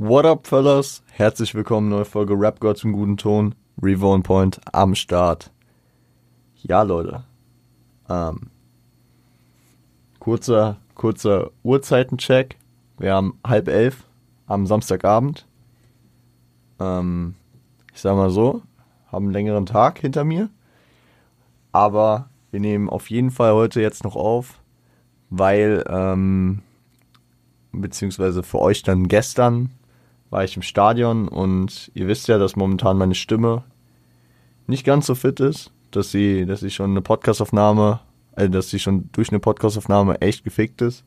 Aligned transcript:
What 0.00 0.26
up, 0.26 0.46
fellas? 0.46 1.02
Herzlich 1.10 1.56
willkommen, 1.56 1.88
neue 1.88 2.04
Folge 2.04 2.34
Rap 2.34 2.60
God 2.60 2.78
zum 2.78 2.92
guten 2.92 3.16
Ton. 3.16 3.56
Reborn 3.82 4.22
Point 4.22 4.60
am 4.72 4.94
Start. 4.94 5.50
Ja, 6.54 6.82
Leute. 6.82 7.24
Ähm, 8.08 8.42
kurzer, 10.20 10.76
kurzer 10.94 11.50
Uhrzeitencheck. 11.64 12.56
Wir 12.98 13.12
haben 13.12 13.40
halb 13.44 13.66
elf 13.66 14.04
am 14.46 14.68
Samstagabend. 14.68 15.48
Ähm, 16.78 17.34
ich 17.92 18.00
sag 18.00 18.14
mal 18.14 18.30
so, 18.30 18.62
haben 19.10 19.24
einen 19.24 19.32
längeren 19.32 19.66
Tag 19.66 19.98
hinter 19.98 20.22
mir. 20.22 20.48
Aber 21.72 22.30
wir 22.52 22.60
nehmen 22.60 22.88
auf 22.88 23.10
jeden 23.10 23.32
Fall 23.32 23.52
heute 23.52 23.80
jetzt 23.80 24.04
noch 24.04 24.14
auf, 24.14 24.60
weil, 25.28 25.82
ähm, 25.88 26.62
beziehungsweise 27.72 28.44
für 28.44 28.60
euch 28.60 28.84
dann 28.84 29.08
gestern 29.08 29.70
war 30.30 30.44
ich 30.44 30.56
im 30.56 30.62
Stadion 30.62 31.28
und 31.28 31.90
ihr 31.94 32.06
wisst 32.06 32.28
ja, 32.28 32.38
dass 32.38 32.56
momentan 32.56 32.98
meine 32.98 33.14
Stimme 33.14 33.64
nicht 34.66 34.84
ganz 34.84 35.06
so 35.06 35.14
fit 35.14 35.40
ist, 35.40 35.72
dass 35.90 36.10
sie, 36.10 36.44
dass 36.44 36.60
sie 36.60 36.70
schon 36.70 36.90
eine 36.90 37.02
Podcastaufnahme, 37.02 38.00
äh, 38.36 38.48
dass 38.48 38.70
sie 38.70 38.78
schon 38.78 39.08
durch 39.12 39.30
eine 39.30 39.40
Podcastaufnahme 39.40 40.20
echt 40.20 40.44
gefickt 40.44 40.82
ist. 40.82 41.04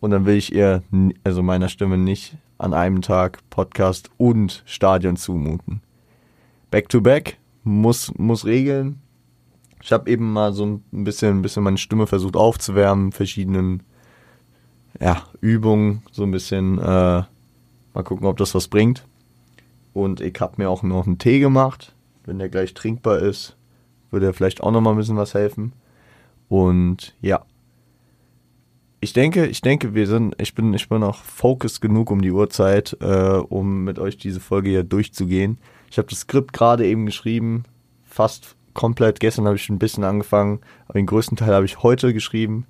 Und 0.00 0.10
dann 0.10 0.26
will 0.26 0.36
ich 0.36 0.52
ihr, 0.52 0.82
also 1.24 1.42
meiner 1.42 1.68
Stimme 1.68 1.96
nicht 1.96 2.36
an 2.58 2.74
einem 2.74 3.02
Tag 3.02 3.38
Podcast 3.50 4.10
und 4.18 4.62
Stadion 4.66 5.16
zumuten. 5.16 5.80
Back 6.70 6.88
to 6.88 7.00
back 7.00 7.38
muss, 7.62 8.12
muss 8.16 8.44
regeln. 8.44 9.00
Ich 9.80 9.92
habe 9.92 10.10
eben 10.10 10.32
mal 10.32 10.52
so 10.52 10.66
ein 10.66 11.04
bisschen, 11.04 11.38
ein 11.38 11.42
bisschen 11.42 11.62
meine 11.62 11.78
Stimme 11.78 12.06
versucht 12.06 12.36
aufzuwärmen, 12.36 13.12
verschiedenen 13.12 13.82
ja, 15.00 15.22
Übungen, 15.40 16.02
so 16.12 16.24
ein 16.24 16.30
bisschen 16.30 16.78
äh, 16.78 17.22
Mal 17.94 18.02
gucken, 18.04 18.26
ob 18.26 18.36
das 18.36 18.54
was 18.54 18.68
bringt. 18.68 19.06
Und 19.92 20.20
ich 20.20 20.40
habe 20.40 20.54
mir 20.56 20.70
auch 20.70 20.82
noch 20.82 21.06
einen 21.06 21.18
Tee 21.18 21.38
gemacht. 21.38 21.94
Wenn 22.24 22.38
der 22.38 22.48
gleich 22.48 22.74
trinkbar 22.74 23.18
ist, 23.18 23.56
würde 24.10 24.26
er 24.26 24.34
vielleicht 24.34 24.62
auch 24.62 24.70
noch 24.70 24.80
mal 24.80 24.92
ein 24.92 24.96
bisschen 24.96 25.16
was 25.16 25.34
helfen. 25.34 25.72
Und 26.48 27.14
ja. 27.20 27.44
Ich 29.00 29.12
denke, 29.12 29.46
ich 29.46 29.60
denke, 29.60 29.94
wir 29.94 30.06
sind, 30.06 30.40
ich 30.40 30.54
bin, 30.54 30.72
ich 30.74 30.88
bin 30.88 31.02
auch 31.02 31.16
focused 31.16 31.80
genug 31.80 32.10
um 32.10 32.22
die 32.22 32.30
Uhrzeit, 32.30 32.96
äh, 33.00 33.40
um 33.48 33.82
mit 33.82 33.98
euch 33.98 34.16
diese 34.16 34.38
Folge 34.38 34.70
hier 34.70 34.84
durchzugehen. 34.84 35.58
Ich 35.90 35.98
habe 35.98 36.08
das 36.08 36.20
Skript 36.20 36.52
gerade 36.52 36.86
eben 36.86 37.04
geschrieben, 37.04 37.64
fast 38.04 38.54
komplett. 38.74 39.18
Gestern 39.18 39.46
habe 39.46 39.56
ich 39.56 39.68
ein 39.68 39.80
bisschen 39.80 40.04
angefangen, 40.04 40.60
aber 40.84 41.00
den 41.00 41.06
größten 41.06 41.36
Teil 41.36 41.52
habe 41.52 41.64
ich 41.64 41.82
heute 41.82 42.14
geschrieben. 42.14 42.66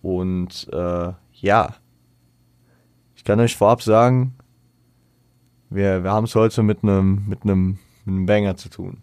Und 0.00 0.68
äh, 0.72 1.12
ja, 1.34 1.74
ich 3.14 3.24
kann 3.24 3.40
euch 3.40 3.56
vorab 3.56 3.82
sagen, 3.82 4.34
wir, 5.70 6.02
wir 6.04 6.10
haben 6.10 6.24
es 6.24 6.34
heute 6.34 6.62
mit 6.62 6.82
einem 6.82 7.24
mit 7.26 7.44
mit 7.44 8.26
Banger 8.26 8.56
zu 8.56 8.68
tun. 8.68 9.02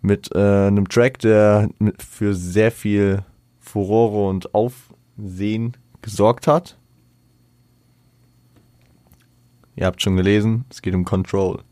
Mit 0.00 0.30
äh, 0.34 0.66
einem 0.66 0.88
Track, 0.88 1.18
der 1.18 1.68
für 1.98 2.34
sehr 2.34 2.70
viel 2.70 3.24
Furore 3.58 4.28
und 4.28 4.54
Aufsehen 4.54 5.76
gesorgt 6.02 6.46
hat. 6.46 6.78
Ihr 9.74 9.86
habt 9.86 10.00
schon 10.00 10.16
gelesen, 10.16 10.64
es 10.70 10.80
geht 10.80 10.94
um 10.94 11.04
Control. 11.04 11.62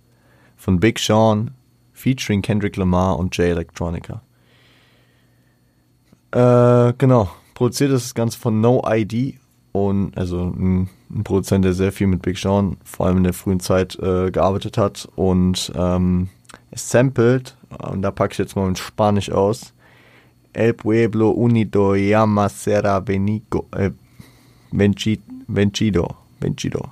Von 0.57 0.81
Big 0.81 0.99
Sean, 0.99 1.53
featuring 1.93 2.43
Kendrick 2.43 2.77
Lamar 2.77 3.19
und 3.19 3.37
Jay 3.37 3.51
Electronica. 3.51 4.23
Äh, 6.33 6.93
genau. 6.99 7.31
Produziert 7.55 7.93
ist 7.93 8.07
das 8.07 8.15
Ganze 8.15 8.39
von 8.39 8.61
No 8.61 8.83
ID 8.87 9.39
und 9.75 10.17
also 10.17 10.53
ein, 10.57 10.89
ein, 11.11 11.25
Produzent, 11.25 11.65
der 11.65 11.73
sehr 11.73 11.91
viel 11.91 12.07
mit 12.07 12.23
Big 12.23 12.39
Sean, 12.39 12.77
vor 12.85 13.07
allem 13.07 13.17
in 13.19 13.25
der 13.25 13.33
frühen 13.33 13.59
Zeit, 13.59 13.99
äh, 13.99 14.31
gearbeitet 14.31 14.79
hat 14.79 15.09
und 15.17 15.73
ähm, 15.75 16.29
es 16.71 16.89
sampled, 16.89 17.57
und 17.91 18.03
da 18.03 18.13
packe 18.13 18.33
ich 18.33 18.39
jetzt 18.39 18.55
mal 18.55 18.69
in 18.69 18.77
Spanisch 18.77 19.33
aus, 19.33 19.75
El 20.53 20.75
pueblo 20.75 21.31
unido 21.31 21.97
llama 21.97 22.47
será 22.47 23.01
Benico, 23.01 23.67
äh, 23.73 23.91
vencido, 24.71 25.25
vencido, 25.49 26.89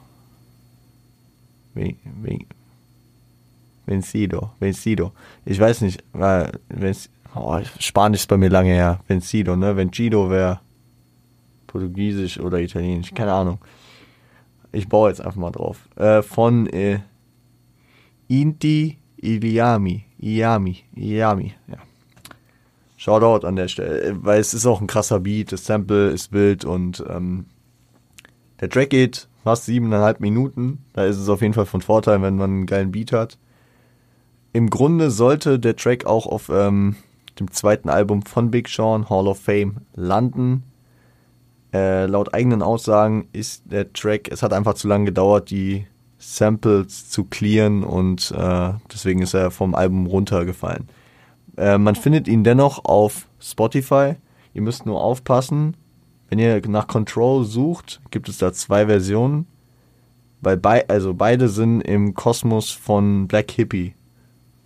vencido, 3.86 4.50
vencido. 4.58 5.12
Ich 5.44 5.60
weiß 5.60 5.82
nicht, 5.82 6.02
weil, 6.12 6.50
oh, 7.36 7.60
Spanisch 7.78 8.22
ist 8.22 8.26
bei 8.26 8.38
mir 8.38 8.50
lange 8.50 8.72
her, 8.72 8.98
vencido, 9.06 9.54
ne, 9.54 9.76
vencido 9.76 10.28
wäre 10.30 10.58
Portugiesisch 11.72 12.38
oder 12.38 12.60
Italienisch, 12.60 13.14
keine 13.14 13.32
Ahnung. 13.32 13.58
Ich 14.72 14.88
baue 14.88 15.08
jetzt 15.08 15.20
einfach 15.22 15.40
mal 15.40 15.50
drauf. 15.50 15.88
Äh, 15.96 16.20
von 16.22 16.66
äh, 16.66 17.00
Inti 18.28 18.98
Iliami. 19.16 20.04
Iami. 20.18 20.84
Iami, 20.94 21.54
ja. 21.66 21.78
Shoutout 22.96 23.46
an 23.46 23.56
der 23.56 23.68
Stelle, 23.68 24.02
äh, 24.02 24.14
weil 24.14 24.38
es 24.38 24.52
ist 24.52 24.66
auch 24.66 24.80
ein 24.82 24.86
krasser 24.86 25.20
Beat, 25.20 25.50
das 25.50 25.64
Sample 25.64 26.10
ist 26.10 26.32
wild 26.32 26.64
und 26.64 27.02
ähm, 27.08 27.46
der 28.60 28.68
Track 28.68 28.90
geht 28.90 29.28
fast 29.42 29.64
siebeneinhalb 29.64 30.20
Minuten. 30.20 30.84
Da 30.92 31.06
ist 31.06 31.16
es 31.16 31.28
auf 31.28 31.40
jeden 31.40 31.54
Fall 31.54 31.66
von 31.66 31.80
Vorteil, 31.80 32.20
wenn 32.22 32.36
man 32.36 32.50
einen 32.50 32.66
geilen 32.66 32.92
Beat 32.92 33.12
hat. 33.12 33.38
Im 34.52 34.68
Grunde 34.68 35.10
sollte 35.10 35.58
der 35.58 35.74
Track 35.74 36.04
auch 36.04 36.26
auf 36.26 36.50
ähm, 36.52 36.96
dem 37.40 37.50
zweiten 37.50 37.88
Album 37.88 38.22
von 38.22 38.50
Big 38.50 38.68
Sean, 38.68 39.08
Hall 39.08 39.26
of 39.26 39.40
Fame, 39.40 39.78
landen. 39.94 40.64
Äh, 41.72 42.06
laut 42.06 42.34
eigenen 42.34 42.62
Aussagen 42.62 43.28
ist 43.32 43.62
der 43.64 43.92
Track, 43.92 44.28
es 44.30 44.42
hat 44.42 44.52
einfach 44.52 44.74
zu 44.74 44.88
lange 44.88 45.06
gedauert, 45.06 45.50
die 45.50 45.86
Samples 46.18 47.08
zu 47.08 47.24
clearen 47.24 47.82
und 47.82 48.30
äh, 48.36 48.72
deswegen 48.92 49.22
ist 49.22 49.34
er 49.34 49.50
vom 49.50 49.74
Album 49.74 50.06
runtergefallen. 50.06 50.88
Äh, 51.56 51.78
man 51.78 51.96
findet 51.96 52.28
ihn 52.28 52.44
dennoch 52.44 52.84
auf 52.84 53.28
Spotify. 53.40 54.14
Ihr 54.54 54.62
müsst 54.62 54.86
nur 54.86 55.02
aufpassen. 55.02 55.76
Wenn 56.28 56.38
ihr 56.38 56.60
nach 56.68 56.86
Control 56.86 57.44
sucht, 57.44 58.00
gibt 58.10 58.28
es 58.28 58.38
da 58.38 58.52
zwei 58.52 58.86
Versionen. 58.86 59.46
Weil 60.40 60.56
bei, 60.56 60.88
also 60.88 61.14
beide 61.14 61.48
sind 61.48 61.82
im 61.82 62.14
Kosmos 62.14 62.70
von 62.70 63.28
Black 63.28 63.50
Hippie, 63.50 63.94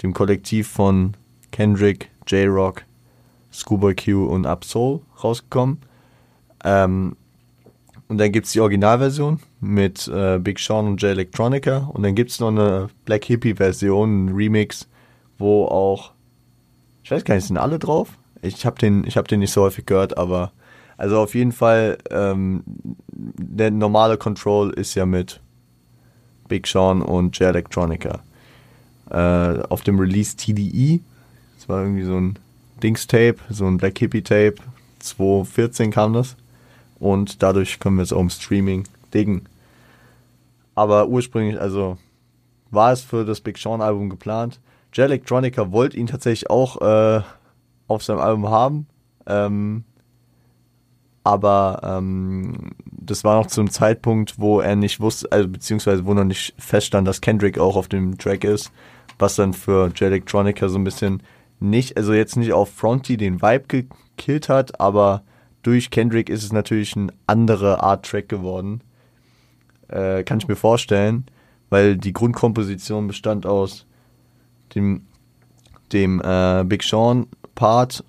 dem 0.03 0.15
Kollektiv 0.15 0.69
von 0.69 1.15
Kendrick, 1.53 2.11
J-Rock, 2.27 2.85
Scuba 3.53 3.93
Q 3.93 4.27
und 4.27 4.47
Absol 4.47 5.01
rausgekommen. 5.23 5.79
Ähm, 6.67 7.17
und 8.09 8.19
dann 8.19 8.33
gibt 8.33 8.47
es 8.47 8.53
die 8.53 8.61
Originalversion 8.61 9.41
mit 9.61 10.07
äh, 10.09 10.39
Big 10.39 10.59
Sean 10.59 10.87
und 10.87 11.03
Jay 11.03 11.11
Electronica. 11.11 11.91
Und 11.93 12.03
dann 12.03 12.15
gibt 12.15 12.31
es 12.31 12.41
noch 12.41 12.49
eine 12.49 12.89
Black 13.05 13.25
Hippie-Version, 13.25 14.27
ein 14.27 14.35
Remix, 14.35 14.89
wo 15.39 15.65
auch, 15.65 16.13
ich 17.03 17.11
weiß 17.11 17.25
gar 17.25 17.35
nicht, 17.37 17.47
sind 17.47 17.57
alle 17.57 17.79
drauf? 17.79 18.19
Ich 18.43 18.67
habe 18.67 18.79
den, 18.79 19.05
hab 19.07 19.29
den 19.29 19.41
nicht 19.41 19.53
so 19.53 19.63
häufig 19.63 19.87
gehört, 19.87 20.19
aber 20.19 20.53
also 20.99 21.19
auf 21.19 21.35
jeden 21.35 21.53
Fall, 21.53 21.99
ähm, 22.11 22.63
der 22.67 23.71
normale 23.71 24.19
Control 24.19 24.71
ist 24.73 24.95
ja 24.95 25.07
mit 25.07 25.41
Big 26.49 26.67
Sean 26.67 27.03
und 27.03 27.39
Jay 27.39 27.47
Electronica. 27.47 28.21
Äh, 29.11 29.63
auf 29.69 29.83
dem 29.83 29.99
Release 29.99 30.37
TDE, 30.37 31.01
das 31.57 31.69
war 31.69 31.83
irgendwie 31.83 32.05
so 32.05 32.17
ein 32.17 32.39
Dings-Tape, 32.83 33.37
so 33.51 33.67
ein 33.67 33.79
Black 33.79 33.99
Hippie-Tape, 33.99 34.57
2014 35.01 35.91
kam 35.91 36.13
das 36.13 36.37
und 36.99 37.43
dadurch 37.43 37.79
können 37.79 37.97
wir 37.97 38.03
es 38.03 38.13
auch 38.13 38.21
im 38.21 38.31
Streaming 38.31 38.85
diggen. 39.13 39.49
Aber 40.75 41.09
ursprünglich, 41.09 41.61
also 41.61 41.99
war 42.71 42.93
es 42.93 43.03
für 43.03 43.25
das 43.25 43.41
Big 43.41 43.59
Sean 43.59 43.81
Album 43.81 44.11
geplant. 44.11 44.61
J 44.93 45.05
Electronica 45.07 45.73
wollte 45.73 45.97
ihn 45.97 46.07
tatsächlich 46.07 46.51
auch 46.51 46.81
äh, 46.81 47.23
auf 47.89 48.03
seinem 48.03 48.19
Album 48.21 48.49
haben. 48.49 48.87
Ähm, 49.27 49.85
aber 51.25 51.81
ähm, 51.83 52.71
das 52.85 53.25
war 53.25 53.37
noch 53.37 53.49
zu 53.49 53.61
einem 53.61 53.71
Zeitpunkt, 53.71 54.39
wo 54.39 54.61
er 54.61 54.77
nicht 54.77 55.01
wusste, 55.01 55.31
also 55.33 55.49
beziehungsweise 55.49 56.07
wo 56.07 56.15
noch 56.15 56.25
nicht 56.25 56.55
feststand, 56.57 57.07
dass 57.09 57.21
Kendrick 57.21 57.59
auch 57.59 57.77
auf 57.77 57.89
dem 57.89 58.17
Track 58.17 58.45
ist, 58.45 58.71
was 59.19 59.35
dann 59.35 59.53
für 59.53 59.89
J 59.89 60.03
Electronica 60.03 60.69
so 60.69 60.79
ein 60.79 60.85
bisschen 60.85 61.23
nicht, 61.59 61.97
also 61.97 62.13
jetzt 62.13 62.37
nicht 62.37 62.53
auf 62.53 62.71
Fronty 62.71 63.17
den 63.17 63.43
Vibe 63.43 63.65
gekillt 63.67 64.49
hat, 64.49 64.79
aber 64.81 65.25
durch 65.67 65.91
Kendrick 65.91 66.31
ist 66.31 66.45
es 66.45 66.53
natürlich 66.53 66.97
eine 66.97 67.13
andere 67.27 67.83
Art 67.83 68.07
Track 68.07 68.29
geworden. 68.29 68.83
Äh, 69.89 70.23
kann 70.23 70.39
ich 70.39 70.47
mir 70.47 70.57
vorstellen, 70.57 71.27
weil 71.71 71.97
die 71.97 72.13
Grundkomposition 72.13 73.09
bestand 73.09 73.47
aus 73.47 73.87
dem, 74.75 75.03
dem 75.93 76.23
äh, 76.25 76.65
Big 76.65 76.85
Sean 76.85 77.27
Part, 77.57 78.05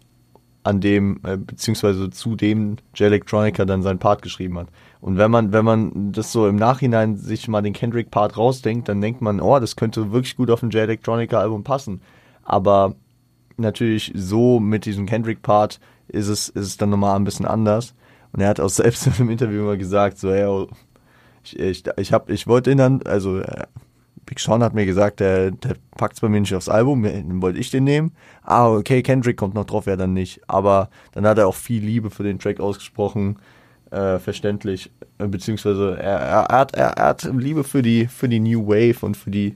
an 0.63 0.81
dem, 0.81 1.19
äh, 1.23 1.37
beziehungsweise 1.37 2.09
zu 2.09 2.35
dem 2.35 2.75
J 2.93 3.07
Electronica 3.07 3.65
dann 3.65 3.81
seinen 3.81 3.99
Part 3.99 4.21
geschrieben 4.21 4.59
hat. 4.59 4.67
Und 4.99 5.17
wenn 5.17 5.31
man, 5.31 5.53
wenn 5.53 5.65
man 5.65 6.11
das 6.11 6.31
so 6.31 6.47
im 6.47 6.57
Nachhinein 6.57 7.15
sich 7.15 7.47
mal 7.47 7.61
den 7.61 7.73
Kendrick 7.73 8.11
Part 8.11 8.37
rausdenkt, 8.37 8.89
dann 8.89 9.01
denkt 9.01 9.21
man, 9.21 9.39
oh, 9.39 9.59
das 9.59 9.75
könnte 9.75 10.11
wirklich 10.11 10.35
gut 10.35 10.51
auf 10.51 10.61
ein 10.61 10.69
J 10.69 10.83
Electronica 10.83 11.39
Album 11.39 11.63
passen. 11.63 12.01
Aber 12.43 12.95
natürlich 13.55 14.11
so 14.13 14.59
mit 14.59 14.85
diesem 14.85 15.05
Kendrick 15.05 15.41
Part 15.41 15.79
ist 16.07 16.27
es, 16.27 16.49
ist 16.49 16.65
es 16.67 16.77
dann 16.77 16.89
nochmal 16.89 17.15
ein 17.15 17.23
bisschen 17.23 17.45
anders. 17.45 17.93
Und 18.33 18.41
er 18.41 18.49
hat 18.49 18.59
auch 18.59 18.69
selbst 18.69 19.07
in 19.07 19.13
einem 19.13 19.29
Interview 19.29 19.63
mal 19.63 19.77
gesagt, 19.77 20.17
so, 20.17 20.31
hey, 20.31 20.67
Ich, 21.43 21.59
ich, 21.59 21.83
ich, 21.97 22.13
hab, 22.13 22.29
ich 22.29 22.47
wollte 22.47 22.71
ihn 22.71 22.77
dann, 22.77 23.01
also 23.03 23.39
äh, 23.39 23.65
Big 24.27 24.39
Sean 24.39 24.61
hat 24.61 24.73
mir 24.73 24.85
gesagt, 24.85 25.21
der, 25.21 25.51
der 25.51 25.75
packt 25.91 26.15
es 26.15 26.19
bei 26.19 26.29
mir 26.29 26.41
nicht 26.41 26.53
aufs 26.53 26.69
Album, 26.69 27.03
dann 27.03 27.41
wollte 27.41 27.59
ich 27.59 27.71
den 27.71 27.85
nehmen. 27.85 28.11
Ah, 28.43 28.69
okay, 28.69 29.01
Kendrick 29.01 29.37
kommt 29.37 29.55
noch 29.55 29.65
drauf, 29.65 29.85
ja 29.85 29.95
dann 29.95 30.13
nicht. 30.13 30.41
Aber 30.47 30.89
dann 31.13 31.25
hat 31.25 31.37
er 31.37 31.47
auch 31.47 31.55
viel 31.55 31.81
Liebe 31.81 32.09
für 32.09 32.23
den 32.23 32.37
Track 32.37 32.59
ausgesprochen, 32.59 33.39
äh, 33.89 34.19
verständlich. 34.19 34.91
Äh, 35.17 35.27
beziehungsweise 35.27 35.97
er, 35.97 36.19
er, 36.19 36.43
er, 36.43 36.59
hat, 36.59 36.75
er, 36.75 36.89
er 36.89 37.05
hat 37.07 37.23
Liebe 37.23 37.63
für 37.63 37.81
die, 37.81 38.07
für 38.07 38.27
die 38.27 38.41
New 38.41 38.67
Wave 38.67 39.05
und 39.05 39.15
für 39.15 39.31
die, 39.31 39.55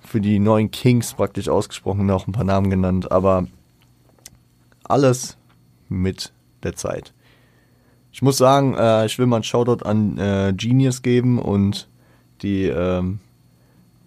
für 0.00 0.22
die 0.22 0.38
neuen 0.38 0.70
Kings 0.70 1.12
praktisch 1.12 1.50
ausgesprochen, 1.50 2.10
auch 2.10 2.26
ein 2.26 2.32
paar 2.32 2.44
Namen 2.44 2.70
genannt. 2.70 3.12
Aber 3.12 3.46
alles 4.84 5.36
mit 5.88 6.32
der 6.62 6.76
Zeit. 6.76 7.12
Ich 8.12 8.22
muss 8.22 8.36
sagen, 8.36 8.74
äh, 8.74 9.06
ich 9.06 9.18
will 9.18 9.26
mal 9.26 9.36
einen 9.36 9.44
Shoutout 9.44 9.84
an 9.84 10.18
äh, 10.18 10.54
Genius 10.56 11.02
geben 11.02 11.38
und 11.38 11.88
die, 12.42 12.66
ähm, 12.66 13.18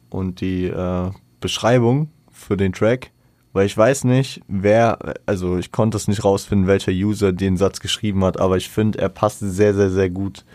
und 0.09 0.39
die 0.41 0.65
äh, 0.65 1.11
Beschreibung 1.41 2.09
für 2.31 2.55
den 2.55 2.71
Track, 2.71 3.11
weil 3.53 3.65
ich 3.65 3.77
weiß 3.77 4.05
nicht, 4.05 4.41
wer, 4.47 5.15
also 5.25 5.57
ich 5.57 5.71
konnte 5.71 5.97
es 5.97 6.07
nicht 6.07 6.23
rausfinden, 6.23 6.67
welcher 6.67 6.91
User 6.91 7.33
den 7.33 7.57
Satz 7.57 7.79
geschrieben 7.79 8.23
hat, 8.23 8.39
aber 8.39 8.57
ich 8.57 8.69
finde, 8.69 8.99
er 8.99 9.09
passt 9.09 9.39
sehr, 9.39 9.73
sehr, 9.73 9.89
sehr 9.89 10.09
gut 10.09 10.45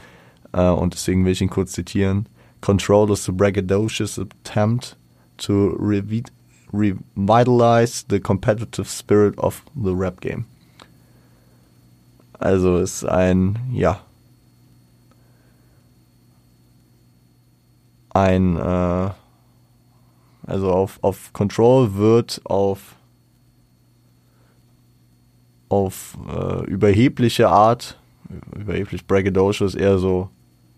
äh, 0.53 0.69
und 0.69 0.95
deswegen 0.95 1.25
will 1.25 1.33
ich 1.33 1.43
ihn 1.43 1.51
kurz 1.51 1.73
zitieren. 1.73 2.27
Control 2.63 3.11
is 3.11 3.29
a 3.29 3.33
braggadocious 3.33 4.19
attempt 4.19 4.97
to 5.37 5.75
revitalize 6.73 8.05
the 8.09 8.21
competitive 8.21 8.89
spirit 8.89 9.39
of 9.39 9.63
the 9.75 9.95
rap 9.95 10.21
game. 10.21 10.47
Also 12.39 12.79
ist 12.79 13.05
ein, 13.05 13.59
ja, 13.73 14.01
ein, 18.15 18.57
äh, 18.57 19.11
also 20.47 20.71
auf, 20.73 20.99
auf 21.03 21.33
Control 21.33 21.95
wird 21.95 22.41
auf, 22.45 22.97
auf 25.69 26.19
äh, 26.29 26.65
überhebliche 26.67 27.49
Art, 27.49 27.99
überheblich 28.57 29.07
braggadocious, 29.07 29.75
eher 29.75 29.99
so, 29.99 30.31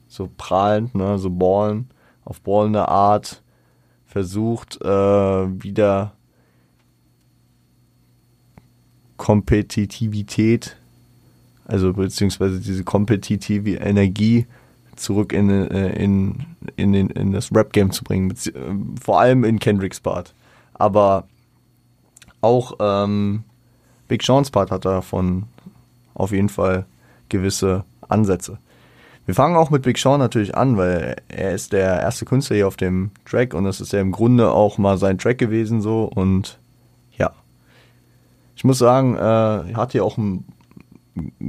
so 0.06 0.28
prahlend, 0.36 0.94
ne, 0.94 1.18
so 1.18 1.30
ballen, 1.30 1.88
auf 2.24 2.40
ballende 2.40 2.88
Art 2.88 3.42
versucht, 4.14 4.80
äh, 4.80 4.86
wieder 4.86 6.12
Kompetitivität, 9.16 10.76
also 11.64 11.92
beziehungsweise 11.92 12.60
diese 12.60 12.84
kompetitive 12.84 13.72
Energie 13.72 14.46
zurück 14.94 15.32
in, 15.32 15.50
äh, 15.50 16.00
in, 16.00 16.46
in, 16.76 16.94
in, 16.94 17.10
in 17.10 17.32
das 17.32 17.52
Rap-Game 17.52 17.90
zu 17.90 18.04
bringen. 18.04 18.30
Äh, 18.30 19.00
vor 19.02 19.18
allem 19.18 19.42
in 19.42 19.58
Kendricks 19.58 19.98
Part. 19.98 20.32
Aber 20.74 21.26
auch 22.40 22.74
ähm, 22.78 23.42
Big 24.06 24.22
Sean's 24.22 24.52
Part 24.52 24.70
hat 24.70 24.84
davon 24.84 25.46
auf 26.14 26.30
jeden 26.30 26.50
Fall 26.50 26.86
gewisse 27.30 27.84
Ansätze. 28.08 28.58
Wir 29.26 29.34
fangen 29.34 29.56
auch 29.56 29.70
mit 29.70 29.82
Big 29.82 29.96
Sean 29.98 30.20
natürlich 30.20 30.54
an, 30.54 30.76
weil 30.76 31.16
er 31.28 31.52
ist 31.52 31.72
der 31.72 32.00
erste 32.00 32.24
Künstler 32.26 32.56
hier 32.56 32.68
auf 32.68 32.76
dem 32.76 33.10
Track 33.24 33.54
und 33.54 33.64
es 33.66 33.80
ist 33.80 33.92
ja 33.92 34.00
im 34.00 34.12
Grunde 34.12 34.50
auch 34.50 34.76
mal 34.76 34.98
sein 34.98 35.18
Track 35.18 35.38
gewesen 35.38 35.80
so 35.80 36.04
und 36.04 36.58
ja. 37.16 37.32
Ich 38.54 38.64
muss 38.64 38.78
sagen, 38.78 39.16
äh, 39.16 39.20
er 39.20 39.76
hat 39.76 39.92
hier 39.92 40.04
auch 40.04 40.18
ein 40.18 40.44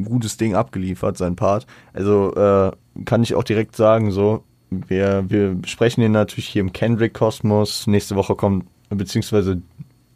gutes 0.05 0.37
Ding 0.37 0.55
abgeliefert, 0.55 1.17
sein 1.17 1.35
Part. 1.35 1.65
Also 1.93 2.33
äh, 2.35 2.71
kann 3.03 3.23
ich 3.23 3.35
auch 3.35 3.43
direkt 3.43 3.75
sagen, 3.75 4.11
so, 4.11 4.43
wir, 4.69 5.25
wir 5.29 5.55
besprechen 5.55 6.01
den 6.01 6.11
natürlich 6.11 6.47
hier 6.47 6.61
im 6.61 6.73
Kendrick-Kosmos. 6.73 7.87
Nächste 7.87 8.15
Woche 8.15 8.35
kommt, 8.35 8.65
beziehungsweise 8.89 9.61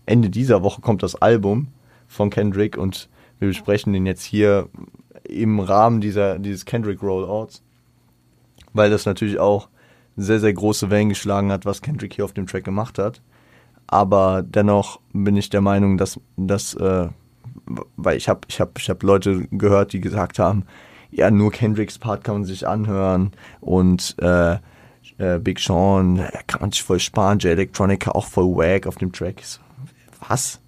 Ende 0.05 0.29
dieser 0.29 0.63
Woche 0.63 0.81
kommt 0.81 1.03
das 1.03 1.15
Album 1.15 1.67
von 2.07 2.29
Kendrick 2.29 2.77
und 2.77 3.09
wir 3.39 3.47
besprechen 3.49 3.93
den 3.93 4.05
jetzt 4.05 4.23
hier 4.23 4.69
im 5.29 5.59
Rahmen 5.59 6.01
dieser, 6.01 6.39
dieses 6.39 6.65
Kendrick-Rollouts, 6.65 7.63
weil 8.73 8.89
das 8.89 9.05
natürlich 9.05 9.39
auch 9.39 9.69
sehr, 10.17 10.39
sehr 10.39 10.53
große 10.53 10.89
Wellen 10.89 11.09
geschlagen 11.09 11.51
hat, 11.51 11.65
was 11.65 11.81
Kendrick 11.81 12.13
hier 12.13 12.25
auf 12.25 12.33
dem 12.33 12.47
Track 12.47 12.63
gemacht 12.63 12.97
hat. 12.97 13.21
Aber 13.87 14.43
dennoch 14.43 14.99
bin 15.13 15.37
ich 15.37 15.49
der 15.49 15.61
Meinung, 15.61 15.97
dass, 15.97 16.19
dass 16.37 16.73
äh, 16.75 17.07
weil 17.97 18.17
ich 18.17 18.27
habe 18.29 18.41
ich 18.47 18.59
hab, 18.59 18.77
ich 18.79 18.89
hab 18.89 19.03
Leute 19.03 19.47
gehört, 19.51 19.93
die 19.93 20.01
gesagt 20.01 20.39
haben, 20.39 20.65
ja, 21.11 21.31
nur 21.31 21.51
Kendricks 21.51 21.97
Part 21.97 22.23
kann 22.23 22.35
man 22.35 22.45
sich 22.45 22.67
anhören 22.67 23.31
und 23.61 24.15
äh, 24.21 24.57
äh, 25.17 25.39
Big 25.39 25.59
Sean 25.59 26.23
kann 26.47 26.61
man 26.61 26.71
sich 26.71 26.83
voll 26.83 26.99
sparen, 26.99 27.39
J 27.39 27.51
Electronica 27.51 28.11
auch 28.11 28.25
voll 28.25 28.45
wack 28.55 28.85
auf 28.85 28.97
dem 28.97 29.11
Track. 29.11 29.41
Was? 30.27 30.59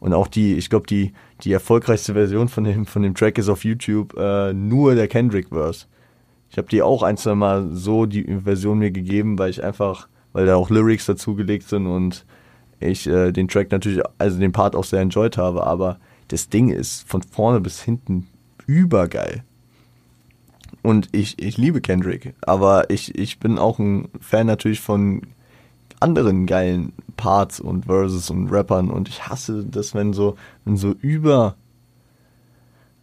Und 0.00 0.14
auch 0.14 0.28
die, 0.28 0.54
ich 0.54 0.70
glaube, 0.70 0.86
die, 0.86 1.12
die 1.42 1.52
erfolgreichste 1.52 2.14
Version 2.14 2.48
von 2.48 2.64
dem, 2.64 2.86
von 2.86 3.02
dem 3.02 3.14
Track 3.14 3.38
ist 3.38 3.48
auf 3.48 3.64
YouTube 3.64 4.16
äh, 4.18 4.52
nur 4.52 4.94
der 4.94 5.08
Kendrick-Verse. 5.08 5.86
Ich 6.50 6.56
habe 6.58 6.68
die 6.68 6.82
auch 6.82 7.02
ein, 7.02 7.16
zwei 7.16 7.34
Mal 7.34 7.68
so 7.72 8.06
die 8.06 8.24
Version 8.24 8.78
mir 8.78 8.90
gegeben, 8.90 9.38
weil 9.38 9.50
ich 9.50 9.62
einfach, 9.62 10.08
weil 10.32 10.46
da 10.46 10.56
auch 10.56 10.70
Lyrics 10.70 11.06
dazugelegt 11.06 11.68
sind 11.68 11.86
und 11.86 12.24
ich 12.80 13.06
äh, 13.06 13.32
den 13.32 13.48
Track 13.48 13.70
natürlich, 13.70 14.02
also 14.18 14.38
den 14.38 14.52
Part 14.52 14.74
auch 14.74 14.84
sehr 14.84 15.00
enjoyed 15.00 15.36
habe, 15.36 15.66
aber 15.66 15.98
das 16.28 16.48
Ding 16.48 16.70
ist 16.70 17.08
von 17.08 17.22
vorne 17.22 17.60
bis 17.60 17.82
hinten 17.82 18.28
übergeil. 18.66 19.44
Und 20.82 21.08
ich, 21.12 21.42
ich 21.42 21.58
liebe 21.58 21.80
Kendrick, 21.80 22.34
aber 22.42 22.88
ich, 22.90 23.18
ich 23.18 23.40
bin 23.40 23.58
auch 23.58 23.78
ein 23.78 24.08
Fan 24.20 24.46
natürlich 24.46 24.80
von 24.80 25.22
anderen 26.00 26.46
geilen 26.46 26.92
Parts 27.18 27.60
und 27.60 27.84
Verses 27.84 28.30
und 28.30 28.48
Rappern 28.50 28.88
und 28.88 29.10
ich 29.10 29.28
hasse 29.28 29.64
das, 29.64 29.94
wenn 29.94 30.14
so, 30.14 30.36
wenn 30.64 30.78
so 30.78 30.92
über, 31.02 31.56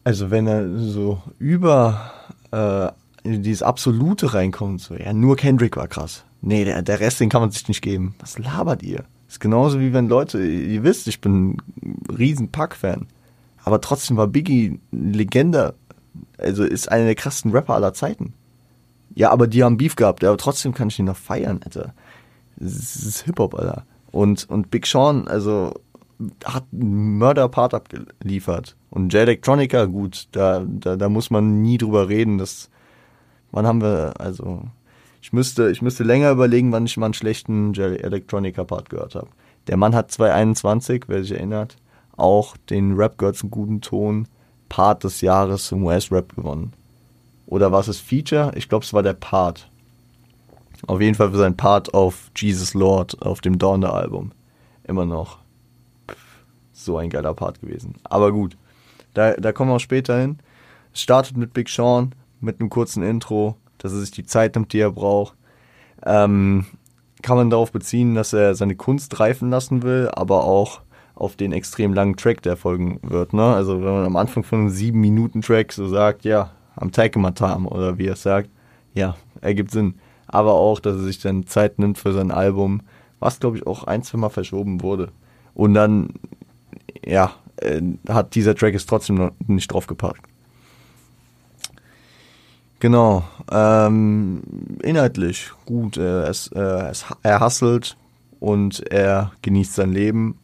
also 0.03 0.31
wenn 0.31 0.47
er 0.47 0.79
so 0.79 1.21
über 1.37 2.11
äh, 2.51 2.87
dieses 3.23 3.61
Absolute 3.61 4.33
reinkommt, 4.33 4.81
so, 4.81 4.95
ja, 4.95 5.13
nur 5.13 5.35
Kendrick 5.35 5.77
war 5.77 5.87
krass. 5.87 6.23
Nee, 6.41 6.65
der, 6.65 6.81
der 6.81 6.99
Rest, 6.99 7.19
den 7.19 7.29
kann 7.29 7.41
man 7.41 7.51
sich 7.51 7.67
nicht 7.67 7.81
geben. 7.81 8.15
Was 8.19 8.39
labert 8.39 8.81
ihr? 8.81 9.03
ist 9.35 9.39
genauso 9.39 9.79
wie 9.79 9.93
wenn 9.93 10.07
Leute, 10.07 10.41
ihr 10.43 10.83
wisst, 10.83 11.07
ich 11.07 11.19
bin 11.19 11.57
ein 11.83 11.97
riesen 12.17 12.51
Pack-Fan. 12.51 13.07
Aber 13.63 13.81
trotzdem 13.81 14.15
war 14.17 14.27
Biggie 14.27 14.79
Legende. 14.91 15.75
Also 16.37 16.63
ist 16.63 16.89
einer 16.89 17.05
der 17.05 17.15
krassesten 17.15 17.51
Rapper 17.51 17.73
aller 17.73 17.93
Zeiten. 17.93 18.33
Ja, 19.13 19.31
aber 19.31 19.47
die 19.47 19.63
haben 19.63 19.77
Beef 19.77 19.95
gehabt, 19.95 20.23
aber 20.23 20.37
trotzdem 20.37 20.73
kann 20.73 20.87
ich 20.87 20.99
ihn 20.99 21.05
noch 21.05 21.17
feiern, 21.17 21.61
Alter. 21.63 21.93
Das 22.57 22.95
ist 22.95 23.23
Hip-Hop, 23.23 23.55
Alter. 23.55 23.85
Und, 24.15 24.49
und 24.49 24.71
Big 24.71 24.87
Sean, 24.87 25.27
also, 25.27 25.73
hat 26.45 26.63
einen 26.71 27.17
Mörder-Part 27.17 27.73
abgeliefert. 27.73 28.77
Und 28.89 29.11
J 29.11 29.23
Electronica, 29.23 29.83
gut, 29.87 30.29
da, 30.31 30.65
da, 30.65 30.95
da 30.95 31.09
muss 31.09 31.31
man 31.31 31.61
nie 31.61 31.77
drüber 31.77 32.07
reden. 32.07 32.37
Das, 32.37 32.69
wann 33.51 33.67
haben 33.67 33.81
wir, 33.81 34.13
also, 34.17 34.61
ich 35.21 35.33
müsste, 35.33 35.69
ich 35.69 35.81
müsste 35.81 36.05
länger 36.05 36.31
überlegen, 36.31 36.71
wann 36.71 36.85
ich 36.85 36.95
mal 36.95 37.07
einen 37.07 37.13
schlechten 37.13 37.73
J 37.73 37.99
Electronica-Part 37.99 38.89
gehört 38.89 39.15
habe. 39.15 39.27
Der 39.67 39.75
Mann 39.75 39.93
hat 39.93 40.11
221, 40.11 41.03
wer 41.07 41.21
sich 41.21 41.33
erinnert, 41.33 41.75
auch 42.15 42.55
den 42.69 42.93
Rap 42.93 43.17
Girls 43.17 43.41
einen 43.41 43.51
guten 43.51 43.81
Ton 43.81 44.29
Part 44.69 45.03
des 45.03 45.19
Jahres 45.19 45.73
im 45.73 45.83
US-Rap 45.83 46.37
gewonnen. 46.37 46.71
Oder 47.47 47.73
was 47.73 47.89
ist 47.89 47.99
Feature? 47.99 48.53
Ich 48.55 48.69
glaube, 48.69 48.85
es 48.85 48.93
war 48.93 49.03
der 49.03 49.13
Part. 49.13 49.69
Auf 50.87 51.01
jeden 51.01 51.15
Fall 51.15 51.31
für 51.31 51.37
sein 51.37 51.57
Part 51.57 51.93
auf 51.93 52.31
Jesus 52.35 52.73
Lord 52.73 53.21
auf 53.21 53.41
dem 53.41 53.57
Donner-Album. 53.57 54.31
Immer 54.83 55.05
noch. 55.05 55.39
so 56.71 56.97
ein 56.97 57.09
geiler 57.09 57.33
Part 57.33 57.61
gewesen. 57.61 57.95
Aber 58.03 58.31
gut, 58.31 58.57
da, 59.13 59.33
da 59.33 59.51
kommen 59.51 59.71
wir 59.71 59.75
auch 59.75 59.79
später 59.79 60.19
hin. 60.19 60.39
Es 60.93 61.01
startet 61.01 61.37
mit 61.37 61.53
Big 61.53 61.69
Sean, 61.69 62.13
mit 62.41 62.59
einem 62.59 62.69
kurzen 62.69 63.01
Intro, 63.01 63.55
dass 63.79 63.93
er 63.93 63.99
sich 63.99 64.11
die 64.11 64.25
Zeit 64.25 64.55
nimmt, 64.55 64.73
die 64.73 64.79
er 64.79 64.91
braucht. 64.91 65.35
Ähm, 66.05 66.65
kann 67.21 67.37
man 67.37 67.49
darauf 67.49 67.71
beziehen, 67.71 68.13
dass 68.13 68.33
er 68.33 68.55
seine 68.55 68.75
Kunst 68.75 69.19
reifen 69.19 69.49
lassen 69.49 69.81
will, 69.81 70.09
aber 70.13 70.43
auch 70.43 70.81
auf 71.15 71.35
den 71.35 71.53
extrem 71.53 71.93
langen 71.93 72.17
Track, 72.17 72.41
der 72.43 72.57
folgen 72.57 72.99
wird. 73.01 73.33
Ne? 73.33 73.43
Also 73.43 73.83
wenn 73.83 73.93
man 73.93 74.05
am 74.05 74.17
Anfang 74.17 74.43
von 74.43 74.59
einem 74.59 74.69
sieben 74.69 74.99
Minuten 74.99 75.41
Track 75.41 75.71
so 75.71 75.87
sagt, 75.87 76.25
ja, 76.25 76.51
am 76.75 76.91
Taikematam 76.91 77.65
oder 77.65 77.97
wie 77.97 78.07
er 78.07 78.17
sagt, 78.17 78.49
ja, 78.93 79.15
ergibt 79.41 79.71
Sinn. 79.71 79.95
Aber 80.27 80.53
auch, 80.53 80.79
dass 80.79 80.95
er 80.95 81.03
sich 81.03 81.19
dann 81.19 81.47
Zeit 81.47 81.79
nimmt 81.79 81.97
für 81.97 82.13
sein 82.13 82.31
Album, 82.31 82.81
was 83.19 83.39
glaube 83.39 83.57
ich 83.57 83.67
auch 83.67 83.83
ein, 83.85 84.03
zwei 84.03 84.17
Mal 84.17 84.29
verschoben 84.29 84.81
wurde. 84.81 85.11
Und 85.53 85.73
dann, 85.73 86.09
ja, 87.05 87.33
äh, 87.57 87.81
hat 88.09 88.35
dieser 88.35 88.55
Track 88.55 88.75
es 88.75 88.85
trotzdem 88.85 89.15
noch 89.15 89.31
nicht 89.47 89.71
draufgepackt. 89.71 90.21
Genau. 92.79 93.23
Ähm, 93.51 94.43
inhaltlich 94.81 95.51
gut. 95.65 95.97
Er, 95.97 96.27
ist, 96.29 96.51
äh, 96.55 96.91
er 97.23 97.39
hustelt 97.39 97.95
und 98.39 98.91
er 98.91 99.31
genießt 99.41 99.73
sein 99.75 99.93
Leben 99.93 100.37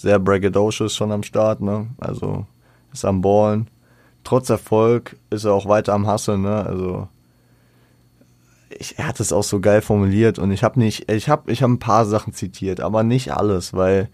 sehr 0.00 0.18
braggadocious 0.18 0.96
schon 0.96 1.12
am 1.12 1.22
Start, 1.22 1.60
ne? 1.60 1.88
Also 1.98 2.46
ist 2.92 3.04
am 3.04 3.20
Ballen. 3.20 3.68
Trotz 4.24 4.48
Erfolg 4.48 5.16
ist 5.30 5.44
er 5.44 5.52
auch 5.52 5.68
weiter 5.68 5.92
am 5.92 6.10
Hustle, 6.10 6.38
ne? 6.38 6.64
Also 6.64 7.08
ich, 8.78 8.98
er 8.98 9.08
hat 9.08 9.20
es 9.20 9.32
auch 9.32 9.42
so 9.42 9.60
geil 9.60 9.82
formuliert 9.82 10.38
und 10.38 10.50
ich 10.50 10.62
habe 10.62 10.78
nicht, 10.78 11.10
ich 11.10 11.28
habe 11.28 11.50
ich 11.50 11.62
hab 11.62 11.70
ein 11.70 11.78
paar 11.78 12.06
Sachen 12.06 12.32
zitiert, 12.32 12.80
aber 12.80 13.02
nicht 13.02 13.32
alles, 13.32 13.74
weil 13.74 14.08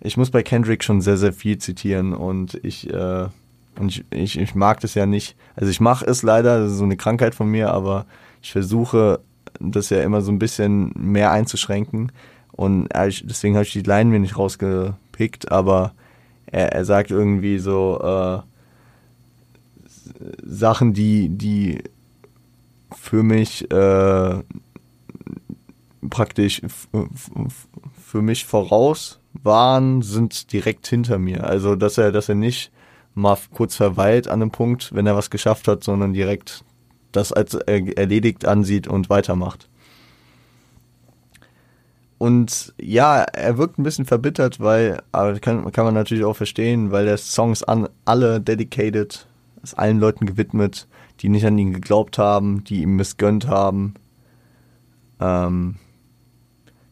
ich 0.00 0.16
muss 0.16 0.30
bei 0.30 0.42
Kendrick 0.42 0.82
schon 0.82 1.00
sehr, 1.00 1.16
sehr 1.16 1.32
viel 1.32 1.58
zitieren 1.58 2.14
und 2.14 2.58
ich, 2.64 2.90
äh, 2.92 3.28
und 3.78 3.88
ich, 3.88 4.04
ich, 4.10 4.38
ich 4.38 4.54
mag 4.54 4.80
das 4.80 4.94
ja 4.94 5.06
nicht. 5.06 5.36
Also 5.56 5.70
ich 5.70 5.80
mache 5.80 6.04
es 6.06 6.22
leider, 6.22 6.60
das 6.60 6.72
ist 6.72 6.78
so 6.78 6.84
eine 6.84 6.96
Krankheit 6.96 7.34
von 7.34 7.48
mir, 7.48 7.72
aber 7.72 8.06
ich 8.42 8.52
versuche 8.52 9.20
das 9.60 9.90
ja 9.90 10.02
immer 10.02 10.22
so 10.22 10.32
ein 10.32 10.38
bisschen 10.38 10.92
mehr 10.96 11.30
einzuschränken. 11.30 12.12
Und 12.52 12.88
deswegen 12.94 13.54
habe 13.54 13.64
ich 13.64 13.72
die 13.72 13.82
Line 13.82 14.10
mir 14.10 14.20
nicht 14.20 14.36
rausgepickt, 14.36 15.50
aber 15.50 15.92
er, 16.46 16.72
er 16.72 16.84
sagt 16.84 17.10
irgendwie 17.10 17.58
so 17.58 18.00
äh, 18.02 18.40
Sachen, 20.42 20.92
die, 20.92 21.28
die 21.28 21.82
für 22.96 23.22
mich 23.22 23.70
äh, 23.70 24.42
praktisch 26.08 26.62
für 28.06 28.22
mich 28.22 28.44
voraus 28.44 29.20
waren, 29.32 30.02
sind 30.02 30.52
direkt 30.52 30.86
hinter 30.86 31.18
mir. 31.18 31.44
Also 31.44 31.76
dass 31.76 31.98
er, 31.98 32.12
dass 32.12 32.28
er 32.28 32.34
nicht 32.34 32.72
mal 33.14 33.36
kurz 33.52 33.76
verweilt 33.76 34.28
an 34.28 34.42
einem 34.42 34.50
Punkt, 34.50 34.94
wenn 34.94 35.06
er 35.06 35.16
was 35.16 35.30
geschafft 35.30 35.68
hat, 35.68 35.84
sondern 35.84 36.12
direkt 36.12 36.64
das 37.12 37.32
als 37.32 37.54
erledigt 37.54 38.46
ansieht 38.46 38.86
und 38.86 39.10
weitermacht. 39.10 39.68
Und 42.18 42.74
ja, 42.78 43.22
er 43.22 43.56
wirkt 43.56 43.78
ein 43.78 43.82
bisschen 43.82 44.04
verbittert, 44.04 44.60
weil, 44.60 45.02
aber 45.10 45.38
kann, 45.40 45.72
kann 45.72 45.86
man 45.86 45.94
natürlich 45.94 46.24
auch 46.24 46.36
verstehen, 46.36 46.92
weil 46.92 47.06
der 47.06 47.16
Songs 47.16 47.62
an 47.62 47.88
alle 48.04 48.40
dedicated, 48.40 49.26
ist 49.62 49.78
allen 49.78 49.98
Leuten 49.98 50.26
gewidmet, 50.26 50.86
die 51.20 51.28
nicht 51.28 51.46
an 51.46 51.58
ihn 51.58 51.72
geglaubt 51.72 52.18
haben, 52.18 52.64
die 52.64 52.82
ihm 52.82 52.96
missgönnt 52.96 53.46
haben. 53.46 53.94
Um, 55.18 55.76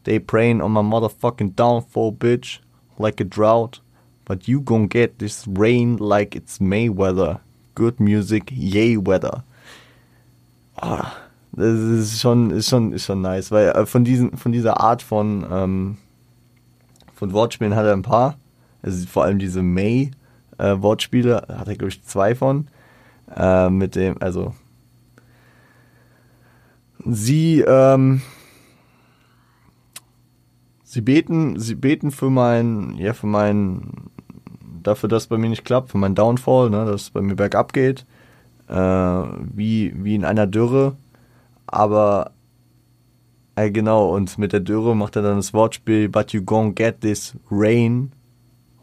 they 0.04 0.20
praying 0.20 0.60
on 0.60 0.72
my 0.72 0.82
motherfucking 0.82 1.56
downfall, 1.56 2.12
bitch, 2.12 2.60
like 2.98 3.20
a 3.20 3.24
drought. 3.24 3.80
But 4.24 4.46
you 4.46 4.60
gon' 4.60 4.88
get 4.88 5.18
this 5.18 5.46
rain 5.48 5.96
like 5.96 6.36
it's 6.36 6.58
Mayweather. 6.60 7.40
Good 7.74 7.98
music, 7.98 8.50
yay 8.52 8.96
weather. 8.98 9.44
Oh, 10.82 11.06
das 11.52 11.78
ist 11.80 12.20
schon, 12.20 12.50
ist 12.50 12.68
schon, 12.68 12.92
ist 12.92 13.06
schon 13.06 13.22
nice, 13.22 13.50
weil 13.50 13.68
äh, 13.68 13.86
von 13.86 14.04
diesen, 14.04 14.36
von 14.36 14.52
dieser 14.52 14.80
Art 14.80 15.00
von, 15.00 15.46
ähm, 15.50 15.96
von 17.14 17.32
Wortspielen 17.32 17.74
hat 17.74 17.86
er 17.86 17.94
ein 17.94 18.02
paar. 18.02 18.36
Also 18.82 19.06
vor 19.06 19.24
allem 19.24 19.38
diese 19.38 19.62
May 19.62 20.10
äh, 20.58 20.76
Wortspiele 20.78 21.46
hat 21.48 21.68
er 21.68 21.76
glaube 21.76 21.88
ich 21.88 22.04
zwei 22.04 22.34
von. 22.34 22.68
Äh, 23.34 23.70
mit 23.70 23.94
dem, 23.94 24.16
also 24.20 24.54
sie, 27.04 27.60
ähm, 27.60 28.22
sie 30.82 31.00
beten, 31.00 31.58
sie 31.58 31.74
beten 31.74 32.10
für 32.10 32.30
mein, 32.30 32.96
ja, 32.96 33.12
für 33.12 33.26
mein, 33.26 34.10
dafür, 34.82 35.08
dass 35.08 35.24
es 35.24 35.28
bei 35.28 35.38
mir 35.38 35.50
nicht 35.50 35.64
klappt, 35.64 35.90
für 35.90 35.98
meinen 35.98 36.14
Downfall, 36.14 36.70
ne, 36.70 36.84
dass 36.84 37.02
es 37.02 37.10
bei 37.10 37.20
mir 37.20 37.36
bergab 37.36 37.72
geht, 37.72 38.06
äh, 38.68 38.74
wie, 38.74 39.92
wie 39.96 40.14
in 40.14 40.24
einer 40.24 40.46
Dürre. 40.46 40.96
Aber, 41.66 42.32
äh, 43.56 43.70
genau, 43.70 44.14
und 44.14 44.38
mit 44.38 44.52
der 44.52 44.60
Dürre 44.60 44.96
macht 44.96 45.16
er 45.16 45.22
dann 45.22 45.36
das 45.36 45.52
Wortspiel, 45.52 46.08
but 46.08 46.32
you 46.32 46.42
gon' 46.42 46.74
get 46.74 47.00
this 47.02 47.36
rain 47.50 48.12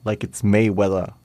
like 0.03 0.23
it's 0.23 0.43
Mayweather. 0.43 1.15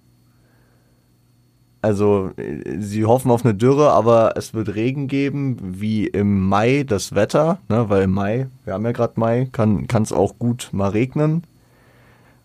Also 1.82 2.30
sie 2.78 3.06
hoffen 3.06 3.30
auf 3.30 3.44
eine 3.44 3.54
Dürre, 3.54 3.90
aber 3.90 4.34
es 4.36 4.52
wird 4.52 4.74
Regen 4.74 5.08
geben, 5.08 5.56
wie 5.62 6.06
im 6.06 6.46
Mai 6.46 6.84
das 6.86 7.14
Wetter, 7.14 7.58
ne, 7.68 7.88
weil 7.88 8.02
im 8.02 8.10
Mai, 8.10 8.48
wir 8.64 8.74
haben 8.74 8.84
ja 8.84 8.92
gerade 8.92 9.18
Mai, 9.18 9.48
kann 9.50 9.86
es 10.02 10.12
auch 10.12 10.38
gut 10.38 10.68
mal 10.72 10.90
regnen. 10.90 11.44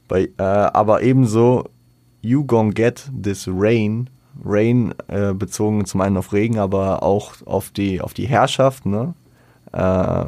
Bei, 0.07 0.29
äh, 0.37 0.43
aber 0.43 1.03
ebenso, 1.03 1.65
you 2.21 2.45
gonna 2.45 2.71
get 2.71 3.11
this 3.21 3.47
rain, 3.51 4.09
Rain 4.43 4.93
äh, 5.07 5.33
bezogen 5.33 5.85
zum 5.85 6.01
einen 6.01 6.17
auf 6.17 6.31
Regen, 6.31 6.59
aber 6.59 7.03
auch 7.03 7.33
auf 7.45 7.71
die, 7.71 8.01
auf 8.01 8.13
die 8.13 8.27
Herrschaft, 8.27 8.85
ne? 8.85 9.13
Äh, 9.71 10.25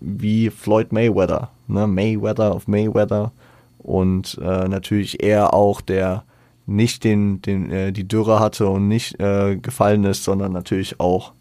wie 0.00 0.50
Floyd 0.50 0.92
Mayweather, 0.92 1.50
ne? 1.66 1.86
Mayweather 1.86 2.54
auf 2.54 2.68
Mayweather 2.68 3.32
und 3.78 4.38
äh, 4.42 4.68
natürlich 4.68 5.22
er 5.22 5.54
auch 5.54 5.80
der 5.80 6.24
nicht 6.70 7.04
den, 7.04 7.42
den, 7.42 7.70
äh, 7.70 7.92
die 7.92 8.06
Dürre 8.06 8.40
hatte 8.40 8.68
und 8.68 8.88
nicht 8.88 9.20
äh, 9.20 9.56
gefallen 9.56 10.04
ist, 10.04 10.24
sondern 10.24 10.52
natürlich 10.52 11.00
auch 11.00 11.32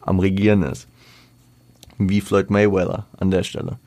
am 0.00 0.18
Regieren 0.18 0.62
ist. 0.62 0.88
Wie 1.98 2.20
Floyd 2.20 2.50
Mayweather 2.50 3.06
an 3.16 3.30
der 3.30 3.44
Stelle. 3.44 3.78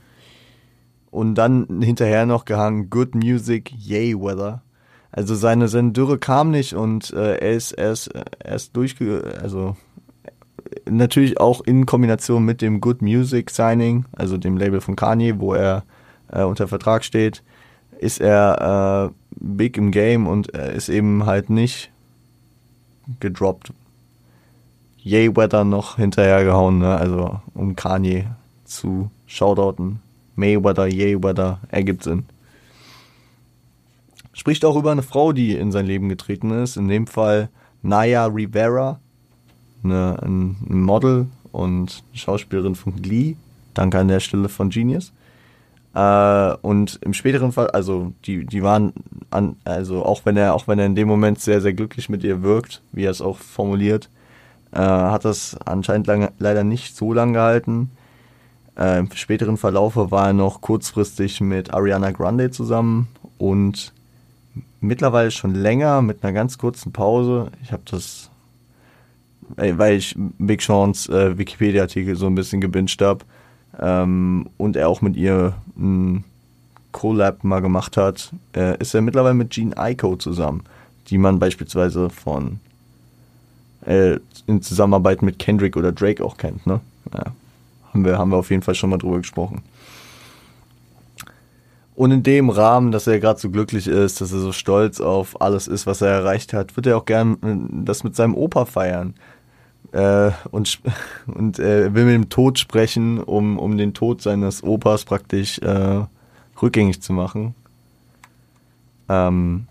Und 1.11 1.35
dann 1.35 1.81
hinterher 1.81 2.25
noch 2.25 2.45
gehangen, 2.45 2.89
Good 2.89 3.15
Music, 3.15 3.71
Yay 3.77 4.15
Weather. 4.15 4.61
Also 5.11 5.35
seine, 5.35 5.67
seine 5.67 5.91
Dürre 5.91 6.17
kam 6.17 6.51
nicht 6.51 6.73
und 6.73 7.11
äh, 7.11 7.37
er 7.37 7.51
ist 7.51 7.71
erst, 7.73 8.11
er 8.39 8.55
ist 8.55 8.75
durchge... 8.75 9.39
Also 9.41 9.75
natürlich 10.89 11.39
auch 11.39 11.61
in 11.61 11.85
Kombination 11.85 12.43
mit 12.43 12.61
dem 12.61 12.81
Good 12.81 13.01
Music 13.01 13.49
Signing, 13.49 14.05
also 14.13 14.37
dem 14.37 14.57
Label 14.57 14.81
von 14.81 14.95
Kanye, 14.95 15.39
wo 15.39 15.53
er 15.53 15.83
äh, 16.31 16.43
unter 16.43 16.67
Vertrag 16.67 17.03
steht, 17.03 17.43
ist 17.99 18.21
er 18.21 19.11
äh, 19.11 19.16
big 19.39 19.77
im 19.77 19.91
Game 19.91 20.27
und 20.27 20.53
er 20.53 20.71
ist 20.71 20.89
eben 20.89 21.25
halt 21.25 21.49
nicht 21.49 21.91
gedroppt. 23.19 23.73
Yay 24.97 25.35
Weather 25.35 25.63
noch 25.63 25.95
hinterhergehauen, 25.95 26.79
ne? 26.79 26.95
also 26.95 27.39
um 27.53 27.75
Kanye 27.75 28.25
zu 28.65 29.09
shoutouten. 29.25 29.99
Mayweather, 30.37 30.87
Yay 30.87 31.21
Weather, 31.21 31.59
ergibt 31.69 32.03
Sinn. 32.03 32.25
Spricht 34.33 34.63
auch 34.65 34.77
über 34.77 34.91
eine 34.91 35.01
Frau, 35.01 35.33
die 35.33 35.55
in 35.55 35.71
sein 35.71 35.87
Leben 35.87 36.09
getreten 36.09 36.51
ist, 36.51 36.77
in 36.77 36.87
dem 36.87 37.07
Fall 37.07 37.49
Naya 37.81 38.27
Rivera, 38.27 38.99
eine, 39.83 40.21
ein 40.21 40.57
Model 40.67 41.27
und 41.51 42.03
Schauspielerin 42.13 42.75
von 42.75 43.01
Glee. 43.01 43.35
Danke 43.73 43.97
an 43.97 44.09
der 44.09 44.19
Stelle 44.19 44.47
von 44.47 44.69
Genius. 44.69 45.11
Äh, 45.97 46.55
und 46.61 46.99
im 47.01 47.15
späteren 47.15 47.51
Fall, 47.51 47.71
also 47.71 48.13
die, 48.25 48.45
die 48.45 48.61
waren 48.61 48.93
an, 49.31 49.55
also 49.63 50.05
auch 50.05 50.25
wenn 50.25 50.37
er, 50.37 50.53
auch 50.53 50.67
wenn 50.67 50.77
er 50.77 50.85
in 50.85 50.93
dem 50.93 51.07
Moment 51.07 51.39
sehr, 51.39 51.59
sehr 51.59 51.73
glücklich 51.73 52.07
mit 52.07 52.23
ihr 52.23 52.43
wirkt, 52.43 52.83
wie 52.91 53.05
er 53.05 53.11
es 53.11 53.19
auch 53.19 53.39
formuliert, 53.39 54.07
äh, 54.73 54.77
hat 54.77 55.25
das 55.25 55.57
anscheinend 55.65 56.05
lange, 56.05 56.31
leider 56.37 56.63
nicht 56.63 56.95
so 56.95 57.13
lange 57.13 57.33
gehalten. 57.33 57.89
Äh, 58.77 58.99
Im 58.99 59.11
späteren 59.11 59.57
Verlaufe 59.57 60.11
war 60.11 60.27
er 60.27 60.33
noch 60.33 60.61
kurzfristig 60.61 61.41
mit 61.41 61.73
Ariana 61.73 62.11
Grande 62.11 62.51
zusammen 62.51 63.07
und 63.39 63.91
mittlerweile 64.79 65.31
schon 65.31 65.55
länger 65.55 66.03
mit 66.03 66.23
einer 66.23 66.33
ganz 66.33 66.59
kurzen 66.59 66.91
Pause. 66.91 67.49
Ich 67.63 67.71
habe 67.71 67.81
das, 67.89 68.29
weil 69.55 69.97
ich 69.97 70.13
Big 70.37 70.61
Sean's 70.61 71.09
äh, 71.09 71.35
Wikipedia-Artikel 71.39 72.15
so 72.15 72.27
ein 72.27 72.35
bisschen 72.35 72.61
gebinged 72.61 73.01
habe, 73.01 73.25
ähm, 73.79 74.49
und 74.57 74.75
er 74.75 74.89
auch 74.89 75.01
mit 75.01 75.15
ihr 75.15 75.53
ein 75.77 76.23
Collab 76.91 77.43
mal 77.43 77.61
gemacht 77.61 77.97
hat, 77.97 78.31
äh, 78.55 78.77
ist 78.79 78.95
er 78.95 79.01
mittlerweile 79.01 79.35
mit 79.35 79.51
Gene 79.51 79.75
Ico 79.77 80.15
zusammen, 80.15 80.63
die 81.09 81.17
man 81.17 81.39
beispielsweise 81.39 82.09
von 82.09 82.59
äh, 83.85 84.17
in 84.47 84.61
Zusammenarbeit 84.61 85.21
mit 85.21 85.39
Kendrick 85.39 85.77
oder 85.77 85.91
Drake 85.91 86.23
auch 86.23 86.37
kennt, 86.37 86.65
ne? 86.65 86.79
Ja, 87.13 87.25
haben 87.93 88.05
wir, 88.05 88.17
haben 88.17 88.31
wir 88.31 88.37
auf 88.37 88.49
jeden 88.49 88.63
Fall 88.63 88.75
schon 88.75 88.89
mal 88.89 88.97
drüber 88.97 89.17
gesprochen. 89.17 89.61
Und 91.95 92.11
in 92.11 92.21
dem 92.21 92.49
Rahmen, 92.49 92.91
dass 92.91 93.07
er 93.07 93.19
gerade 93.19 93.39
so 93.39 93.49
glücklich 93.49 93.87
ist, 93.87 94.21
dass 94.21 94.31
er 94.31 94.39
so 94.39 94.51
stolz 94.51 95.01
auf 95.01 95.41
alles 95.41 95.67
ist, 95.67 95.87
was 95.87 96.01
er 96.01 96.09
erreicht 96.09 96.53
hat, 96.53 96.75
wird 96.75 96.85
er 96.85 96.97
auch 96.97 97.05
gern 97.05 97.33
äh, 97.43 97.83
das 97.85 98.03
mit 98.03 98.15
seinem 98.15 98.35
Opa 98.35 98.65
feiern 98.65 99.13
äh, 99.97 100.31
und, 100.51 100.79
und 101.27 101.59
äh, 101.59 101.93
will 101.93 102.05
mit 102.05 102.13
dem 102.13 102.29
Tod 102.29 102.59
sprechen, 102.59 103.19
um, 103.21 103.57
um 103.57 103.77
den 103.77 103.93
Tod 103.93 104.21
seines 104.21 104.63
Opas 104.63 105.05
praktisch 105.05 105.59
äh, 105.59 106.03
rückgängig 106.61 107.01
zu 107.01 107.13
machen. 107.13 107.55
Ähm, 109.09 109.67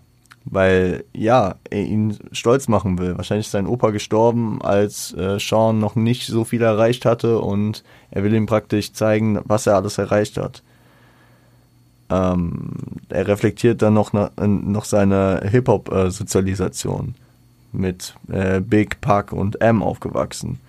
weil, 0.49 1.03
ja, 1.13 1.55
er 1.69 1.83
ihn 1.83 2.17
stolz 2.31 2.67
machen 2.67 2.99
will. 2.99 3.17
Wahrscheinlich 3.17 3.47
ist 3.47 3.51
sein 3.51 3.67
Opa 3.67 3.91
gestorben, 3.91 4.61
als 4.61 5.13
äh, 5.13 5.39
Sean 5.39 5.79
noch 5.79 5.95
nicht 5.95 6.27
so 6.27 6.43
viel 6.45 6.61
erreicht 6.61 7.05
hatte 7.05 7.39
und 7.39 7.83
er 8.11 8.23
will 8.23 8.33
ihm 8.33 8.45
praktisch 8.45 8.93
zeigen, 8.93 9.39
was 9.45 9.67
er 9.67 9.75
alles 9.75 9.97
erreicht 9.97 10.37
hat. 10.37 10.63
Ähm, 12.09 12.71
er 13.09 13.27
reflektiert 13.27 13.81
dann 13.81 13.93
noch, 13.93 14.13
noch 14.13 14.85
seine 14.85 15.41
Hip-Hop-Sozialisation. 15.49 17.15
Äh, 17.17 17.26
mit 17.71 18.15
äh, 18.29 18.61
Big, 18.61 19.01
Puck 19.01 19.31
und 19.31 19.61
M 19.61 19.83
aufgewachsen. 19.83 20.59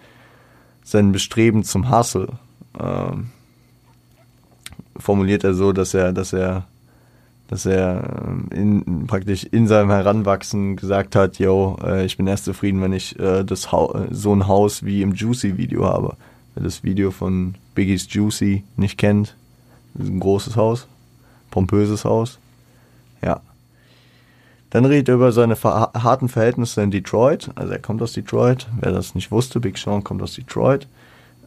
Sein 0.84 1.12
Bestreben 1.12 1.64
zum 1.64 1.90
Hustle 1.90 2.28
ähm, 2.78 3.30
formuliert 4.96 5.44
er 5.44 5.54
so, 5.54 5.72
dass 5.72 5.94
er, 5.94 6.12
dass 6.12 6.32
er, 6.32 6.66
dass 7.48 7.66
er 7.66 8.24
ähm, 8.26 8.48
in, 8.50 9.06
praktisch 9.06 9.44
in 9.44 9.66
seinem 9.66 9.90
Heranwachsen 9.90 10.76
gesagt 10.76 11.16
hat, 11.16 11.38
yo, 11.38 11.78
äh, 11.82 12.04
ich 12.04 12.16
bin 12.16 12.26
erst 12.26 12.44
zufrieden, 12.44 12.80
wenn 12.82 12.92
ich 12.92 13.18
äh, 13.18 13.44
das 13.44 13.68
so 14.10 14.34
ein 14.34 14.46
Haus 14.46 14.84
wie 14.84 15.02
im 15.02 15.14
Juicy-Video 15.14 15.84
habe. 15.84 16.16
wer 16.54 16.64
das 16.64 16.84
Video 16.84 17.10
von 17.10 17.54
Biggie's 17.74 18.06
Juicy 18.12 18.64
nicht 18.76 18.98
kennt. 18.98 19.36
Ist 19.94 20.08
ein 20.08 20.20
großes 20.20 20.56
Haus, 20.56 20.86
pompöses 21.50 22.04
Haus. 22.04 22.38
Ja. 23.22 23.40
Dann 24.70 24.84
redet 24.84 25.08
er 25.08 25.14
über 25.14 25.32
seine 25.32 25.56
harten 25.62 26.28
Verhältnisse 26.28 26.82
in 26.82 26.90
Detroit. 26.90 27.50
Also 27.54 27.72
er 27.72 27.78
kommt 27.78 28.02
aus 28.02 28.12
Detroit. 28.12 28.66
Wer 28.80 28.92
das 28.92 29.14
nicht 29.14 29.30
wusste, 29.30 29.60
Big 29.60 29.78
Sean 29.78 30.04
kommt 30.04 30.22
aus 30.22 30.34
Detroit. 30.34 30.86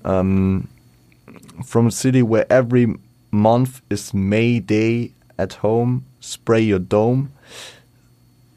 Um, 0.03 0.09
ähm, 0.09 0.67
from 1.63 1.87
a 1.87 1.91
city 1.91 2.23
where 2.23 2.49
every 2.49 2.95
month 3.29 3.81
is 3.89 4.13
May 4.13 4.59
Day 4.59 5.13
at 5.37 5.61
home, 5.61 6.03
spray 6.19 6.61
your 6.73 6.79
dome. 6.79 7.29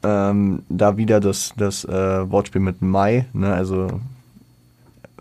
Ähm, 0.03 0.63
da 0.69 0.97
wieder 0.97 1.19
das, 1.19 1.53
das 1.57 1.85
äh, 1.85 2.31
Wortspiel 2.31 2.61
mit 2.61 2.81
Mai, 2.81 3.25
ne? 3.33 3.53
also 3.53 4.01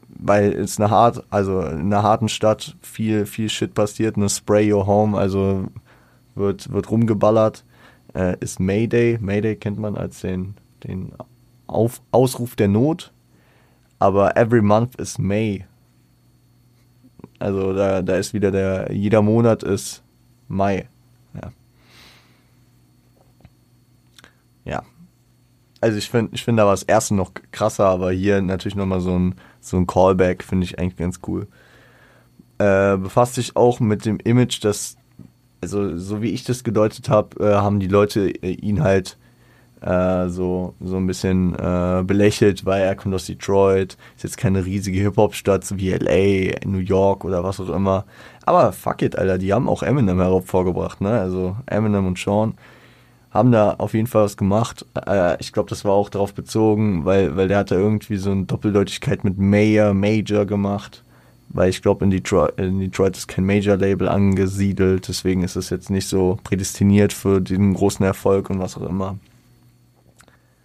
weil 0.09 0.53
es 0.53 0.81
eine 0.81 0.91
hart, 0.91 1.23
also 1.31 1.61
in 1.61 1.93
einer 1.93 2.03
harten 2.03 2.29
Stadt 2.29 2.77
viel, 2.83 3.27
viel 3.27 3.49
Shit 3.49 3.75
passiert, 3.75 4.17
ne 4.17 4.29
Spray 4.29 4.73
Your 4.73 4.87
Home, 4.87 5.19
also 5.19 5.65
wird, 6.35 6.73
wird 6.73 6.91
rumgeballert, 6.91 7.65
äh, 8.15 8.37
ist 8.41 8.61
Mayday. 8.61 9.19
Mayday 9.21 9.57
kennt 9.57 9.79
man 9.79 9.97
als 9.97 10.21
den, 10.21 10.55
den 10.85 11.13
Auf, 11.67 12.01
Ausruf 12.11 12.57
der 12.57 12.69
Not, 12.69 13.13
aber 13.99 14.37
every 14.37 14.63
month 14.63 14.97
is 14.97 15.19
May. 15.19 15.67
Also 17.39 17.75
da, 17.75 18.03
da 18.03 18.17
ist 18.17 18.33
wieder 18.33 18.51
der, 18.51 18.93
jeder 18.93 19.23
Monat 19.23 19.63
ist 19.63 20.03
Mai. 20.49 20.89
Ja. 21.35 21.53
Ja. 24.65 24.83
Also 25.81 25.99
ich 25.99 26.09
finde, 26.09 26.35
ich 26.35 26.45
finde 26.45 26.63
da 26.63 26.67
war 26.67 26.73
das 26.73 26.85
erste 26.85 27.15
noch 27.15 27.33
krasser, 27.53 27.87
aber 27.87 28.13
hier 28.13 28.41
natürlich 28.41 28.77
nochmal 28.77 29.01
so 29.01 29.19
ein 29.19 29.35
so 29.65 29.77
ein 29.79 29.87
Callback 29.87 30.43
finde 30.45 30.65
ich 30.65 30.79
eigentlich 30.79 30.97
ganz 30.97 31.21
cool. 31.27 31.47
Äh, 32.59 32.97
befasst 32.99 33.35
sich 33.35 33.57
auch 33.57 33.81
mit 33.81 34.05
dem 34.05 34.19
Image, 34.19 34.63
dass, 34.63 34.97
also 35.65 35.97
so 35.97 36.23
wie 36.23 36.31
ich 36.31 36.45
das 36.45 36.63
gedeutet 36.63 37.09
habe, 37.09 37.43
äh, 37.45 37.55
haben 37.55 37.81
die 37.81 37.89
Leute 37.89 38.29
äh, 38.43 38.53
ihn 38.53 38.83
halt 38.83 39.17
äh, 39.81 40.29
so, 40.29 40.75
so 40.81 40.97
ein 40.97 41.07
bisschen 41.07 41.55
äh, 41.55 42.03
belächelt, 42.05 42.65
weil 42.65 42.83
er 42.83 42.97
kommt 42.97 43.15
aus 43.15 43.27
Detroit, 43.27 43.97
ist 44.17 44.25
jetzt 44.25 44.37
keine 44.39 44.65
riesige 44.65 45.01
Hip-Hop-Stadt 45.01 45.65
so 45.65 45.77
wie 45.79 45.91
LA, 45.91 46.59
New 46.67 46.79
York 46.79 47.25
oder 47.25 47.45
was 47.45 47.61
auch 47.61 47.71
immer. 47.71 48.05
Aber 48.45 48.73
fuck 48.73 49.03
it, 49.03 49.17
Alter, 49.17 49.39
die 49.39 49.53
haben 49.53 49.69
auch 49.69 49.83
Eminem 49.83 50.21
hervorgebracht, 50.21 51.01
ne? 51.01 51.19
Also 51.21 51.57
Eminem 51.67 52.07
und 52.07 52.19
Sean 52.19 52.55
haben 53.31 53.53
da 53.53 53.75
auf 53.79 53.95
jeden 53.95 54.07
Fall 54.07 54.25
was 54.25 54.37
gemacht. 54.37 54.87
Äh, 55.07 55.37
ich 55.41 55.53
glaube, 55.53 55.69
das 55.71 55.85
war 55.85 55.93
auch 55.93 56.09
darauf 56.09 56.35
bezogen, 56.35 57.05
weil, 57.05 57.37
weil 57.37 57.49
der 57.49 57.59
hat 57.59 57.71
da 57.71 57.77
irgendwie 57.77 58.17
so 58.17 58.31
eine 58.31 58.45
Doppeldeutigkeit 58.45 59.25
mit 59.25 59.39
Mayor, 59.39 59.93
Major 59.93 60.47
gemacht. 60.47 61.04
Weil 61.55 61.71
ich 61.71 61.83
glaube, 61.83 62.05
in 62.05 62.11
Detroit, 62.11 62.59
in 62.59 62.81
Detroit 62.81 63.17
ist 63.17 63.29
kein 63.29 63.47
Major-Label 63.47 64.09
angesiedelt, 64.09 65.07
deswegen 65.07 65.45
ist 65.45 65.55
es 65.55 65.71
jetzt 65.71 65.89
nicht 65.89 66.09
so 66.09 66.37
prädestiniert 66.43 67.13
für 67.13 67.41
den 67.41 67.75
großen 67.75 68.05
Erfolg 68.05 68.51
und 68.51 68.59
was 68.59 68.77
auch 68.77 68.83
immer. 68.83 69.19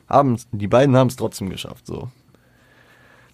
Haben, 0.10 0.38
die 0.52 0.68
beiden 0.68 0.98
haben 0.98 1.08
es 1.08 1.16
trotzdem 1.16 1.50
geschafft, 1.52 1.86
so. 1.86 2.10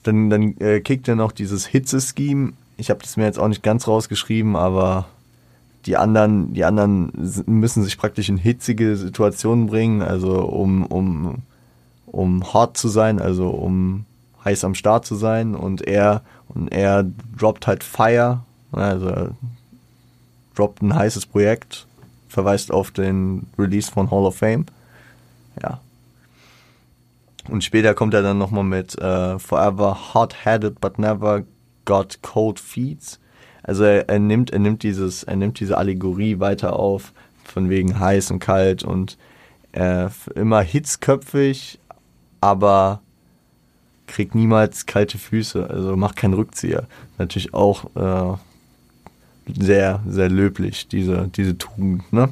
Dann, 0.03 0.29
dann 0.29 0.57
äh, 0.57 0.81
kickt 0.81 1.07
er 1.07 1.15
noch 1.15 1.31
dieses 1.31 1.65
Hitze-Scheme. 1.65 2.51
Ich 2.75 2.89
habe 2.89 2.99
das 3.01 3.15
mir 3.15 3.23
jetzt 3.23 3.39
auch 3.39 3.47
nicht 3.47 3.63
ganz 3.63 3.87
rausgeschrieben, 3.87 4.57
aber 4.57 5.07
die 5.85 5.95
anderen, 5.95 6.53
die 6.53 6.65
anderen 6.65 7.13
müssen 7.45 7.83
sich 7.83 7.97
praktisch 7.97 8.27
in 8.27 8.37
hitzige 8.37 8.97
Situationen 8.97 9.67
bringen, 9.67 10.01
also 10.01 10.41
um, 10.41 10.85
um, 10.87 11.35
um 12.05 12.53
hot 12.53 12.75
zu 12.75 12.89
sein, 12.89 13.21
also 13.21 13.47
um 13.49 14.05
heiß 14.45 14.63
am 14.63 14.75
Start 14.75 15.05
zu 15.05 15.15
sein 15.15 15.55
und 15.55 15.81
er, 15.81 16.21
und 16.47 16.69
er 16.69 17.05
droppt 17.37 17.67
halt 17.67 17.83
Fire, 17.83 18.41
also 18.71 19.07
er 19.07 19.31
droppt 20.55 20.81
ein 20.81 20.95
heißes 20.95 21.25
Projekt, 21.25 21.87
verweist 22.29 22.71
auf 22.71 22.91
den 22.91 23.47
Release 23.57 23.91
von 23.91 24.11
Hall 24.11 24.25
of 24.25 24.37
Fame. 24.37 24.65
Ja. 25.61 25.81
Und 27.49 27.63
später 27.63 27.93
kommt 27.93 28.13
er 28.13 28.21
dann 28.21 28.37
nochmal 28.37 28.63
mit 28.63 28.97
äh, 28.99 29.37
Forever 29.39 30.13
Hot-Headed 30.13 30.79
but 30.79 30.97
never 30.99 31.43
got 31.85 32.21
cold 32.21 32.59
feet. 32.59 33.19
Also 33.63 33.83
er, 33.83 34.09
er, 34.09 34.19
nimmt, 34.19 34.51
er 34.51 34.59
nimmt 34.59 34.83
dieses, 34.83 35.23
er 35.23 35.35
nimmt 35.35 35.59
diese 35.59 35.77
Allegorie 35.77 36.39
weiter 36.39 36.77
auf, 36.77 37.13
von 37.43 37.69
wegen 37.69 37.99
heiß 37.99 38.31
und 38.31 38.39
kalt 38.39 38.83
und 38.83 39.17
äh, 39.71 40.09
immer 40.35 40.61
hitzköpfig, 40.61 41.79
aber 42.41 43.01
kriegt 44.07 44.35
niemals 44.35 44.85
kalte 44.85 45.17
Füße, 45.17 45.69
also 45.69 45.95
macht 45.95 46.15
keinen 46.15 46.33
Rückzieher. 46.33 46.87
Natürlich 47.17 47.53
auch 47.53 47.85
äh, 47.95 48.37
sehr, 49.59 50.01
sehr 50.07 50.29
löblich, 50.29 50.87
diese, 50.87 51.29
diese 51.35 51.57
Tugend, 51.57 52.11
ne? 52.11 52.31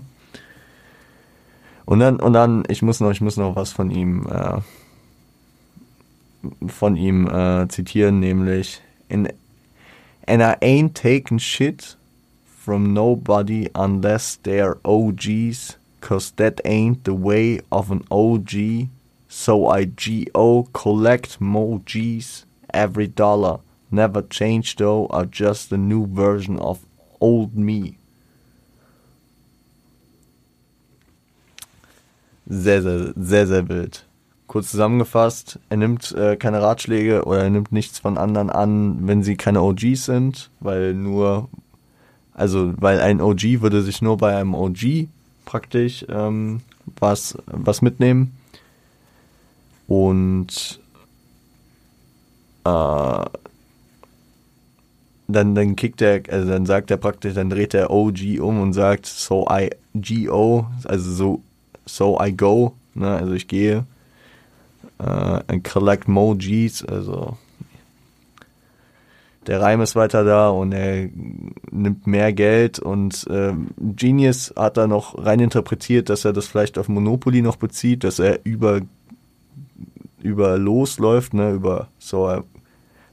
Und 1.85 1.99
dann, 1.99 2.19
und 2.19 2.33
dann, 2.33 2.63
ich 2.69 2.81
muss 2.81 3.01
noch, 3.01 3.11
ich 3.11 3.19
muss 3.21 3.35
noch 3.35 3.55
was 3.55 3.73
von 3.73 3.91
ihm, 3.91 4.25
äh, 4.27 4.61
von 6.67 6.95
ihm 6.95 7.27
äh, 7.27 7.67
zitieren, 7.67 8.19
nämlich 8.19 8.81
in 9.09 9.27
And 10.25 10.41
I 10.41 10.55
ain't 10.61 10.93
taking 10.93 11.37
shit 11.37 11.97
from 12.45 12.93
nobody 12.93 13.67
unless 13.75 14.39
they're 14.41 14.77
OGs, 14.85 15.77
cause 15.99 16.31
that 16.37 16.61
ain't 16.63 17.03
the 17.03 17.13
way 17.13 17.59
of 17.69 17.91
an 17.91 18.05
OG. 18.09 18.87
So 19.35 19.67
I 19.67 19.85
GO 19.85 20.69
collect 20.73 21.41
more 21.41 21.81
G's 21.85 22.45
every 22.71 23.07
dollar. 23.07 23.61
Never 23.89 24.21
change 24.21 24.75
though, 24.75 25.07
are 25.07 25.25
just 25.25 25.71
a 25.71 25.77
new 25.77 26.05
version 26.05 26.59
of 26.59 26.85
old 27.19 27.57
me. 27.57 27.97
Sehr, 32.47 32.83
sehr, 32.83 33.13
sehr, 33.17 33.47
sehr 33.47 33.67
wild. 33.67 34.05
Kurz 34.47 34.69
zusammengefasst, 34.69 35.59
er 35.67 35.77
nimmt 35.77 36.11
äh, 36.11 36.35
keine 36.37 36.61
Ratschläge 36.61 37.25
oder 37.25 37.43
er 37.43 37.49
nimmt 37.49 37.71
nichts 37.71 37.97
von 37.97 38.19
anderen 38.19 38.51
an, 38.51 39.07
wenn 39.07 39.23
sie 39.23 39.35
keine 39.35 39.63
OGs 39.63 40.05
sind, 40.05 40.51
weil 40.59 40.93
nur, 40.93 41.49
also 42.35 42.71
weil 42.77 43.01
ein 43.01 43.19
OG 43.19 43.61
würde 43.61 43.81
sich 43.81 44.01
nur 44.01 44.15
bei 44.17 44.37
einem 44.37 44.53
OG 44.53 45.07
praktisch 45.43 46.05
ähm, 46.07 46.61
was, 46.99 47.35
was 47.47 47.81
mitnehmen. 47.81 48.37
Und 49.93 50.79
äh, 52.63 53.25
dann, 55.27 55.55
dann 55.55 55.75
kickt 55.75 56.01
er, 56.01 56.23
also 56.29 56.49
dann 56.49 56.65
sagt 56.65 56.89
er 56.89 56.97
praktisch, 56.97 57.35
dann 57.35 57.51
dreht 57.51 57.75
er 57.75 57.91
OG 57.91 58.39
um 58.39 58.59
und 58.59 58.73
sagt, 58.73 59.05
so 59.05 59.47
I 59.51 59.69
go, 60.25 60.65
also 60.85 61.11
so, 61.11 61.41
so 61.85 62.19
I 62.19 62.35
go, 62.35 62.73
ne, 62.95 63.07
also 63.07 63.33
ich 63.33 63.47
gehe 63.47 63.85
äh, 64.97 65.59
Collect 65.59 66.07
Mojis, 66.07 66.83
also 66.83 67.37
der 69.45 69.61
Reim 69.61 69.81
ist 69.81 69.95
weiter 69.95 70.23
da 70.23 70.49
und 70.49 70.71
er 70.71 71.07
nimmt 71.69 72.07
mehr 72.07 72.33
Geld 72.33 72.79
und 72.79 73.27
äh, 73.27 73.53
Genius 73.77 74.53
hat 74.55 74.77
da 74.77 74.87
noch 74.87 75.23
rein 75.23 75.39
interpretiert, 75.39 76.09
dass 76.09 76.25
er 76.25 76.33
das 76.33 76.47
vielleicht 76.47 76.79
auf 76.79 76.89
Monopoly 76.89 77.43
noch 77.43 77.57
bezieht, 77.57 78.03
dass 78.03 78.17
er 78.17 78.39
über 78.43 78.81
über 80.23 80.57
losläuft, 80.57 81.33
ne, 81.33 81.51
über 81.51 81.89
so, 81.99 82.41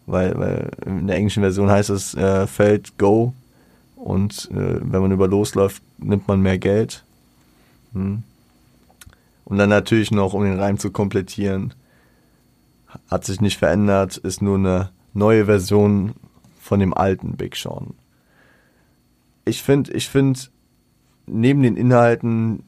weil, 0.07 0.39
weil 0.39 0.71
in 0.87 1.07
der 1.07 1.17
englischen 1.17 1.43
Version 1.43 1.71
heißt 1.71 1.91
es 1.91 2.15
äh, 2.15 2.47
Feld 2.47 2.97
Go 2.97 3.35
und 3.97 4.49
äh, 4.53 4.81
wenn 4.81 5.03
man 5.03 5.13
über 5.13 5.29
losläuft, 5.29 5.83
nimmt 5.99 6.27
man 6.29 6.41
mehr 6.41 6.59
Geld. 6.59 7.05
Hm. 7.93 8.23
Und 9.45 9.59
dann 9.59 9.69
natürlich 9.69 10.13
noch, 10.13 10.33
um 10.33 10.45
den 10.45 10.59
Reim 10.59 10.79
zu 10.79 10.91
komplettieren, 10.93 11.75
hat 13.09 13.25
sich 13.25 13.41
nicht 13.41 13.59
verändert, 13.59 14.17
ist 14.17 14.43
nur 14.43 14.57
eine 14.57 14.91
neue 15.13 15.47
Version 15.47 16.15
von 16.61 16.81
dem 16.81 16.95
alten 16.95 17.37
Big 17.37 17.57
Sean. 17.57 17.95
Ich 19.45 19.63
finde, 19.63 19.93
ich 19.93 20.09
finde, 20.09 20.39
neben 21.27 21.63
den 21.63 21.77
Inhalten, 21.77 22.63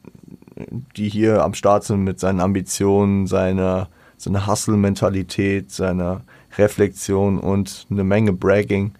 die 0.97 1.09
hier 1.09 1.43
am 1.43 1.53
Start 1.53 1.83
sind 1.83 2.03
mit 2.03 2.19
seinen 2.19 2.41
Ambitionen, 2.41 3.27
seiner, 3.27 3.89
seiner 4.23 4.47
Hustle-Mentalität, 4.47 5.71
seiner 5.71 6.21
Reflexion 6.57 7.39
und 7.39 7.87
eine 7.89 8.03
Menge 8.03 8.33
Bragging, 8.33 8.93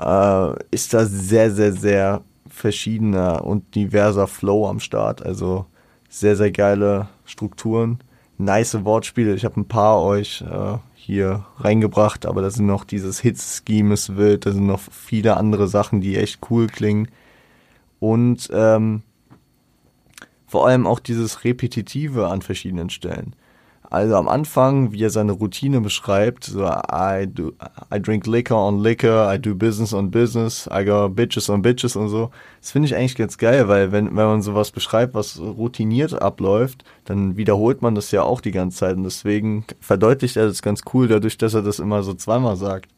äh, 0.00 0.52
ist 0.70 0.94
da 0.94 1.04
sehr, 1.06 1.50
sehr, 1.50 1.72
sehr 1.72 2.22
verschiedener 2.48 3.44
und 3.44 3.74
diverser 3.74 4.26
Flow 4.26 4.68
am 4.68 4.80
Start. 4.80 5.24
Also 5.24 5.66
sehr, 6.08 6.36
sehr 6.36 6.52
geile 6.52 7.08
Strukturen 7.24 7.98
nice 8.38 8.84
Wortspiele. 8.84 9.34
Ich 9.34 9.44
habe 9.44 9.60
ein 9.60 9.68
paar 9.68 10.02
euch 10.02 10.42
äh, 10.42 10.78
hier 10.94 11.44
reingebracht, 11.58 12.26
aber 12.26 12.42
da 12.42 12.50
sind 12.50 12.66
noch 12.66 12.84
dieses 12.84 13.20
Hit-Scheme 13.20 13.94
ist 13.94 14.16
wild, 14.16 14.46
da 14.46 14.52
sind 14.52 14.66
noch 14.66 14.80
viele 14.80 15.36
andere 15.36 15.68
Sachen, 15.68 16.00
die 16.00 16.16
echt 16.16 16.40
cool 16.50 16.66
klingen. 16.66 17.08
Und 18.00 18.50
ähm, 18.52 19.02
vor 20.46 20.66
allem 20.66 20.86
auch 20.86 21.00
dieses 21.00 21.44
Repetitive 21.44 22.28
an 22.28 22.42
verschiedenen 22.42 22.90
Stellen. 22.90 23.34
Also 23.94 24.16
am 24.16 24.28
Anfang, 24.28 24.92
wie 24.92 25.04
er 25.04 25.10
seine 25.10 25.32
Routine 25.32 25.80
beschreibt, 25.80 26.44
so 26.44 26.66
I 26.66 27.26
do, 27.26 27.52
I 27.94 28.00
drink 28.02 28.26
liquor 28.26 28.56
on 28.56 28.82
liquor, 28.82 29.32
I 29.32 29.38
do 29.38 29.54
business 29.54 29.94
on 29.94 30.10
business, 30.10 30.68
I 30.68 30.84
go 30.84 31.08
bitches 31.08 31.48
on 31.48 31.62
bitches 31.62 31.94
und 31.94 32.08
so. 32.08 32.30
Das 32.60 32.72
finde 32.72 32.86
ich 32.86 32.96
eigentlich 32.96 33.14
ganz 33.14 33.38
geil, 33.38 33.68
weil 33.68 33.92
wenn, 33.92 34.06
wenn 34.06 34.26
man 34.26 34.42
sowas 34.42 34.72
beschreibt, 34.72 35.14
was 35.14 35.38
routiniert 35.38 36.20
abläuft, 36.20 36.84
dann 37.04 37.36
wiederholt 37.36 37.82
man 37.82 37.94
das 37.94 38.10
ja 38.10 38.22
auch 38.22 38.40
die 38.40 38.50
ganze 38.50 38.78
Zeit 38.78 38.96
und 38.96 39.04
deswegen 39.04 39.64
verdeutlicht 39.80 40.36
er 40.36 40.48
das 40.48 40.60
ganz 40.60 40.82
cool, 40.92 41.06
dadurch, 41.06 41.38
dass 41.38 41.54
er 41.54 41.62
das 41.62 41.78
immer 41.78 42.02
so 42.02 42.14
zweimal 42.14 42.56
sagt. 42.56 42.90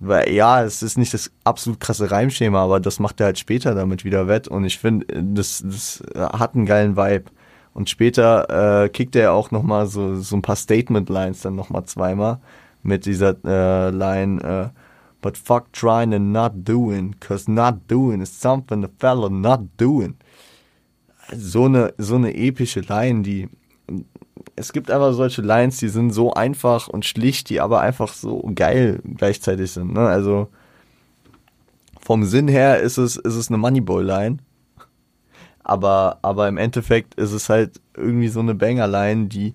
Weil 0.00 0.30
ja, 0.32 0.62
es 0.62 0.82
ist 0.82 0.98
nicht 0.98 1.14
das 1.14 1.30
absolut 1.44 1.80
krasse 1.80 2.10
Reimschema, 2.10 2.62
aber 2.62 2.80
das 2.80 3.00
macht 3.00 3.20
er 3.20 3.26
halt 3.26 3.38
später 3.38 3.74
damit 3.74 4.04
wieder 4.04 4.28
wett 4.28 4.48
und 4.48 4.64
ich 4.64 4.78
finde, 4.78 5.06
das, 5.34 5.62
das 5.64 6.02
hat 6.14 6.54
einen 6.54 6.66
geilen 6.66 6.96
Vibe. 6.96 7.30
Und 7.72 7.88
später 7.88 8.84
äh, 8.84 8.88
kickt 8.88 9.14
er 9.16 9.32
auch 9.32 9.50
nochmal 9.50 9.86
so, 9.86 10.16
so 10.16 10.36
ein 10.36 10.42
paar 10.42 10.56
Statement-Lines 10.56 11.42
dann 11.42 11.54
nochmal 11.54 11.84
zweimal 11.84 12.40
mit 12.82 13.06
dieser 13.06 13.36
äh, 13.44 13.90
Line, 13.90 14.42
äh, 14.42 14.68
but 15.22 15.36
fuck 15.36 15.72
trying 15.72 16.14
and 16.14 16.32
not 16.32 16.52
doing, 16.56 17.14
cause 17.20 17.50
not 17.50 17.76
doing 17.88 18.20
is 18.20 18.40
something 18.40 18.82
the 18.82 18.88
fella 18.98 19.28
not 19.28 19.60
doing. 19.76 20.16
So 21.32 21.66
eine, 21.66 21.94
so 21.96 22.16
eine 22.16 22.34
epische 22.34 22.80
Line, 22.80 23.22
die, 23.22 23.48
es 24.56 24.72
gibt 24.72 24.90
einfach 24.90 25.12
solche 25.12 25.42
Lines, 25.42 25.76
die 25.76 25.88
sind 25.88 26.10
so 26.10 26.32
einfach 26.32 26.88
und 26.88 27.04
schlicht, 27.04 27.50
die 27.50 27.60
aber 27.60 27.80
einfach 27.80 28.12
so 28.12 28.50
geil 28.54 29.00
gleichzeitig 29.16 29.70
sind, 29.70 29.92
ne? 29.92 30.08
Also, 30.08 30.48
vom 32.00 32.24
Sinn 32.24 32.48
her 32.48 32.80
ist 32.80 32.98
es, 32.98 33.16
ist 33.16 33.36
es 33.36 33.48
eine 33.48 33.58
Moneyboy-Line 33.58 34.38
aber, 35.64 36.18
aber 36.22 36.48
im 36.48 36.56
Endeffekt 36.56 37.14
ist 37.14 37.32
es 37.32 37.48
halt 37.48 37.80
irgendwie 37.96 38.28
so 38.28 38.40
eine 38.40 38.54
Bangerline, 38.54 39.26
die, 39.26 39.54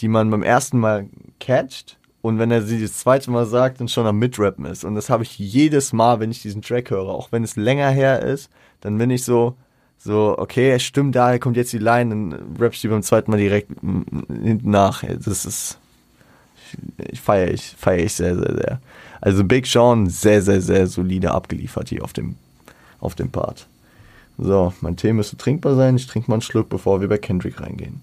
die 0.00 0.08
man 0.08 0.30
beim 0.30 0.42
ersten 0.42 0.78
Mal 0.78 1.08
catcht 1.40 1.98
und 2.24 2.38
wenn 2.38 2.50
er 2.50 2.62
sie 2.62 2.80
das 2.80 2.98
zweite 2.98 3.30
Mal 3.30 3.44
sagt, 3.44 3.80
dann 3.80 3.88
schon 3.88 4.06
am 4.06 4.18
Mitrappen 4.18 4.64
ist. 4.64 4.82
Und 4.82 4.94
das 4.94 5.10
habe 5.10 5.24
ich 5.24 5.38
jedes 5.38 5.92
Mal, 5.92 6.20
wenn 6.20 6.30
ich 6.30 6.40
diesen 6.40 6.62
Track 6.62 6.90
höre, 6.90 7.08
auch 7.08 7.32
wenn 7.32 7.44
es 7.44 7.56
länger 7.56 7.90
her 7.90 8.22
ist, 8.22 8.50
dann 8.80 8.96
bin 8.96 9.10
ich 9.10 9.24
so, 9.24 9.56
so, 9.98 10.34
okay, 10.38 10.78
stimmt, 10.80 11.16
da 11.16 11.38
kommt 11.38 11.58
jetzt 11.58 11.74
die 11.74 11.78
Line, 11.78 12.08
dann 12.10 12.56
rappst 12.58 12.82
du 12.82 12.88
beim 12.88 13.02
zweiten 13.02 13.30
Mal 13.30 13.36
direkt 13.36 13.72
hinten 13.82 14.70
nach. 14.70 15.02
Das 15.02 15.44
ist, 15.44 15.78
ich, 16.96 17.20
feiere 17.20 17.50
ich, 17.50 17.74
feiere 17.76 18.04
ich 18.04 18.14
sehr, 18.14 18.36
sehr, 18.36 18.54
sehr. 18.54 18.80
Also 19.20 19.44
Big 19.44 19.66
Sean 19.66 20.08
sehr, 20.08 20.40
sehr, 20.40 20.62
sehr 20.62 20.86
solide 20.86 21.30
abgeliefert 21.30 21.90
hier 21.90 22.02
auf 22.02 22.14
dem, 22.14 22.36
auf 23.00 23.14
dem 23.14 23.30
Part. 23.30 23.66
So, 24.36 24.72
mein 24.80 24.96
Tee 24.96 25.12
müsste 25.12 25.36
trinkbar 25.36 25.76
sein. 25.76 25.96
Ich 25.96 26.06
trinke 26.06 26.30
mal 26.30 26.36
einen 26.36 26.42
Schluck, 26.42 26.68
bevor 26.68 27.00
wir 27.00 27.08
bei 27.08 27.18
Kendrick 27.18 27.60
reingehen. 27.60 28.02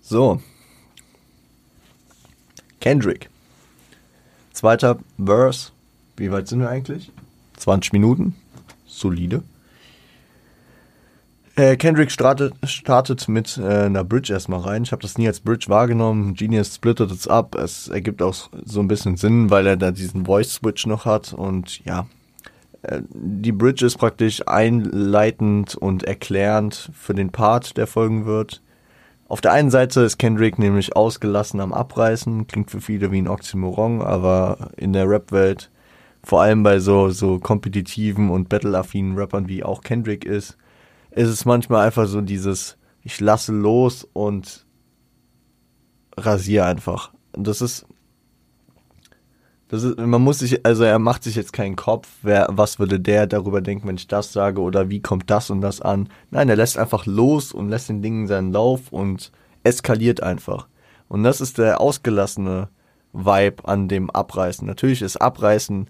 So. 0.00 0.40
Kendrick. 2.80 3.30
Zweiter 4.52 4.98
Verse. 5.24 5.70
Wie 6.16 6.32
weit 6.32 6.48
sind 6.48 6.60
wir 6.60 6.68
eigentlich? 6.68 7.12
20 7.58 7.92
Minuten. 7.92 8.34
Solide. 8.86 9.44
Äh, 11.60 11.76
Kendrick 11.76 12.10
startet, 12.10 12.54
startet 12.64 13.28
mit 13.28 13.58
äh, 13.58 13.84
einer 13.84 14.02
Bridge 14.02 14.32
erstmal 14.32 14.60
rein. 14.60 14.82
Ich 14.82 14.92
habe 14.92 15.02
das 15.02 15.18
nie 15.18 15.26
als 15.26 15.40
Bridge 15.40 15.66
wahrgenommen. 15.68 16.32
Genius 16.32 16.74
splittet 16.74 17.10
es 17.10 17.28
ab. 17.28 17.54
Es 17.54 17.88
ergibt 17.88 18.22
auch 18.22 18.48
so 18.64 18.80
ein 18.80 18.88
bisschen 18.88 19.18
Sinn, 19.18 19.50
weil 19.50 19.66
er 19.66 19.76
da 19.76 19.90
diesen 19.90 20.24
Voice-Switch 20.24 20.86
noch 20.86 21.04
hat. 21.04 21.34
Und 21.34 21.84
ja, 21.84 22.06
äh, 22.80 23.02
die 23.12 23.52
Bridge 23.52 23.84
ist 23.84 23.98
praktisch 23.98 24.40
einleitend 24.48 25.74
und 25.74 26.04
erklärend 26.04 26.92
für 26.94 27.12
den 27.12 27.28
Part, 27.28 27.76
der 27.76 27.86
folgen 27.86 28.24
wird. 28.24 28.62
Auf 29.28 29.42
der 29.42 29.52
einen 29.52 29.70
Seite 29.70 30.00
ist 30.00 30.16
Kendrick 30.16 30.58
nämlich 30.58 30.96
ausgelassen 30.96 31.60
am 31.60 31.74
Abreißen, 31.74 32.46
klingt 32.46 32.70
für 32.70 32.80
viele 32.80 33.12
wie 33.12 33.20
ein 33.20 33.28
Oxymoron, 33.28 34.00
aber 34.00 34.70
in 34.78 34.94
der 34.94 35.06
Rap-Welt, 35.06 35.68
vor 36.24 36.40
allem 36.40 36.62
bei 36.62 36.78
so, 36.78 37.10
so 37.10 37.38
kompetitiven 37.38 38.30
und 38.30 38.48
battle-affinen 38.48 39.18
Rappern 39.18 39.46
wie 39.46 39.62
auch 39.62 39.82
Kendrick 39.82 40.24
ist, 40.24 40.56
ist 41.10 41.28
es 41.28 41.44
manchmal 41.44 41.86
einfach 41.86 42.06
so 42.06 42.20
dieses, 42.20 42.76
ich 43.02 43.20
lasse 43.20 43.52
los 43.52 44.06
und 44.12 44.66
rasiere 46.16 46.66
einfach. 46.66 47.12
Und 47.32 47.46
das 47.46 47.60
ist, 47.60 47.86
das 49.68 49.84
ist, 49.84 49.98
man 49.98 50.22
muss 50.22 50.40
sich, 50.40 50.64
also 50.66 50.82
er 50.84 50.98
macht 50.98 51.22
sich 51.22 51.36
jetzt 51.36 51.52
keinen 51.52 51.76
Kopf, 51.76 52.08
wer, 52.22 52.48
was 52.50 52.78
würde 52.78 52.98
der 52.98 53.26
darüber 53.26 53.60
denken, 53.60 53.86
wenn 53.86 53.96
ich 53.96 54.08
das 54.08 54.32
sage 54.32 54.60
oder 54.60 54.90
wie 54.90 55.00
kommt 55.00 55.30
das 55.30 55.50
und 55.50 55.60
das 55.60 55.80
an. 55.80 56.08
Nein, 56.30 56.48
er 56.48 56.56
lässt 56.56 56.78
einfach 56.78 57.06
los 57.06 57.52
und 57.52 57.68
lässt 57.68 57.88
den 57.88 58.02
Dingen 58.02 58.26
seinen 58.26 58.52
Lauf 58.52 58.92
und 58.92 59.30
eskaliert 59.62 60.22
einfach. 60.22 60.66
Und 61.08 61.22
das 61.22 61.40
ist 61.40 61.58
der 61.58 61.80
ausgelassene 61.80 62.68
Vibe 63.12 63.68
an 63.68 63.88
dem 63.88 64.10
Abreißen. 64.10 64.66
Natürlich 64.66 65.02
ist 65.02 65.16
Abreißen 65.16 65.88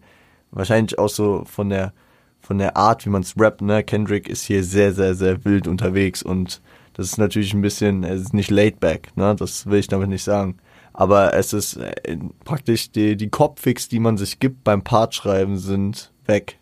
wahrscheinlich 0.51 0.99
auch 0.99 1.09
so 1.09 1.45
von 1.45 1.69
der 1.71 1.93
von 2.41 2.59
der 2.59 2.77
Art, 2.77 3.07
wie 3.07 3.11
man 3.11 3.23
es 3.23 3.39
rappt, 3.39 3.63
ne? 3.63 3.83
Kendrick 3.83 4.29
ist 4.29 4.45
hier 4.45 4.65
sehr, 4.65 4.93
sehr, 4.93 5.15
sehr 5.15 5.45
wild 5.45 5.69
unterwegs 5.69 6.23
und 6.23 6.61
das 6.95 7.07
ist 7.07 7.19
natürlich 7.19 7.55
ein 7.55 7.63
bisschen, 7.63 8.05
es 8.05 8.23
ist 8.23 8.35
nicht 8.35 8.51
laid 8.51 8.81
back, 8.81 9.17
ne? 9.17 9.35
Das 9.35 9.67
will 9.67 9.79
ich 9.79 9.89
damit 9.89 10.09
nicht 10.09 10.25
sagen. 10.25 10.59
Aber 10.93 11.35
es 11.35 11.53
ist 11.53 11.77
äh, 11.77 12.19
praktisch 12.45 12.91
die, 12.91 13.17
die 13.17 13.31
Kopfix, 13.31 13.89
die 13.89 14.01
man 14.01 14.17
sich 14.17 14.39
gibt 14.39 14.65
beim 14.65 14.83
Partschreiben, 14.83 15.57
sind 15.57 16.13
weg. 16.27 16.59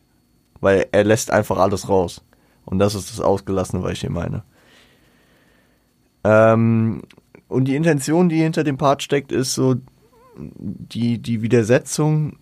Weil 0.60 0.86
er 0.92 1.04
lässt 1.04 1.30
einfach 1.30 1.58
alles 1.58 1.88
raus. 1.88 2.22
Und 2.64 2.78
das 2.78 2.94
ist 2.94 3.10
das 3.10 3.20
Ausgelassene, 3.20 3.82
was 3.82 3.92
ich 3.92 4.00
hier 4.00 4.10
meine. 4.10 4.42
Ähm, 6.24 7.02
und 7.48 7.64
die 7.64 7.76
Intention, 7.76 8.28
die 8.28 8.42
hinter 8.42 8.64
dem 8.64 8.76
Part 8.76 9.02
steckt, 9.02 9.32
ist 9.32 9.54
so 9.54 9.76
die, 10.36 11.18
die 11.18 11.42
Widersetzung 11.42 12.36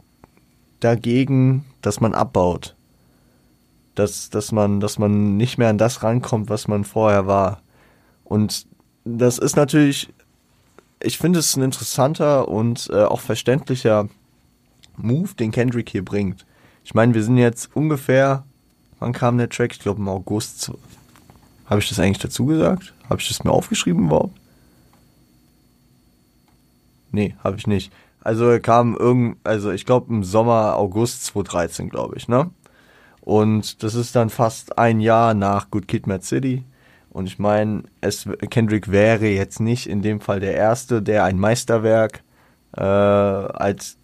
dagegen, 0.80 1.64
dass 1.80 2.00
man 2.00 2.14
abbaut 2.14 2.75
dass, 3.96 4.30
dass 4.30 4.52
man, 4.52 4.80
dass 4.80 4.98
man 4.98 5.36
nicht 5.36 5.58
mehr 5.58 5.68
an 5.68 5.78
das 5.78 6.02
rankommt, 6.02 6.48
was 6.48 6.68
man 6.68 6.84
vorher 6.84 7.26
war. 7.26 7.60
Und 8.24 8.66
das 9.04 9.38
ist 9.38 9.56
natürlich, 9.56 10.12
ich 11.00 11.18
finde 11.18 11.40
es 11.40 11.56
ein 11.56 11.62
interessanter 11.62 12.48
und 12.48 12.88
äh, 12.92 13.04
auch 13.04 13.20
verständlicher 13.20 14.08
Move, 14.96 15.34
den 15.34 15.50
Kendrick 15.50 15.90
hier 15.90 16.04
bringt. 16.04 16.46
Ich 16.84 16.94
meine, 16.94 17.14
wir 17.14 17.22
sind 17.22 17.36
jetzt 17.36 17.74
ungefähr, 17.74 18.44
wann 19.00 19.12
kam 19.12 19.38
der 19.38 19.48
Track? 19.48 19.72
Ich 19.72 19.80
glaube 19.80 20.00
im 20.00 20.08
August. 20.08 20.72
Habe 21.66 21.80
ich 21.80 21.88
das 21.88 21.98
eigentlich 21.98 22.18
dazu 22.18 22.46
gesagt? 22.46 22.94
Habe 23.10 23.20
ich 23.20 23.28
das 23.28 23.42
mir 23.42 23.50
aufgeschrieben 23.50 24.06
überhaupt? 24.06 24.38
Nee, 27.10 27.34
habe 27.42 27.56
ich 27.56 27.66
nicht. 27.66 27.92
Also 28.20 28.58
kam 28.60 28.96
irgend, 28.96 29.38
also 29.44 29.70
ich 29.70 29.86
glaube 29.86 30.12
im 30.12 30.24
Sommer, 30.24 30.76
August 30.76 31.24
2013, 31.26 31.88
glaube 31.88 32.16
ich, 32.16 32.28
ne? 32.28 32.50
Und 33.26 33.82
das 33.82 33.96
ist 33.96 34.14
dann 34.14 34.30
fast 34.30 34.78
ein 34.78 35.00
Jahr 35.00 35.34
nach 35.34 35.72
Good 35.72 35.88
Kid, 35.88 36.06
Mad 36.06 36.24
City. 36.24 36.62
Und 37.10 37.26
ich 37.26 37.40
meine, 37.40 37.82
Kendrick 38.50 38.92
wäre 38.92 39.26
jetzt 39.26 39.58
nicht 39.58 39.88
in 39.88 40.00
dem 40.00 40.20
Fall 40.20 40.38
der 40.38 40.54
Erste, 40.54 41.02
der 41.02 41.24
ein 41.24 41.36
Meisterwerk 41.36 42.22
äh, 42.76 42.82
als 42.82 43.96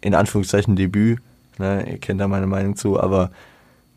in 0.00 0.14
Anführungszeichen 0.14 0.76
Debüt, 0.76 1.20
ne, 1.58 1.90
ihr 1.90 1.98
kennt 1.98 2.22
da 2.22 2.26
meine 2.26 2.46
Meinung 2.46 2.74
zu, 2.74 2.98
aber 2.98 3.30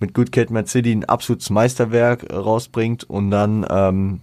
mit 0.02 0.14
Good 0.14 0.34
Kid, 0.34 0.52
Mad 0.52 0.68
City 0.68 0.92
ein 0.92 1.06
absolutes 1.06 1.50
Meisterwerk 1.50 2.30
rausbringt 2.34 3.06
und 3.06 3.32
dann 3.32 3.66
ähm, 3.70 4.20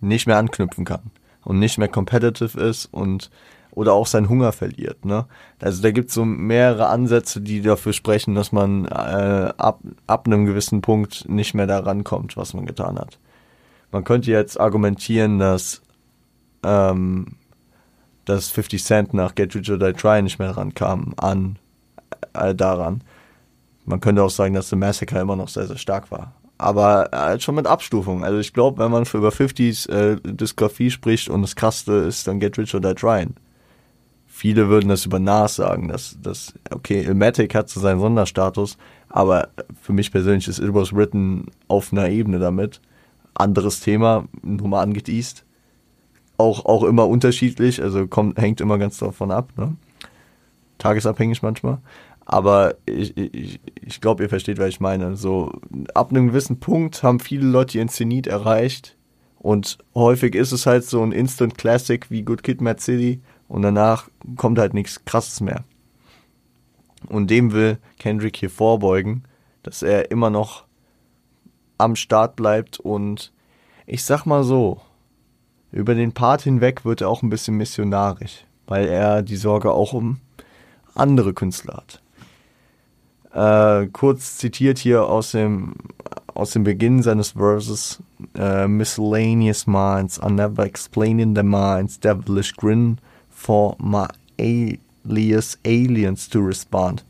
nicht 0.00 0.26
mehr 0.26 0.38
anknüpfen 0.38 0.84
kann 0.84 1.12
und 1.44 1.60
nicht 1.60 1.78
mehr 1.78 1.86
competitive 1.86 2.58
ist 2.60 2.86
und 2.86 3.30
oder 3.72 3.94
auch 3.94 4.06
seinen 4.06 4.28
Hunger 4.28 4.52
verliert. 4.52 5.04
Ne? 5.04 5.26
Also 5.60 5.82
da 5.82 5.90
gibt 5.90 6.10
es 6.10 6.14
so 6.14 6.24
mehrere 6.24 6.88
Ansätze, 6.88 7.40
die 7.40 7.62
dafür 7.62 7.92
sprechen, 7.92 8.34
dass 8.34 8.52
man 8.52 8.84
äh, 8.84 9.52
ab, 9.56 9.80
ab 10.06 10.26
einem 10.26 10.44
gewissen 10.44 10.82
Punkt 10.82 11.28
nicht 11.28 11.54
mehr 11.54 11.66
daran 11.66 12.04
kommt, 12.04 12.36
was 12.36 12.54
man 12.54 12.66
getan 12.66 12.98
hat. 12.98 13.18
Man 13.90 14.04
könnte 14.04 14.30
jetzt 14.30 14.60
argumentieren, 14.60 15.38
dass, 15.38 15.80
ähm, 16.62 17.36
dass 18.26 18.50
50 18.50 18.84
Cent 18.84 19.14
nach 19.14 19.34
Get 19.34 19.54
Rich 19.54 19.70
or 19.70 19.78
Die 19.78 19.92
Try 19.94 20.22
nicht 20.22 20.38
mehr 20.38 20.56
rankam 20.56 21.14
an 21.16 21.58
äh, 22.34 22.54
daran. 22.54 23.02
Man 23.86 24.00
könnte 24.00 24.22
auch 24.22 24.30
sagen, 24.30 24.54
dass 24.54 24.68
The 24.68 24.76
Massacre 24.76 25.18
immer 25.18 25.36
noch 25.36 25.48
sehr, 25.48 25.66
sehr 25.66 25.78
stark 25.78 26.10
war. 26.10 26.34
Aber 26.58 27.08
halt 27.12 27.42
schon 27.42 27.54
mit 27.54 27.66
Abstufung. 27.66 28.22
Also 28.22 28.38
ich 28.38 28.52
glaube, 28.52 28.82
wenn 28.82 28.92
man 28.92 29.06
für 29.06 29.18
über 29.18 29.30
50s 29.30 29.90
äh, 29.90 30.20
Diskografie 30.22 30.90
spricht 30.90 31.28
und 31.28 31.42
das 31.42 31.56
Krasseste 31.56 31.92
ist 31.92 32.26
dann 32.28 32.38
Get 32.38 32.58
Rich 32.58 32.74
or 32.74 32.80
Die 32.80 32.94
Tryin', 32.94 33.34
Viele 34.34 34.70
würden 34.70 34.88
das 34.88 35.04
über 35.04 35.18
Nas 35.18 35.56
sagen, 35.56 35.88
dass, 35.88 36.16
dass 36.22 36.54
okay, 36.70 37.02
Ilmatic 37.02 37.54
hat 37.54 37.68
so 37.68 37.80
seinen 37.80 38.00
Sonderstatus, 38.00 38.78
aber 39.10 39.50
für 39.82 39.92
mich 39.92 40.10
persönlich 40.10 40.48
ist 40.48 40.58
It 40.58 40.72
Was 40.72 40.94
Written 40.94 41.48
auf 41.68 41.92
einer 41.92 42.08
Ebene 42.08 42.38
damit. 42.38 42.80
Anderes 43.34 43.80
Thema, 43.80 44.24
nur 44.42 44.68
mal 44.68 44.82
angeteased. 44.82 45.44
auch, 46.38 46.64
auch 46.64 46.82
immer 46.82 47.06
unterschiedlich, 47.06 47.82
also 47.82 48.06
kommt, 48.06 48.38
hängt 48.38 48.62
immer 48.62 48.78
ganz 48.78 48.96
davon 48.96 49.30
ab, 49.30 49.52
ne? 49.58 49.76
Tagesabhängig 50.78 51.42
manchmal. 51.42 51.78
Aber 52.24 52.74
ich, 52.86 53.14
ich, 53.16 53.60
ich 53.74 54.00
glaube, 54.00 54.22
ihr 54.22 54.30
versteht, 54.30 54.58
was 54.58 54.70
ich 54.70 54.80
meine. 54.80 55.14
So, 55.14 55.52
ab 55.92 56.10
einem 56.10 56.28
gewissen 56.28 56.58
Punkt 56.58 57.02
haben 57.02 57.20
viele 57.20 57.46
Leute 57.46 57.76
ihren 57.76 57.90
Zenit 57.90 58.26
erreicht. 58.26 58.96
Und 59.38 59.76
häufig 59.94 60.34
ist 60.34 60.52
es 60.52 60.64
halt 60.64 60.84
so 60.84 61.02
ein 61.02 61.12
Instant 61.12 61.58
Classic 61.58 62.10
wie 62.10 62.22
Good 62.22 62.42
Kid, 62.42 62.62
Mad 62.62 62.80
City. 62.80 63.20
Und 63.52 63.60
danach 63.60 64.08
kommt 64.36 64.58
halt 64.58 64.72
nichts 64.72 65.04
Krasses 65.04 65.42
mehr. 65.42 65.62
Und 67.06 67.28
dem 67.28 67.52
will 67.52 67.76
Kendrick 67.98 68.38
hier 68.38 68.48
vorbeugen, 68.48 69.24
dass 69.62 69.82
er 69.82 70.10
immer 70.10 70.30
noch 70.30 70.64
am 71.76 71.94
Start 71.94 72.34
bleibt. 72.34 72.80
Und 72.80 73.30
ich 73.84 74.04
sag 74.04 74.24
mal 74.24 74.42
so, 74.42 74.80
über 75.70 75.94
den 75.94 76.12
Part 76.12 76.40
hinweg 76.40 76.86
wird 76.86 77.02
er 77.02 77.10
auch 77.10 77.22
ein 77.22 77.28
bisschen 77.28 77.58
missionarisch, 77.58 78.46
weil 78.66 78.88
er 78.88 79.20
die 79.20 79.36
Sorge 79.36 79.70
auch 79.70 79.92
um 79.92 80.20
andere 80.94 81.34
Künstler 81.34 81.84
hat. 83.34 83.82
Äh, 83.84 83.88
kurz 83.88 84.38
zitiert 84.38 84.78
hier 84.78 85.04
aus 85.04 85.32
dem, 85.32 85.74
aus 86.32 86.52
dem 86.52 86.64
Beginn 86.64 87.02
seines 87.02 87.32
Verses, 87.32 88.02
uh, 88.38 88.66
Miscellaneous 88.66 89.66
minds 89.66 90.18
are 90.18 90.32
never 90.32 90.64
explaining 90.64 91.34
their 91.34 91.44
minds, 91.44 92.00
devilish 92.00 92.56
grin 92.56 92.96
for 93.42 93.76
my 93.78 94.06
alias 94.38 95.58
aliens 95.64 96.28
to 96.28 96.40
respond. 96.40 97.04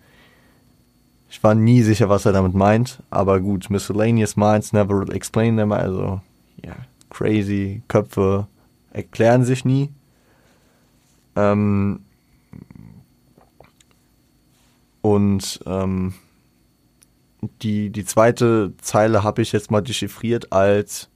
Ich 1.31 1.42
war 1.42 1.55
nie 1.55 1.83
sicher, 1.83 2.09
was 2.09 2.27
er 2.27 2.33
damit 2.33 2.55
meint, 2.55 3.03
aber 3.11 3.40
gut, 3.40 3.71
Miscellaneous 3.71 4.37
minds 4.37 4.73
never 4.73 5.09
explain 5.14 5.57
them, 5.57 5.73
also, 5.73 6.21
ja, 6.64 6.75
crazy 7.11 7.83
Köpfe 7.88 8.47
erklären 8.92 9.45
sich 9.45 9.64
nie. 9.64 9.90
Ähm, 11.37 12.01
und 15.03 15.61
ähm, 15.66 16.14
die, 17.62 17.90
die 17.90 18.05
zweite 18.05 18.73
Zeile 18.79 19.23
habe 19.23 19.42
ich 19.42 19.53
jetzt 19.53 19.71
mal 19.71 19.81
dechiffriert 19.81 20.53
als 20.53 21.09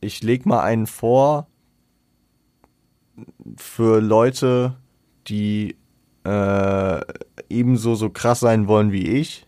ich 0.00 0.22
leg 0.22 0.46
mal 0.46 0.60
einen 0.60 0.86
vor 0.86 1.46
für 3.56 4.00
Leute, 4.00 4.76
die 5.28 5.76
äh, 6.24 7.00
ebenso 7.48 7.94
so 7.94 8.10
krass 8.10 8.40
sein 8.40 8.66
wollen 8.66 8.92
wie 8.92 9.06
ich, 9.06 9.46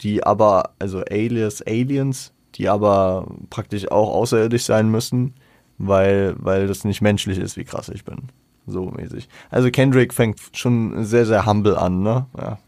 die 0.00 0.24
aber, 0.24 0.74
also 0.78 1.02
Alias, 1.10 1.62
Aliens, 1.62 2.32
die 2.54 2.68
aber 2.68 3.26
praktisch 3.50 3.90
auch 3.90 4.12
außerirdisch 4.14 4.64
sein 4.64 4.90
müssen, 4.90 5.34
weil, 5.78 6.34
weil 6.38 6.66
das 6.66 6.84
nicht 6.84 7.00
menschlich 7.00 7.38
ist, 7.38 7.56
wie 7.56 7.64
krass 7.64 7.88
ich 7.88 8.04
bin 8.04 8.28
so 8.66 8.86
mäßig. 8.86 9.28
Also 9.50 9.70
Kendrick 9.70 10.14
fängt 10.14 10.40
schon 10.52 11.04
sehr, 11.04 11.26
sehr 11.26 11.46
humble 11.46 11.76
an, 11.76 12.02
ne? 12.02 12.26
Ja. 12.36 12.58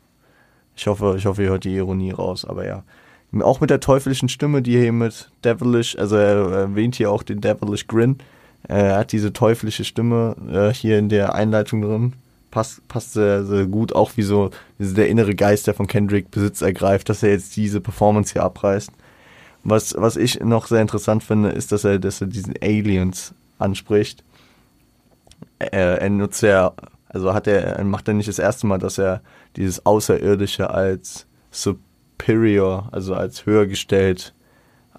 Ich 0.77 0.87
hoffe, 0.87 1.15
ich 1.17 1.27
hoffe, 1.27 1.43
ihr 1.45 1.51
hört 1.51 1.65
die 1.65 1.77
Ironie 1.77 2.11
raus, 2.11 2.45
aber 2.45 2.67
ja. 2.67 2.83
Auch 3.41 3.61
mit 3.61 3.71
der 3.71 3.81
teuflischen 3.81 4.29
Stimme, 4.29 4.63
die 4.63 4.79
hier 4.79 4.93
mit 4.93 5.31
Devilish, 5.45 5.97
also 5.99 6.17
er 6.17 6.51
erwähnt 6.53 6.97
hier 6.97 7.11
auch 7.11 7.23
den 7.23 7.41
Devilish 7.41 7.87
Grin. 7.87 8.19
Er 8.69 8.97
hat 8.99 9.13
diese 9.13 9.33
teuflische 9.33 9.85
Stimme 9.85 10.37
äh, 10.51 10.73
hier 10.73 10.99
in 10.99 11.09
der 11.09 11.35
Einleitung 11.35 11.83
drin. 11.83 12.13
Passt, 12.51 12.87
passt 12.89 13.15
sehr, 13.15 13.45
sehr 13.45 13.67
gut, 13.67 13.95
auch 13.95 14.13
wie 14.17 14.23
so 14.23 14.51
der 14.79 15.09
innere 15.09 15.35
Geist, 15.35 15.67
der 15.67 15.75
von 15.75 15.87
Kendrick 15.87 16.31
Besitz 16.31 16.63
ergreift, 16.63 17.09
dass 17.09 17.23
er 17.23 17.31
jetzt 17.31 17.57
diese 17.57 17.81
Performance 17.81 18.33
hier 18.33 18.45
abreißt. 18.45 18.91
Was, 19.65 19.95
was 19.99 20.17
ich 20.17 20.41
noch 20.41 20.67
sehr 20.67 20.81
interessant 20.81 21.25
finde, 21.25 21.51
ist, 21.51 21.73
dass 21.73 21.85
er, 21.85 21.99
dass 21.99 22.21
er 22.21 22.29
diesen 22.29 22.55
Aliens 22.63 23.35
anspricht 23.59 24.23
er, 25.59 26.01
er 26.01 26.11
nutzt 26.11 26.43
ja, 26.43 26.73
also 27.09 27.33
hat 27.35 27.47
er, 27.47 27.83
macht 27.85 28.09
er 28.09 28.15
nicht 28.15 28.29
das 28.29 28.39
erste 28.39 28.67
Mal, 28.67 28.79
dass 28.79 28.99
er 28.99 29.21
dieses 29.57 29.85
Außerirdische 29.87 30.71
als 30.71 31.27
superior, 31.51 32.89
also 32.93 33.15
als 33.15 33.47
höher 33.47 33.67
gestellt 33.67 34.35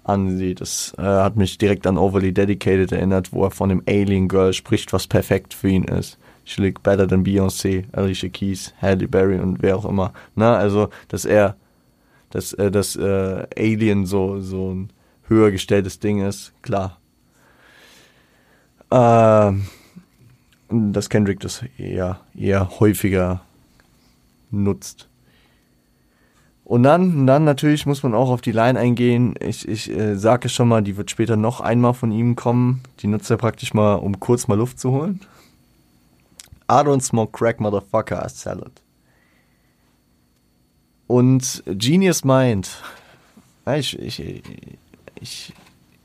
ansieht. 0.08 0.60
Das 0.60 0.94
äh, 0.98 1.02
hat 1.02 1.36
mich 1.36 1.58
direkt 1.58 1.86
an 1.86 1.98
Overly 1.98 2.32
Dedicated 2.32 2.92
erinnert, 2.92 3.32
wo 3.32 3.44
er 3.44 3.50
von 3.50 3.68
dem 3.68 3.82
Alien 3.86 4.28
Girl 4.28 4.52
spricht, 4.52 4.92
was 4.92 5.06
perfekt 5.06 5.54
für 5.54 5.68
ihn 5.68 5.84
ist. 5.84 6.18
She 6.44 6.62
look 6.62 6.82
better 6.82 7.08
than 7.08 7.24
Beyoncé, 7.24 7.84
Alicia 7.92 8.28
Keys, 8.28 8.72
Halle 8.80 9.08
Berry 9.08 9.38
und 9.40 9.62
wer 9.62 9.76
auch 9.76 9.84
immer. 9.84 10.12
Na, 10.36 10.56
also, 10.56 10.90
dass 11.08 11.24
er, 11.24 11.56
dass, 12.30 12.52
äh, 12.52 12.70
dass 12.70 12.94
äh, 12.96 13.46
Alien 13.56 14.06
so, 14.06 14.40
so 14.40 14.72
ein 14.72 14.90
höher 15.24 15.50
gestelltes 15.50 15.98
Ding 15.98 16.24
ist, 16.24 16.52
klar. 16.62 17.00
Ähm, 18.92 19.66
dass 20.68 21.08
Kendrick 21.08 21.40
das 21.40 21.64
eher, 21.78 22.20
eher 22.36 22.78
häufiger 22.78 23.40
nutzt. 24.50 25.08
Und 26.66 26.82
dann, 26.82 27.28
dann 27.28 27.44
natürlich 27.44 27.86
muss 27.86 28.02
man 28.02 28.12
auch 28.12 28.28
auf 28.28 28.40
die 28.40 28.50
Line 28.50 28.76
eingehen. 28.76 29.36
Ich, 29.38 29.68
ich 29.68 29.88
äh, 29.88 30.16
sage 30.16 30.48
schon 30.48 30.66
mal, 30.66 30.82
die 30.82 30.96
wird 30.96 31.12
später 31.12 31.36
noch 31.36 31.60
einmal 31.60 31.94
von 31.94 32.10
ihm 32.10 32.34
kommen. 32.34 32.82
Die 32.98 33.06
nutzt 33.06 33.30
er 33.30 33.36
praktisch 33.36 33.72
mal, 33.72 33.94
um 33.94 34.18
kurz 34.18 34.48
mal 34.48 34.58
Luft 34.58 34.80
zu 34.80 34.90
holen. 34.90 35.20
I 36.68 36.82
don't 36.82 37.02
smoke 37.02 37.30
crack, 37.30 37.60
motherfucker, 37.60 38.26
I 38.26 38.28
sell 38.28 38.58
it. 38.58 38.82
Und 41.06 41.62
Genius 41.66 42.24
meint, 42.24 42.82
ich, 43.72 43.96
ich, 44.00 44.42
ich, 45.20 45.54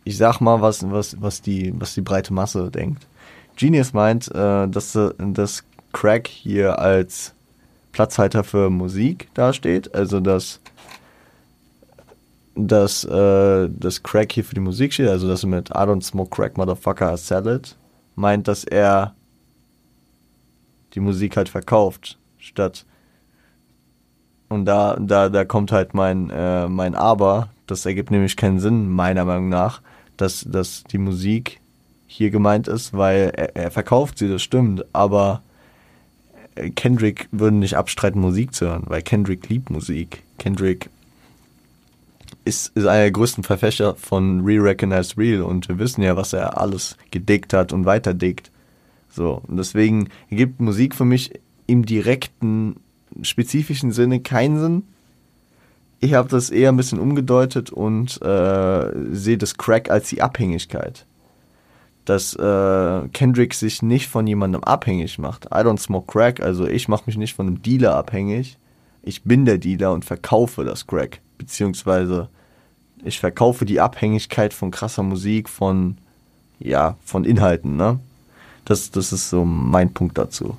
ich 0.03 0.17
sag 0.17 0.41
mal, 0.41 0.61
was, 0.61 0.87
was, 0.91 1.19
was, 1.19 1.41
die, 1.41 1.73
was 1.75 1.95
die 1.95 2.01
breite 2.01 2.33
Masse 2.35 2.69
denkt. 2.69 3.07
Genius 3.55 3.93
meint, 3.93 4.27
äh, 4.27 4.67
dass 4.67 4.95
das 5.17 5.63
Crack 5.91 6.27
hier 6.27 6.77
als 6.77 7.33
Platzhalter 7.91 8.43
für 8.43 8.69
Musik 8.69 9.29
dasteht, 9.33 9.93
also 9.95 10.19
dass 10.19 10.59
dass 12.53 13.05
äh, 13.05 13.69
das 13.71 14.03
Crack 14.03 14.33
hier 14.33 14.43
für 14.43 14.55
die 14.55 14.61
Musik 14.61 14.93
steht, 14.93 15.07
also 15.07 15.27
dass 15.27 15.43
er 15.43 15.49
mit 15.49 15.69
I 15.69 15.73
don't 15.73 16.03
smoke 16.03 16.29
crack, 16.35 16.57
motherfucker, 16.57 17.13
I 17.13 17.17
sell 17.17 17.47
it, 17.47 17.75
meint, 18.15 18.47
dass 18.47 18.65
er 18.65 19.15
die 20.93 20.99
Musik 20.99 21.37
halt 21.37 21.47
verkauft, 21.47 22.17
statt 22.37 22.85
und 24.49 24.65
da, 24.65 24.97
da, 24.99 25.29
da 25.29 25.45
kommt 25.45 25.71
halt 25.71 25.93
mein, 25.93 26.29
äh, 26.29 26.67
mein 26.67 26.93
Aber, 26.93 27.47
das 27.67 27.85
ergibt 27.85 28.11
nämlich 28.11 28.35
keinen 28.35 28.59
Sinn, 28.59 28.89
meiner 28.89 29.23
Meinung 29.23 29.47
nach, 29.47 29.81
dass, 30.17 30.45
dass 30.45 30.83
die 30.83 30.97
Musik 30.97 31.61
hier 32.05 32.31
gemeint 32.31 32.67
ist, 32.67 32.93
weil 32.93 33.31
er, 33.33 33.55
er 33.55 33.71
verkauft 33.71 34.17
sie, 34.17 34.27
das 34.27 34.41
stimmt, 34.41 34.83
aber 34.91 35.41
Kendrick 36.75 37.27
würde 37.31 37.55
nicht 37.55 37.75
abstreiten, 37.75 38.19
Musik 38.19 38.53
zu 38.53 38.67
hören, 38.67 38.83
weil 38.87 39.01
Kendrick 39.01 39.47
liebt 39.49 39.69
Musik. 39.69 40.23
Kendrick 40.37 40.89
ist, 42.43 42.71
ist 42.75 42.85
einer 42.85 43.03
der 43.03 43.11
größten 43.11 43.43
Verfechter 43.43 43.95
von 43.95 44.41
Re-Recognized 44.41 45.17
Real 45.17 45.43
und 45.43 45.69
wir 45.69 45.79
wissen 45.79 46.01
ja, 46.01 46.17
was 46.17 46.33
er 46.33 46.59
alles 46.59 46.97
gedickt 47.11 47.53
hat 47.53 47.71
und 47.71 47.85
weiterdickt. 47.85 48.51
So, 49.09 49.41
und 49.47 49.57
deswegen 49.57 50.09
gibt 50.29 50.59
Musik 50.59 50.95
für 50.95 51.05
mich 51.05 51.31
im 51.67 51.85
direkten, 51.85 52.77
spezifischen 53.21 53.91
Sinne 53.91 54.21
keinen 54.21 54.59
Sinn. 54.59 54.83
Ich 55.99 56.13
habe 56.13 56.29
das 56.29 56.49
eher 56.49 56.69
ein 56.69 56.77
bisschen 56.77 56.99
umgedeutet 56.99 57.69
und 57.69 58.21
äh, 58.21 58.91
sehe 59.11 59.37
das 59.37 59.57
Crack 59.57 59.91
als 59.91 60.09
die 60.09 60.21
Abhängigkeit 60.21 61.05
dass 62.05 62.33
äh, 62.35 63.07
Kendrick 63.09 63.53
sich 63.53 63.81
nicht 63.81 64.07
von 64.07 64.25
jemandem 64.25 64.63
abhängig 64.63 65.19
macht. 65.19 65.45
I 65.45 65.59
don't 65.59 65.79
smoke 65.79 66.11
crack, 66.11 66.39
also 66.39 66.67
ich 66.67 66.87
mache 66.87 67.03
mich 67.05 67.17
nicht 67.17 67.35
von 67.35 67.47
einem 67.47 67.61
Dealer 67.61 67.95
abhängig. 67.95 68.57
Ich 69.03 69.23
bin 69.23 69.45
der 69.45 69.57
Dealer 69.57 69.93
und 69.93 70.05
verkaufe 70.05 70.63
das 70.63 70.85
Crack. 70.87 71.21
Beziehungsweise 71.37 72.29
ich 73.03 73.19
verkaufe 73.19 73.65
die 73.65 73.79
Abhängigkeit 73.79 74.53
von 74.53 74.69
krasser 74.69 75.03
Musik, 75.03 75.49
von, 75.49 75.97
ja, 76.59 76.97
von 77.03 77.25
Inhalten, 77.25 77.77
ne? 77.77 77.99
Das, 78.65 78.91
das 78.91 79.11
ist 79.11 79.31
so 79.31 79.43
mein 79.43 79.91
Punkt 79.91 80.19
dazu. 80.19 80.55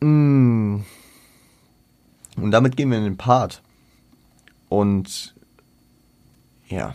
Mm. 0.00 0.80
Und 2.36 2.50
damit 2.50 2.76
gehen 2.76 2.90
wir 2.90 2.98
in 2.98 3.04
den 3.04 3.16
Part. 3.16 3.62
Und 4.68 5.34
ja 6.68 6.94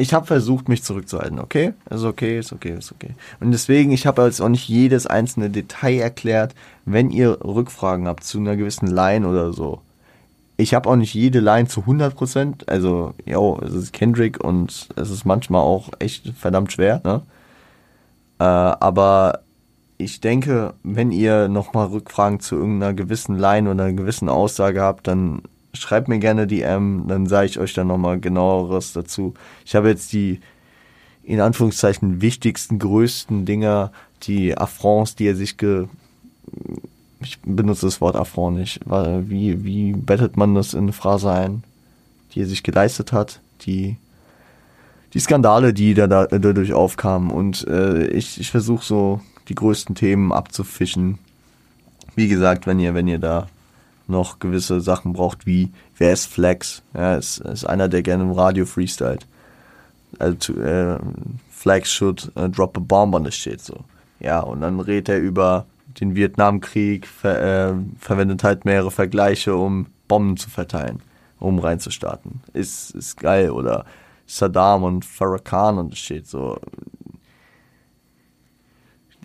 ich 0.00 0.14
habe 0.14 0.26
versucht, 0.26 0.68
mich 0.68 0.82
zurückzuhalten, 0.82 1.38
okay? 1.38 1.74
Ist 1.90 2.04
okay, 2.04 2.38
ist 2.38 2.52
okay, 2.52 2.76
ist 2.78 2.92
okay. 2.92 3.14
Und 3.38 3.52
deswegen, 3.52 3.92
ich 3.92 4.06
habe 4.06 4.22
jetzt 4.22 4.40
auch 4.40 4.48
nicht 4.48 4.68
jedes 4.68 5.06
einzelne 5.06 5.50
Detail 5.50 6.00
erklärt. 6.00 6.54
Wenn 6.84 7.10
ihr 7.10 7.38
Rückfragen 7.44 8.08
habt 8.08 8.24
zu 8.24 8.38
einer 8.38 8.56
gewissen 8.56 8.88
Line 8.88 9.28
oder 9.28 9.52
so, 9.52 9.82
ich 10.56 10.74
habe 10.74 10.88
auch 10.88 10.96
nicht 10.96 11.14
jede 11.14 11.40
Line 11.40 11.68
zu 11.68 11.82
100%. 11.82 12.68
Also, 12.68 13.14
jo, 13.24 13.60
es 13.64 13.72
ist 13.72 13.92
Kendrick 13.92 14.42
und 14.42 14.88
es 14.96 15.10
ist 15.10 15.24
manchmal 15.24 15.62
auch 15.62 15.90
echt 15.98 16.32
verdammt 16.36 16.72
schwer, 16.72 17.00
ne? 17.04 17.22
Äh, 18.38 18.44
aber 18.44 19.40
ich 19.98 20.20
denke, 20.20 20.74
wenn 20.82 21.12
ihr 21.12 21.48
nochmal 21.48 21.88
Rückfragen 21.88 22.40
zu 22.40 22.56
irgendeiner 22.56 22.94
gewissen 22.94 23.38
Line 23.38 23.70
oder 23.70 23.84
einer 23.84 23.92
gewissen 23.92 24.28
Aussage 24.28 24.80
habt, 24.80 25.06
dann 25.06 25.42
schreibt 25.72 26.08
mir 26.08 26.18
gerne 26.18 26.46
DM, 26.46 27.04
dann 27.06 27.26
sage 27.26 27.46
ich 27.46 27.58
euch 27.58 27.74
dann 27.74 27.86
nochmal 27.86 28.18
genaueres 28.20 28.92
dazu. 28.92 29.34
Ich 29.64 29.74
habe 29.74 29.88
jetzt 29.88 30.12
die 30.12 30.40
in 31.22 31.40
Anführungszeichen 31.40 32.20
wichtigsten, 32.20 32.78
größten 32.78 33.44
Dinger, 33.44 33.92
die 34.22 34.56
Affronts, 34.56 35.14
die 35.14 35.26
er 35.26 35.36
sich 35.36 35.56
ge 35.56 35.86
ich 37.22 37.38
benutze 37.42 37.86
das 37.86 38.00
Wort 38.00 38.16
Affront 38.16 38.56
nicht. 38.56 38.80
Wie, 38.86 39.62
wie 39.62 39.92
bettet 39.92 40.36
man 40.38 40.54
das 40.54 40.72
in 40.72 40.84
eine 40.84 40.92
Phrase 40.92 41.30
ein, 41.30 41.62
die 42.32 42.40
er 42.40 42.46
sich 42.46 42.62
geleistet 42.62 43.12
hat, 43.12 43.40
die 43.62 43.96
die 45.12 45.20
Skandale, 45.20 45.74
die 45.74 45.94
da, 45.94 46.06
da 46.06 46.26
dadurch 46.26 46.72
aufkamen. 46.72 47.30
Und 47.30 47.66
äh, 47.66 48.06
ich, 48.06 48.40
ich 48.40 48.50
versuche 48.50 48.84
so 48.84 49.20
die 49.48 49.54
größten 49.54 49.94
Themen 49.94 50.32
abzufischen. 50.32 51.18
Wie 52.14 52.28
gesagt, 52.28 52.66
wenn 52.66 52.78
ihr, 52.78 52.94
wenn 52.94 53.08
ihr 53.08 53.18
da 53.18 53.48
noch 54.10 54.38
gewisse 54.38 54.80
Sachen 54.80 55.12
braucht, 55.12 55.46
wie 55.46 55.70
wer 55.96 56.12
ist 56.12 56.26
Flex? 56.26 56.82
Ja, 56.94 57.16
ist, 57.16 57.38
ist 57.38 57.64
einer, 57.64 57.88
der 57.88 58.02
gerne 58.02 58.24
im 58.24 58.32
Radio 58.32 58.66
freestylt. 58.66 59.26
Also 60.18 60.54
äh, 60.54 60.98
Flex 61.50 61.90
should 61.90 62.30
uh, 62.36 62.48
drop 62.48 62.76
a 62.76 62.80
bomb 62.80 63.14
on 63.14 63.24
the 63.24 63.30
shit 63.30 63.60
so. 63.60 63.84
Ja, 64.18 64.40
und 64.40 64.60
dann 64.60 64.80
redet 64.80 65.08
er 65.08 65.18
über 65.18 65.66
den 66.00 66.14
Vietnamkrieg, 66.14 67.06
ver, 67.06 67.70
äh, 67.70 67.74
verwendet 67.98 68.44
halt 68.44 68.64
mehrere 68.64 68.90
Vergleiche, 68.90 69.54
um 69.56 69.86
Bomben 70.08 70.36
zu 70.36 70.50
verteilen, 70.50 71.00
um 71.38 71.58
reinzustarten. 71.58 72.40
Ist, 72.52 72.90
ist 72.90 73.16
geil. 73.16 73.50
Oder 73.50 73.84
Saddam 74.26 74.84
und 74.84 75.04
Farrakhan 75.04 75.78
und 75.78 75.96
shit, 75.96 76.26
so. 76.26 76.58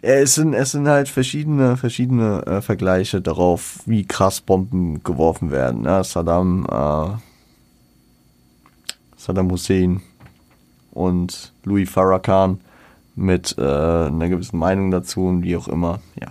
Es 0.07 0.35
sind, 0.35 0.53
es 0.53 0.71
sind 0.71 0.87
halt 0.87 1.09
verschiedene, 1.09 1.77
verschiedene 1.77 2.45
äh, 2.45 2.61
Vergleiche 2.61 3.21
darauf, 3.21 3.79
wie 3.87 4.05
krass 4.05 4.39
Bomben 4.39 5.03
geworfen 5.03 5.49
werden. 5.49 5.85
Ja, 5.85 6.03
Saddam, 6.03 6.67
äh, 6.69 7.17
Saddam 9.17 9.49
Hussein 9.49 10.01
und 10.91 11.53
Louis 11.63 11.89
Farrakhan 11.89 12.61
mit 13.15 13.55
äh, 13.57 13.63
einer 13.63 14.29
gewissen 14.29 14.59
Meinung 14.59 14.91
dazu 14.91 15.25
und 15.25 15.41
wie 15.41 15.57
auch 15.57 15.67
immer. 15.67 16.01
Ja, 16.21 16.27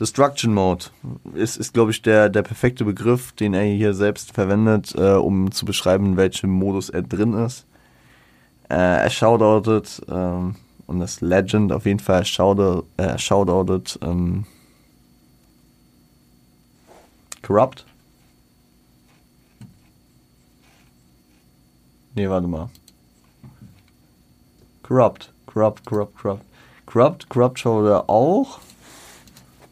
Destruction 0.00 0.54
Mode 0.54 0.86
ist, 1.34 1.56
ist 1.56 1.72
glaube 1.72 1.92
ich, 1.92 2.02
der, 2.02 2.30
der 2.30 2.42
perfekte 2.42 2.84
Begriff, 2.84 3.30
den 3.30 3.54
er 3.54 3.62
hier 3.62 3.94
selbst 3.94 4.32
verwendet, 4.32 4.92
äh, 4.96 5.12
um 5.12 5.52
zu 5.52 5.64
beschreiben, 5.64 6.06
in 6.06 6.16
welchem 6.16 6.50
Modus 6.50 6.90
er 6.90 7.02
drin 7.02 7.34
ist. 7.34 7.64
Äh, 8.68 9.04
er 9.04 9.10
shoutoutet, 9.10 10.02
ähm, 10.10 10.56
und 10.92 11.00
das 11.00 11.20
Legend 11.20 11.72
auf 11.72 11.86
jeden 11.86 12.00
Fall, 12.00 12.22
äh, 12.22 13.18
shoutoutet, 13.18 13.98
ähm, 14.02 14.44
Corrupt. 17.42 17.86
Nee, 22.14 22.28
warte 22.28 22.46
mal. 22.46 22.68
Corrupt, 24.82 25.32
Corrupt, 25.46 25.84
Corrupt, 25.86 26.16
Corrupt. 26.18 26.44
Corrupt, 26.86 27.28
Corrupt 27.30 27.58
schaut 27.58 27.86
er 27.86 28.10
auch. 28.10 28.60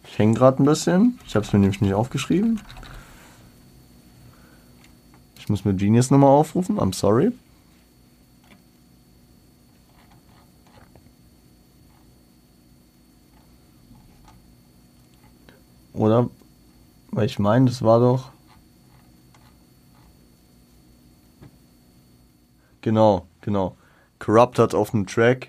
Ich 0.09 0.19
hänge 0.19 0.35
gerade 0.35 0.63
ein 0.63 0.67
bisschen. 0.67 1.19
Ich 1.27 1.37
habe 1.37 1.45
es 1.45 1.53
mir 1.53 1.59
nämlich 1.59 1.81
nicht 1.81 1.95
aufgeschrieben. 1.95 2.61
Ich 5.39 5.49
muss 5.49 5.65
mir 5.65 5.75
Genius 5.75 6.11
nochmal 6.11 6.31
aufrufen. 6.31 6.79
I'm 6.79 6.95
sorry. 6.95 7.33
Oder? 15.93 16.29
Weil 17.11 17.27
ich 17.27 17.39
meine, 17.39 17.67
das 17.67 17.83
war 17.83 18.01
doch. 18.01 18.31
Genau, 22.83 23.27
genau. 23.41 23.77
Corrupt 24.19 24.59
hat 24.59 24.75
auf 24.75 24.91
dem 24.91 25.07
Track 25.07 25.49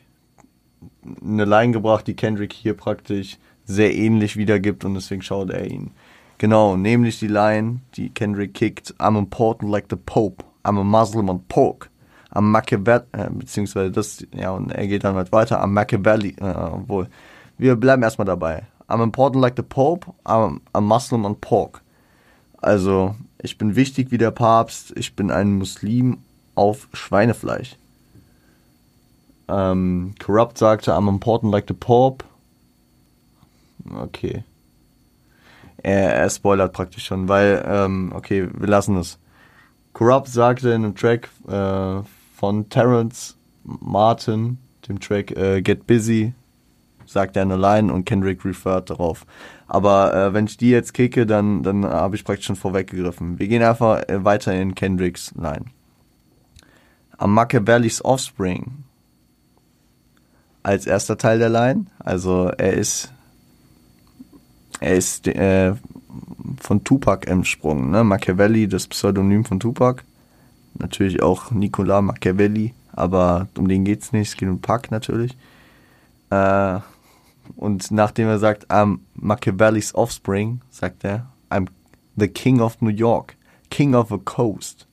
eine 1.21 1.45
Line 1.45 1.71
gebracht, 1.71 2.07
die 2.07 2.15
Kendrick 2.15 2.53
hier 2.53 2.75
praktisch 2.75 3.37
sehr 3.65 3.93
ähnlich 3.93 4.37
wiedergibt 4.37 4.85
und 4.85 4.95
deswegen 4.95 5.21
schaut 5.21 5.49
er 5.49 5.65
ihn. 5.69 5.91
Genau, 6.37 6.75
nämlich 6.75 7.19
die 7.19 7.27
Line, 7.27 7.81
die 7.95 8.09
Kendrick 8.09 8.53
kickt, 8.53 8.95
I'm 8.97 9.17
important 9.17 9.71
like 9.71 9.85
the 9.89 9.95
Pope, 9.95 10.43
I'm 10.63 10.79
a 10.79 10.83
Muslim 10.83 11.29
on 11.29 11.43
pork, 11.47 11.89
I'm 12.33 12.41
Machiavelli, 12.41 13.05
äh, 13.11 13.29
beziehungsweise 13.29 13.91
das, 13.91 14.25
ja, 14.33 14.51
und 14.51 14.71
er 14.71 14.87
geht 14.87 15.03
dann 15.03 15.15
halt 15.15 15.31
weiter, 15.31 15.63
I'm 15.63 15.67
Machiavelli, 15.67 16.35
äh, 16.39 16.53
obwohl, 16.73 17.07
wir 17.57 17.75
bleiben 17.75 18.01
erstmal 18.01 18.25
dabei. 18.25 18.63
I'm 18.91 19.01
important 19.01 19.41
like 19.41 19.55
the 19.55 19.63
Pope, 19.63 20.05
I'm 20.25 20.61
a 20.73 20.81
Muslim 20.81 21.25
on 21.25 21.35
pork. 21.35 21.81
Also, 22.61 23.15
ich 23.41 23.57
bin 23.57 23.75
wichtig 23.75 24.11
wie 24.11 24.17
der 24.17 24.31
Papst, 24.31 24.93
ich 24.95 25.15
bin 25.15 25.31
ein 25.31 25.57
Muslim 25.57 26.19
auf 26.55 26.87
Schweinefleisch. 26.93 27.75
Ähm, 29.47 30.13
Corrupt 30.19 30.57
sagte, 30.57 30.93
I'm 30.93 31.07
important 31.07 31.51
like 31.51 31.67
the 31.67 31.73
Pope, 31.73 32.23
Okay. 33.89 34.43
Er, 35.83 36.13
er 36.13 36.29
spoilert 36.29 36.73
praktisch 36.73 37.05
schon, 37.05 37.27
weil, 37.27 37.63
ähm, 37.67 38.11
okay, 38.15 38.47
wir 38.53 38.67
lassen 38.67 38.97
es. 38.97 39.17
Corrupt 39.93 40.27
sagte 40.27 40.69
in 40.69 40.85
einem 40.85 40.95
Track 40.95 41.29
äh, 41.47 42.01
von 42.35 42.69
Terrence 42.69 43.35
Martin, 43.63 44.57
dem 44.87 44.99
Track 44.99 45.31
äh, 45.31 45.61
Get 45.61 45.87
Busy, 45.87 46.33
sagt 47.11 47.35
er 47.35 47.43
eine 47.43 47.57
Line 47.57 47.91
und 47.91 48.05
Kendrick 48.05 48.43
refert 48.45 48.89
darauf. 48.89 49.25
Aber 49.67 50.13
äh, 50.13 50.33
wenn 50.33 50.45
ich 50.45 50.57
die 50.57 50.69
jetzt 50.69 50.93
kicke, 50.93 51.25
dann, 51.25 51.63
dann 51.63 51.85
habe 51.85 52.15
ich 52.15 52.23
praktisch 52.23 52.45
schon 52.45 52.55
vorweggegriffen. 52.55 53.39
Wir 53.39 53.47
gehen 53.47 53.63
einfach 53.63 54.07
äh, 54.07 54.23
weiter 54.23 54.53
in 54.53 54.75
Kendricks 54.75 55.33
Line. 55.35 55.65
Am 57.17 57.33
Machiavellis 57.33 58.03
Offspring 58.03 58.83
als 60.63 60.87
erster 60.87 61.17
Teil 61.17 61.39
der 61.39 61.49
Line. 61.49 61.85
Also 61.99 62.47
er 62.57 62.73
ist 62.73 63.11
er 64.79 64.95
ist 64.95 65.27
äh, 65.27 65.75
von 66.59 66.83
Tupac 66.83 67.27
entsprungen, 67.27 67.91
ne? 67.91 68.03
Machiavelli, 68.03 68.67
das 68.67 68.87
Pseudonym 68.87 69.45
von 69.45 69.59
Tupac. 69.59 70.03
Natürlich 70.73 71.21
auch 71.21 71.51
Nicolas 71.51 72.01
Machiavelli, 72.01 72.73
aber 72.93 73.47
um 73.57 73.67
den 73.67 73.85
geht's 73.85 74.11
nicht, 74.11 74.29
es 74.29 74.37
geht 74.37 74.49
um 74.49 74.59
Pac 74.59 74.89
natürlich. 74.89 75.37
Äh, 76.29 76.79
und 77.55 77.91
nachdem 77.91 78.27
er 78.27 78.39
sagt, 78.39 78.69
I'm 78.71 78.99
Machiavellis 79.15 79.93
Offspring, 79.95 80.61
sagt 80.69 81.03
er, 81.03 81.27
I'm 81.49 81.67
the 82.15 82.27
King 82.27 82.61
of 82.61 82.81
New 82.81 82.89
York, 82.91 83.35
King 83.69 83.95
of 83.95 84.11
a 84.11 84.17
Coast. 84.17 84.87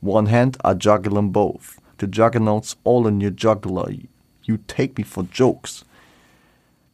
One 0.00 0.30
hand, 0.30 0.58
I 0.64 0.74
juggle 0.78 1.14
them 1.14 1.32
both. 1.32 1.80
The 1.98 2.06
juggernauts 2.06 2.76
all 2.84 3.06
in 3.08 3.20
your 3.20 3.32
juggler. 3.32 3.90
You 4.44 4.58
take 4.66 4.96
me 4.96 5.04
for 5.04 5.24
jokes. 5.32 5.84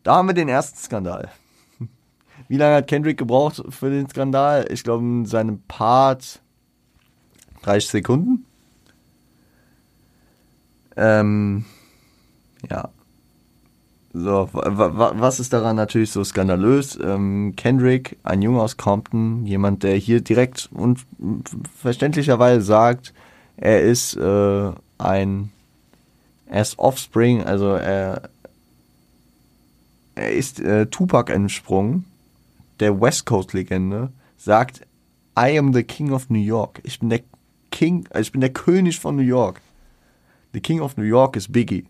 Da 0.03 0.17
haben 0.17 0.29
wir 0.29 0.35
den 0.35 0.49
ersten 0.49 0.79
Skandal. 0.79 1.31
Wie 2.49 2.57
lange 2.57 2.77
hat 2.77 2.87
Kendrick 2.87 3.19
gebraucht 3.19 3.63
für 3.69 3.91
den 3.91 4.09
Skandal? 4.09 4.67
Ich 4.71 4.85
glaube, 4.85 5.05
in 5.05 5.27
seinem 5.27 5.61
Part 5.69 6.41
30 7.63 7.91
Sekunden. 7.91 8.47
Ähm, 10.97 11.65
ja. 12.71 12.91
So, 14.17 14.49
was 14.53 15.41
ist 15.41 15.53
daran 15.53 15.75
natürlich 15.75 16.13
so 16.13 16.23
skandalös? 16.23 16.97
Ähm, 17.03 17.55
Kendrick, 17.57 18.17
ein 18.23 18.43
Junge 18.43 18.63
aus 18.63 18.77
Compton, 18.77 19.45
jemand, 19.45 19.83
der 19.83 19.97
hier 19.97 20.21
direkt 20.21 20.69
und 20.73 21.05
verständlicherweise 21.77 22.63
sagt, 22.65 23.13
er 23.57 23.83
ist 23.83 24.17
äh, 24.17 24.71
ein, 24.99 25.51
er 26.47 26.63
ist 26.63 26.79
Offspring, 26.79 27.43
also 27.43 27.71
er, 27.71 28.31
er 30.15 30.33
ist 30.33 30.61
äh, 30.61 30.87
Tupac 30.87 31.33
entsprungen 31.33 32.05
der 32.79 33.01
West 33.01 33.27
Coast-Legende, 33.27 34.13
sagt, 34.39 34.83
I 35.37 35.59
am 35.59 35.73
the 35.73 35.83
King 35.83 36.13
of 36.13 36.31
New 36.31 36.39
York. 36.39 36.81
Ich 36.85 37.01
bin 37.01 37.11
der 37.11 37.23
King, 37.73 38.07
also 38.11 38.21
ich 38.21 38.33
bin 38.33 38.41
der 38.41 38.53
König 38.53 39.01
von 39.01 39.17
New 39.17 39.23
York. 39.23 39.61
The 40.53 40.61
King 40.61 40.81
of 40.83 40.97
New 40.97 41.03
York 41.03 41.35
ist 41.35 41.51
Biggie. 41.53 41.87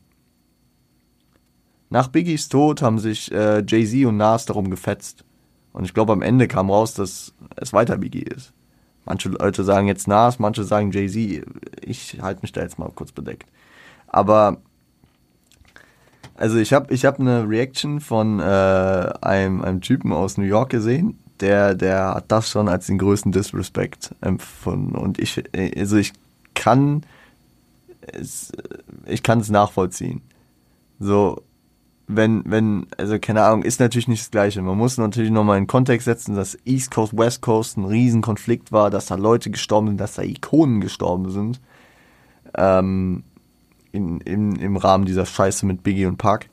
Nach 1.94 2.08
Biggies 2.08 2.48
Tod 2.48 2.82
haben 2.82 2.98
sich 2.98 3.30
äh, 3.30 3.62
Jay-Z 3.64 4.06
und 4.06 4.16
Nas 4.16 4.46
darum 4.46 4.68
gefetzt. 4.68 5.24
Und 5.72 5.84
ich 5.84 5.94
glaube, 5.94 6.12
am 6.12 6.22
Ende 6.22 6.48
kam 6.48 6.68
raus, 6.68 6.94
dass 6.94 7.32
es 7.54 7.72
weiter 7.72 7.98
Biggie 7.98 8.24
ist. 8.24 8.52
Manche 9.04 9.28
Leute 9.28 9.62
sagen 9.62 9.86
jetzt 9.86 10.08
Nas, 10.08 10.40
manche 10.40 10.64
sagen 10.64 10.90
Jay-Z. 10.90 11.46
Ich 11.82 12.20
halte 12.20 12.42
mich 12.42 12.50
da 12.50 12.62
jetzt 12.62 12.80
mal 12.80 12.90
kurz 12.92 13.12
bedeckt. 13.12 13.48
Aber 14.08 14.56
also 16.34 16.58
ich 16.58 16.72
habe 16.72 16.92
ich 16.92 17.04
hab 17.04 17.20
eine 17.20 17.48
Reaction 17.48 18.00
von 18.00 18.40
äh, 18.40 18.42
einem, 19.20 19.62
einem 19.62 19.80
Typen 19.80 20.12
aus 20.12 20.36
New 20.36 20.42
York 20.42 20.70
gesehen, 20.70 21.16
der, 21.38 21.76
der 21.76 22.16
hat 22.16 22.24
das 22.26 22.50
schon 22.50 22.68
als 22.68 22.86
den 22.86 22.98
größten 22.98 23.30
Disrespect 23.30 24.16
empfunden. 24.20 24.96
Und 24.96 25.20
ich, 25.20 25.44
also 25.76 25.96
ich 25.96 26.12
kann 26.54 27.06
es, 28.00 28.50
ich 29.06 29.22
kann 29.22 29.38
es 29.38 29.48
nachvollziehen. 29.48 30.22
So, 30.98 31.40
wenn, 32.06 32.42
wenn, 32.46 32.86
also 32.98 33.18
keine 33.18 33.42
Ahnung, 33.42 33.62
ist 33.62 33.80
natürlich 33.80 34.08
nicht 34.08 34.22
das 34.22 34.30
Gleiche. 34.30 34.60
Man 34.62 34.76
muss 34.76 34.98
natürlich 34.98 35.30
nochmal 35.30 35.58
in 35.58 35.66
Kontext 35.66 36.04
setzen, 36.04 36.36
dass 36.36 36.58
East 36.64 36.90
Coast, 36.90 37.16
West 37.16 37.40
Coast 37.40 37.76
ein 37.76 37.84
Riesenkonflikt 37.84 38.72
war, 38.72 38.90
dass 38.90 39.06
da 39.06 39.14
Leute 39.14 39.50
gestorben 39.50 39.88
sind, 39.88 40.00
dass 40.00 40.14
da 40.14 40.22
Ikonen 40.22 40.80
gestorben 40.80 41.30
sind. 41.30 41.60
Ähm, 42.56 43.24
in, 43.92 44.20
in, 44.20 44.56
im 44.56 44.76
Rahmen 44.76 45.04
dieser 45.04 45.24
Scheiße 45.24 45.64
mit 45.66 45.82
Biggie 45.82 46.06
und 46.06 46.18
Park. 46.18 46.48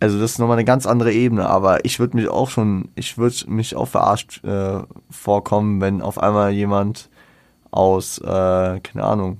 Also 0.00 0.20
das 0.20 0.32
ist 0.32 0.38
nochmal 0.38 0.56
eine 0.56 0.64
ganz 0.64 0.86
andere 0.86 1.12
Ebene, 1.12 1.48
aber 1.48 1.84
ich 1.84 1.98
würde 1.98 2.16
mich 2.16 2.28
auch 2.28 2.48
schon, 2.48 2.88
ich 2.94 3.18
würde 3.18 3.50
mich 3.50 3.74
auch 3.74 3.88
verarscht 3.88 4.44
äh, 4.44 4.80
vorkommen, 5.10 5.80
wenn 5.80 6.00
auf 6.00 6.18
einmal 6.18 6.52
jemand 6.52 7.10
aus, 7.72 8.18
äh, 8.18 8.80
keine 8.80 9.02
Ahnung, 9.02 9.38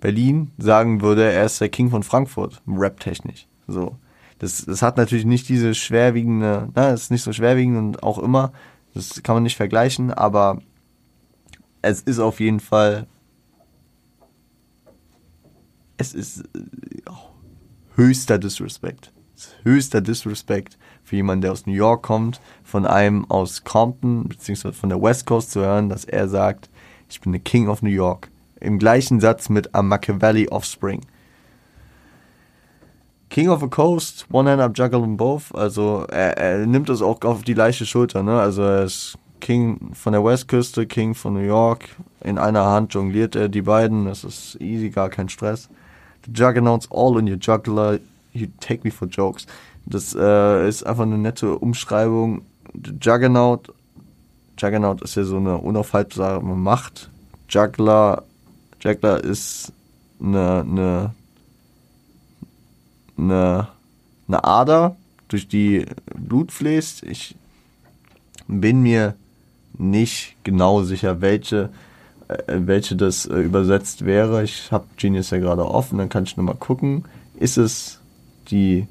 Berlin 0.00 0.50
sagen 0.58 1.00
würde, 1.00 1.30
er 1.30 1.44
ist 1.44 1.60
der 1.60 1.68
King 1.68 1.90
von 1.90 2.02
Frankfurt, 2.02 2.62
rap-technisch. 2.66 3.46
So. 3.66 3.96
Das, 4.38 4.64
das 4.64 4.82
hat 4.82 4.96
natürlich 4.96 5.24
nicht 5.24 5.48
diese 5.48 5.74
schwerwiegende, 5.74 6.68
na, 6.74 6.90
ist 6.90 7.10
nicht 7.10 7.22
so 7.22 7.32
schwerwiegend 7.32 7.76
und 7.76 8.02
auch 8.02 8.18
immer, 8.18 8.52
das 8.94 9.22
kann 9.22 9.34
man 9.34 9.42
nicht 9.42 9.56
vergleichen, 9.56 10.12
aber 10.12 10.60
es 11.82 12.00
ist 12.02 12.18
auf 12.18 12.40
jeden 12.40 12.60
Fall, 12.60 13.06
es 15.96 16.14
ist 16.14 16.44
oh, 17.08 17.30
höchster 17.96 18.38
Disrespect. 18.38 19.12
Höchster 19.62 20.00
Disrespect 20.00 20.78
für 21.04 21.16
jemanden, 21.16 21.42
der 21.42 21.52
aus 21.52 21.66
New 21.66 21.72
York 21.72 22.02
kommt, 22.02 22.40
von 22.64 22.86
einem 22.86 23.24
aus 23.30 23.64
Compton, 23.64 24.28
beziehungsweise 24.28 24.74
von 24.74 24.88
der 24.88 25.00
West 25.00 25.26
Coast 25.26 25.52
zu 25.52 25.60
hören, 25.60 25.88
dass 25.88 26.04
er 26.04 26.28
sagt, 26.28 26.70
ich 27.08 27.20
bin 27.20 27.32
der 27.32 27.40
King 27.40 27.68
of 27.68 27.82
New 27.82 27.90
York 27.90 28.30
im 28.60 28.78
gleichen 28.78 29.20
Satz 29.20 29.48
mit 29.48 29.74
A 29.74 29.82
Machiavelli 29.82 30.48
Offspring. 30.48 31.02
King 33.30 33.50
of 33.50 33.60
the 33.60 33.68
Coast, 33.68 34.26
One 34.30 34.48
Hand 34.48 34.60
Up 34.60 34.76
Juggle 34.76 35.02
them 35.02 35.16
Both, 35.16 35.54
also 35.54 36.06
er, 36.08 36.38
er 36.38 36.66
nimmt 36.66 36.88
es 36.88 37.02
auch 37.02 37.20
auf 37.22 37.42
die 37.42 37.54
leichte 37.54 37.84
Schulter, 37.84 38.22
ne? 38.22 38.40
Also 38.40 38.62
er 38.62 38.84
ist 38.84 39.18
King 39.40 39.92
von 39.92 40.12
der 40.12 40.24
Westküste, 40.24 40.86
King 40.86 41.14
von 41.14 41.34
New 41.34 41.40
York. 41.40 41.88
In 42.22 42.38
einer 42.38 42.64
Hand 42.64 42.94
jongliert 42.94 43.36
er 43.36 43.48
die 43.48 43.62
beiden, 43.62 44.06
das 44.06 44.24
ist 44.24 44.60
easy, 44.60 44.90
gar 44.90 45.10
kein 45.10 45.28
Stress. 45.28 45.68
The 46.24 46.32
Juggernauts 46.32 46.88
all 46.90 47.18
in 47.18 47.28
your 47.28 47.38
juggler, 47.38 47.98
you 48.32 48.48
take 48.60 48.80
me 48.82 48.90
for 48.90 49.06
jokes. 49.06 49.46
Das 49.86 50.14
äh, 50.14 50.68
ist 50.68 50.84
einfach 50.84 51.04
eine 51.04 51.18
nette 51.18 51.54
Umschreibung. 51.54 52.42
The 52.74 52.92
Juggernaut, 53.00 53.72
Juggernaut 54.58 55.02
ist 55.02 55.14
ja 55.14 55.24
so 55.24 55.36
eine 55.36 55.58
unaufhaltsame 55.58 56.54
Macht. 56.54 57.10
Juggler 57.48 58.24
Jackler 58.80 59.22
ist 59.22 59.72
eine, 60.20 60.60
eine, 60.60 61.14
eine, 63.16 63.68
eine 64.26 64.44
Ader, 64.44 64.96
durch 65.28 65.46
die 65.46 65.86
Blut 66.14 66.52
fließt. 66.52 67.02
Ich 67.04 67.36
bin 68.46 68.80
mir 68.80 69.14
nicht 69.76 70.36
genau 70.42 70.82
sicher, 70.82 71.20
welche, 71.20 71.70
äh, 72.28 72.36
welche 72.46 72.96
das 72.96 73.26
äh, 73.26 73.38
übersetzt 73.38 74.04
wäre. 74.04 74.42
Ich 74.42 74.72
habe 74.72 74.86
Genius 74.96 75.30
ja 75.30 75.38
gerade 75.38 75.66
offen, 75.66 75.98
dann 75.98 76.08
kann 76.08 76.24
ich 76.24 76.36
nochmal 76.36 76.56
gucken. 76.56 77.04
Ist 77.36 77.58
es 77.58 78.00
die. 78.50 78.88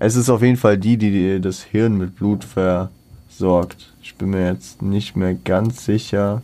Es 0.00 0.16
ist 0.16 0.30
auf 0.30 0.42
jeden 0.42 0.56
Fall 0.56 0.78
die, 0.78 0.96
die 0.96 1.40
das 1.40 1.62
Hirn 1.62 1.98
mit 1.98 2.16
Blut 2.16 2.44
versorgt. 2.44 3.92
Ich 4.00 4.14
bin 4.14 4.30
mir 4.30 4.46
jetzt 4.46 4.80
nicht 4.80 5.16
mehr 5.16 5.34
ganz 5.34 5.84
sicher. 5.84 6.42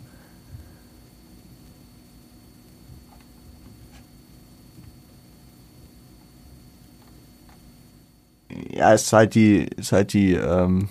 Ja, 8.70 8.92
ist 8.92 9.12
halt 9.12 9.34
die, 9.34 9.64
ist 9.76 9.92
halt 9.92 10.12
die, 10.12 10.32
ähm, 10.32 10.88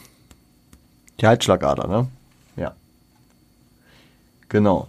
die 1.19 1.27
Halsschlagader, 1.27 1.87
ne? 1.87 2.07
Ja. 2.55 2.73
Genau. 4.49 4.87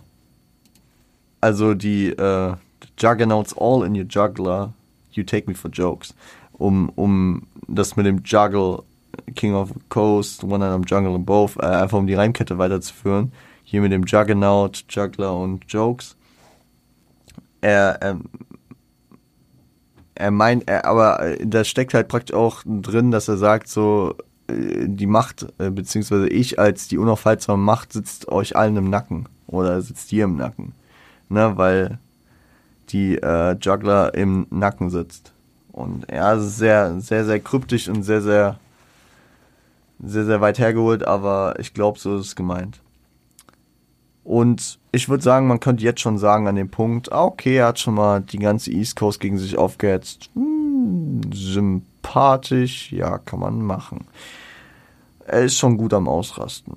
Also 1.41 1.75
die, 1.75 2.09
äh, 2.09 2.55
Juggernauts 2.99 3.57
all 3.57 3.85
in 3.85 3.97
your 3.97 4.07
juggler, 4.09 4.73
you 5.13 5.25
take 5.25 5.49
me 5.49 5.55
for 5.55 5.71
jokes. 5.71 6.15
Um, 6.59 6.91
um 6.95 7.47
das 7.67 7.97
mit 7.97 8.07
dem 8.07 8.23
Juggle, 8.25 8.85
King 9.35 9.55
of 9.55 9.71
the 9.71 9.81
Coast, 9.89 10.45
One 10.45 10.65
I'm 10.65 10.85
Jungle 10.87 11.15
and 11.15 11.27
Both, 11.27 11.57
äh, 11.57 11.67
einfach 11.67 11.99
um 11.99 12.07
die 12.07 12.15
Reimkette 12.15 12.59
weiterzuführen. 12.59 13.33
Hier 13.65 13.81
mit 13.81 13.93
dem 13.93 14.05
Juggernaut, 14.05 14.85
Juggler 14.89 15.37
und 15.37 15.65
Jokes. 15.69 16.17
Er, 17.61 17.99
ähm, 18.03 18.25
er 20.15 20.31
meint, 20.31 20.69
er, 20.69 20.85
aber 20.85 21.21
äh, 21.21 21.47
da 21.47 21.65
steckt 21.65 21.95
halt 21.95 22.09
praktisch 22.09 22.35
auch 22.35 22.63
drin, 22.65 23.11
dass 23.11 23.29
er 23.29 23.37
sagt, 23.37 23.69
so, 23.69 24.15
äh, 24.49 24.87
die 24.87 25.07
Macht, 25.07 25.47
äh, 25.59 25.71
beziehungsweise 25.71 26.29
ich 26.29 26.59
als 26.59 26.89
die 26.89 26.99
unaufhaltsame 26.99 27.63
Macht 27.63 27.93
sitzt 27.93 28.29
euch 28.29 28.57
allen 28.57 28.77
im 28.77 28.91
Nacken. 28.91 29.27
Oder 29.47 29.81
sitzt 29.83 30.11
dir 30.11 30.25
im 30.25 30.37
Nacken. 30.37 30.73
Ne, 31.29 31.57
weil 31.57 31.99
die 32.91 33.17
äh, 33.17 33.57
Juggler 33.61 34.15
im 34.15 34.47
Nacken 34.51 34.91
sitzt. 34.91 35.33
Und 35.73 36.07
ja, 36.11 36.39
sehr, 36.39 37.01
sehr, 37.01 37.25
sehr 37.25 37.41
kryptisch 37.41 37.89
und 37.89 38.05
sehr, 38.05 38.21
sehr, 38.21 38.59
sehr, 39.99 40.25
sehr 40.25 40.41
weit 40.41 40.59
hergeholt, 40.59 41.05
aber 41.05 41.59
ich 41.59 41.75
glaube, 41.75 41.99
so 41.99 42.17
ist 42.17 42.27
es 42.27 42.37
gemeint. 42.37 42.81
Und 44.23 44.79
ich 44.95 45.09
würde 45.09 45.25
sagen, 45.25 45.49
man 45.49 45.61
könnte 45.61 45.83
jetzt 45.83 46.01
schon 46.01 46.19
sagen 46.19 46.47
an 46.47 46.55
dem 46.55 46.71
Punkt, 46.71 47.13
ah, 47.13 47.25
okay, 47.25 47.57
er 47.57 47.67
hat 47.67 47.81
schon 47.81 47.95
mal 47.95 48.21
die 48.21 48.39
ganze 48.39 48.71
East 48.71 48.95
Coast 48.95 49.19
gegen 49.19 49.39
sich 49.39 49.59
aufgehetzt. 49.59 50.31
Hm, 50.35 51.21
sympathisch, 51.33 52.93
ja, 52.93 53.19
kann 53.19 53.41
man 53.41 53.61
machen. 53.63 54.07
Er 55.27 55.43
ist 55.43 55.59
schon 55.59 55.77
gut 55.77 55.93
am 55.93 56.07
Ausrasten. 56.07 56.75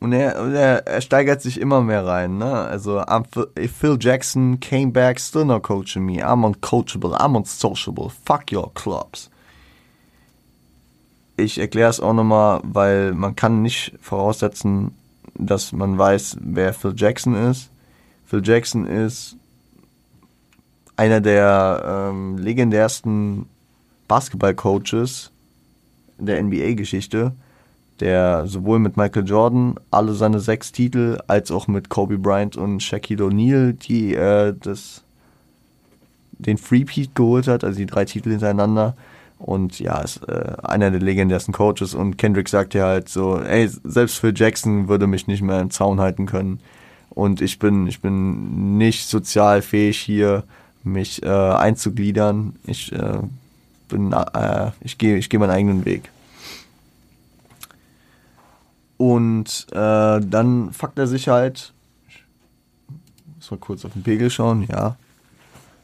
Und 0.00 0.12
er, 0.12 0.34
er, 0.34 0.86
er 0.86 1.00
steigert 1.00 1.40
sich 1.40 1.60
immer 1.60 1.80
mehr 1.80 2.04
rein, 2.04 2.36
ne? 2.36 2.52
Also, 2.52 3.00
I'm 3.00 3.24
Phil 3.68 3.96
Jackson 4.00 4.58
came 4.60 4.90
back, 4.90 5.20
still 5.20 5.44
not 5.44 5.62
coaching 5.62 6.04
me. 6.04 6.22
I'm 6.22 6.44
uncoachable, 6.44 7.14
I'm 7.14 7.36
unsociable. 7.36 8.10
Fuck 8.24 8.52
your 8.52 8.72
clubs. 8.74 9.30
Ich 11.36 11.58
erkläre 11.58 11.90
es 11.90 12.00
auch 12.00 12.12
nochmal, 12.12 12.60
weil 12.64 13.12
man 13.12 13.36
kann 13.36 13.62
nicht 13.62 13.92
voraussetzen, 14.00 14.92
dass 15.38 15.72
man 15.72 15.98
weiß, 15.98 16.38
wer 16.40 16.72
Phil 16.72 16.94
Jackson 16.96 17.34
ist. 17.34 17.70
Phil 18.26 18.42
Jackson 18.44 18.86
ist 18.86 19.36
einer 20.96 21.20
der 21.20 22.10
ähm, 22.10 22.38
legendärsten 22.38 23.46
Basketball-Coaches 24.08 25.30
der 26.18 26.42
NBA-Geschichte, 26.42 27.32
der 28.00 28.46
sowohl 28.46 28.78
mit 28.78 28.96
Michael 28.96 29.26
Jordan 29.26 29.74
alle 29.90 30.14
seine 30.14 30.40
sechs 30.40 30.72
Titel 30.72 31.18
als 31.26 31.50
auch 31.50 31.68
mit 31.68 31.88
Kobe 31.88 32.18
Bryant 32.18 32.56
und 32.56 32.82
Shaquille 32.82 33.24
O'Neal, 33.24 33.72
die 33.72 34.14
äh, 34.14 34.54
das 34.58 35.02
den 36.38 36.58
Free-Peat 36.58 37.14
geholt 37.14 37.48
hat, 37.48 37.64
also 37.64 37.78
die 37.78 37.86
drei 37.86 38.04
Titel 38.04 38.30
hintereinander, 38.30 38.94
und 39.38 39.78
ja, 39.80 40.00
ist 40.00 40.26
äh, 40.28 40.54
einer 40.62 40.90
der 40.90 41.00
legendärsten 41.00 41.52
Coaches. 41.52 41.94
Und 41.94 42.16
Kendrick 42.16 42.48
sagt 42.48 42.74
ja 42.74 42.86
halt 42.86 43.08
so, 43.08 43.38
ey, 43.38 43.68
selbst 43.84 44.18
für 44.18 44.32
Jackson 44.34 44.88
würde 44.88 45.06
mich 45.06 45.26
nicht 45.26 45.42
mehr 45.42 45.60
im 45.60 45.70
Zaun 45.70 46.00
halten 46.00 46.26
können. 46.26 46.60
Und 47.10 47.40
ich 47.40 47.58
bin, 47.58 47.86
ich 47.86 48.00
bin 48.00 48.78
nicht 48.78 49.08
sozial 49.08 49.62
fähig 49.62 49.98
hier, 49.98 50.44
mich 50.84 51.22
äh, 51.22 51.28
einzugliedern. 51.28 52.56
Ich 52.66 52.92
äh, 52.92 53.18
bin, 53.88 54.12
äh, 54.12 54.70
ich 54.80 54.98
gehe, 54.98 55.16
ich 55.16 55.28
gehe 55.28 55.40
meinen 55.40 55.50
eigenen 55.50 55.84
Weg. 55.84 56.10
Und 58.96 59.66
äh, 59.72 60.20
dann 60.20 60.72
fuckt 60.72 60.98
er 60.98 61.06
sich 61.06 61.28
halt. 61.28 61.74
Ich 62.08 62.24
muss 63.36 63.50
mal 63.50 63.58
kurz 63.58 63.84
auf 63.84 63.92
den 63.92 64.02
Pegel 64.02 64.30
schauen, 64.30 64.66
ja. 64.70 64.96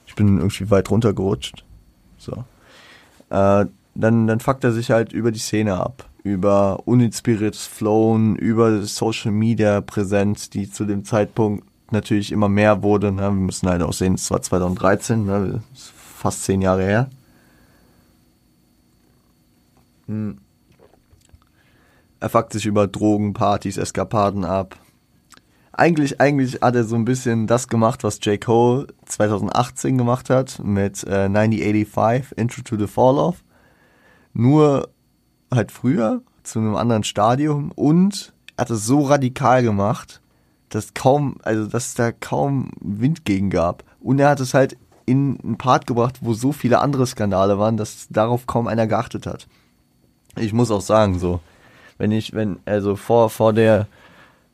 Ich 0.07 0.15
bin 0.15 0.39
irgendwie 0.39 0.71
weit 0.71 0.91
runtergerutscht. 0.91 1.65
So 2.19 2.45
äh, 3.33 3.67
dann, 3.95 4.27
dann 4.27 4.41
fuckt 4.41 4.63
er 4.65 4.73
sich 4.73 4.91
halt 4.91 5.13
über 5.13 5.33
die 5.33 5.39
Szene 5.39 5.79
ab. 5.79 6.09
Über 6.23 6.81
uninspiriertes 6.85 7.67
Flown, 7.67 8.37
über 8.37 8.83
Social 8.83 9.33
Media 9.33 9.81
Präsenz, 9.81 10.51
die 10.51 10.71
zu 10.71 10.85
dem 10.85 11.05
Zeitpunkt 11.05 11.65
natürlich 11.91 12.31
immer 12.31 12.49
mehr 12.49 12.83
wurde. 12.83 13.11
Ne? 13.11 13.23
Wir 13.23 13.31
müssen 13.31 13.69
halt 13.69 13.83
auch 13.83 13.93
sehen, 13.93 14.15
es 14.15 14.31
war 14.31 14.41
2013, 14.41 15.25
ne? 15.25 15.63
fast 15.75 16.45
zehn 16.45 16.63
Jahre 16.63 16.85
her. 16.85 17.11
Hm. 20.07 20.39
Er 22.21 22.29
fuckt 22.29 22.53
sich 22.53 22.67
über 22.67 22.87
Drogen, 22.87 23.33
Partys, 23.33 23.79
Eskapaden 23.79 24.45
ab. 24.45 24.77
Eigentlich, 25.73 26.21
eigentlich 26.21 26.61
hat 26.61 26.75
er 26.75 26.85
so 26.85 26.97
ein 26.97 27.05
bisschen 27.05 27.47
das 27.47 27.69
gemacht, 27.69 28.05
was 28.05 28.19
J. 28.23 28.41
Cole 28.41 28.89
2018 29.07 29.97
gemacht 29.97 30.29
hat 30.29 30.61
mit 30.63 31.03
äh, 31.05 31.29
9085, 31.29 32.37
Intro 32.37 32.63
to 32.63 32.77
the 32.77 32.87
Fall 32.87 33.19
Off. 33.19 33.43
Nur 34.35 34.89
halt 35.51 35.73
früher, 35.73 36.23
zu 36.43 36.59
einem 36.59 36.77
anderen 36.77 37.05
Stadium 37.05 37.73
und 37.73 38.33
er 38.57 38.63
hat 38.63 38.71
es 38.71 38.87
so 38.87 39.03
radikal 39.03 39.63
gemacht, 39.63 40.21
dass 40.69 40.95
kaum, 40.95 41.37
also 41.43 41.67
dass 41.67 41.89
es 41.89 41.95
da 41.95 42.13
kaum 42.13 42.71
Wind 42.81 43.25
gegen 43.25 43.51
gab. 43.51 43.85
Und 44.01 44.19
er 44.19 44.31
hat 44.31 44.41
es 44.41 44.55
halt 44.55 44.77
in 45.07 45.39
einen 45.43 45.59
Part 45.59 45.87
gebracht, 45.87 46.19
wo 46.23 46.35
so 46.35 46.53
viele 46.53 46.81
andere 46.81 47.07
Skandale 47.07 47.59
waren, 47.59 47.77
dass 47.77 48.09
darauf 48.11 48.47
kaum 48.47 48.67
einer 48.67 48.87
geachtet 48.87 49.27
hat. 49.27 49.47
Ich 50.37 50.53
muss 50.53 50.71
auch 50.71 50.81
sagen, 50.81 51.19
so, 51.19 51.41
wenn 51.99 52.13
ich, 52.13 52.33
wenn, 52.33 52.59
also 52.65 52.97
vor, 52.97 53.31
vor 53.31 53.53
der, 53.53 53.87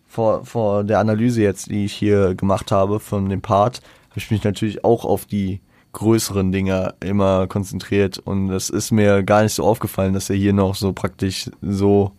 vor, 0.09 0.44
vor 0.44 0.84
der 0.84 0.98
Analyse 0.98 1.42
jetzt, 1.42 1.70
die 1.70 1.84
ich 1.84 1.92
hier 1.92 2.34
gemacht 2.34 2.72
habe 2.72 2.98
von 2.98 3.28
dem 3.28 3.42
Part, 3.42 3.82
habe 4.11 4.18
ich 4.18 4.30
mich 4.30 4.42
natürlich 4.42 4.84
auch 4.84 5.04
auf 5.04 5.26
die 5.26 5.61
größeren 5.92 6.52
Dinger 6.52 6.94
immer 7.00 7.46
konzentriert 7.46 8.18
und 8.18 8.50
es 8.50 8.70
ist 8.70 8.90
mir 8.90 9.22
gar 9.22 9.42
nicht 9.42 9.54
so 9.54 9.64
aufgefallen, 9.64 10.14
dass 10.14 10.30
er 10.30 10.36
hier 10.36 10.52
noch 10.52 10.74
so 10.74 10.92
praktisch 10.92 11.50
so 11.62 12.12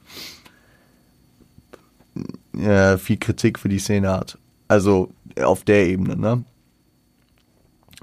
äh, 2.57 2.97
viel 2.97 3.17
Kritik 3.17 3.59
für 3.59 3.69
die 3.69 3.79
Szene 3.79 4.11
hat. 4.11 4.37
Also 4.67 5.09
auf 5.41 5.63
der 5.63 5.87
Ebene, 5.87 6.15
ne? 6.15 6.43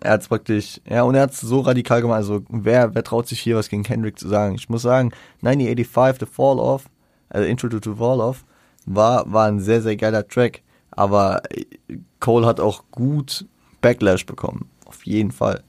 Er 0.03 0.13
hat 0.13 0.23
es 0.23 0.29
praktisch, 0.29 0.81
ja, 0.89 1.03
und 1.03 1.15
er 1.15 1.23
hat 1.23 1.33
es 1.33 1.41
so 1.41 1.61
radikal 1.61 2.03
gemacht. 2.03 2.19
Also, 2.19 2.43
wer, 2.51 2.95
wer 2.95 3.03
traut 3.03 3.27
sich 3.29 3.41
hier 3.41 3.57
was 3.57 3.71
gegen 3.71 3.83
Kendrick 3.83 4.19
zu 4.19 4.29
sagen? 4.29 4.55
Ich 4.55 4.69
muss 4.69 4.83
sagen, 4.83 5.11
1985, 5.43 6.21
The 6.21 6.35
Fall 6.35 6.59
Off, 6.59 6.85
also 7.31 7.49
Intro 7.49 7.69
to 7.69 7.79
the 7.83 7.97
Fall 7.97 8.21
Off, 8.21 8.45
war, 8.87 9.31
war 9.31 9.47
ein 9.47 9.61
sehr, 9.61 9.83
sehr 9.83 9.97
geiler 9.97 10.27
Track. 10.27 10.63
Aber 10.91 11.43
Cole 12.21 12.47
hat 12.47 12.61
auch 12.61 12.85
gut 12.91 13.45
Backlash 13.83 14.25
bekommen. 14.25 14.71
Auf 14.87 15.05
jeden 15.05 15.31
Fall. 15.31 15.63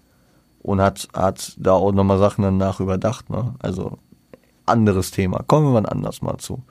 Und 0.62 0.82
hat, 0.82 1.08
hat 1.14 1.54
da 1.58 1.74
auch 1.74 1.92
nochmal 1.92 2.20
Sachen 2.20 2.44
danach 2.44 2.80
überdacht, 2.80 3.30
ne? 3.30 3.54
Also, 3.60 3.98
anderes 4.66 5.12
Thema. 5.12 5.44
Kommen 5.48 5.68
wir 5.68 5.82
mal 5.82 5.90
anders 5.90 6.22
mal 6.22 6.38
zu. 6.38 6.64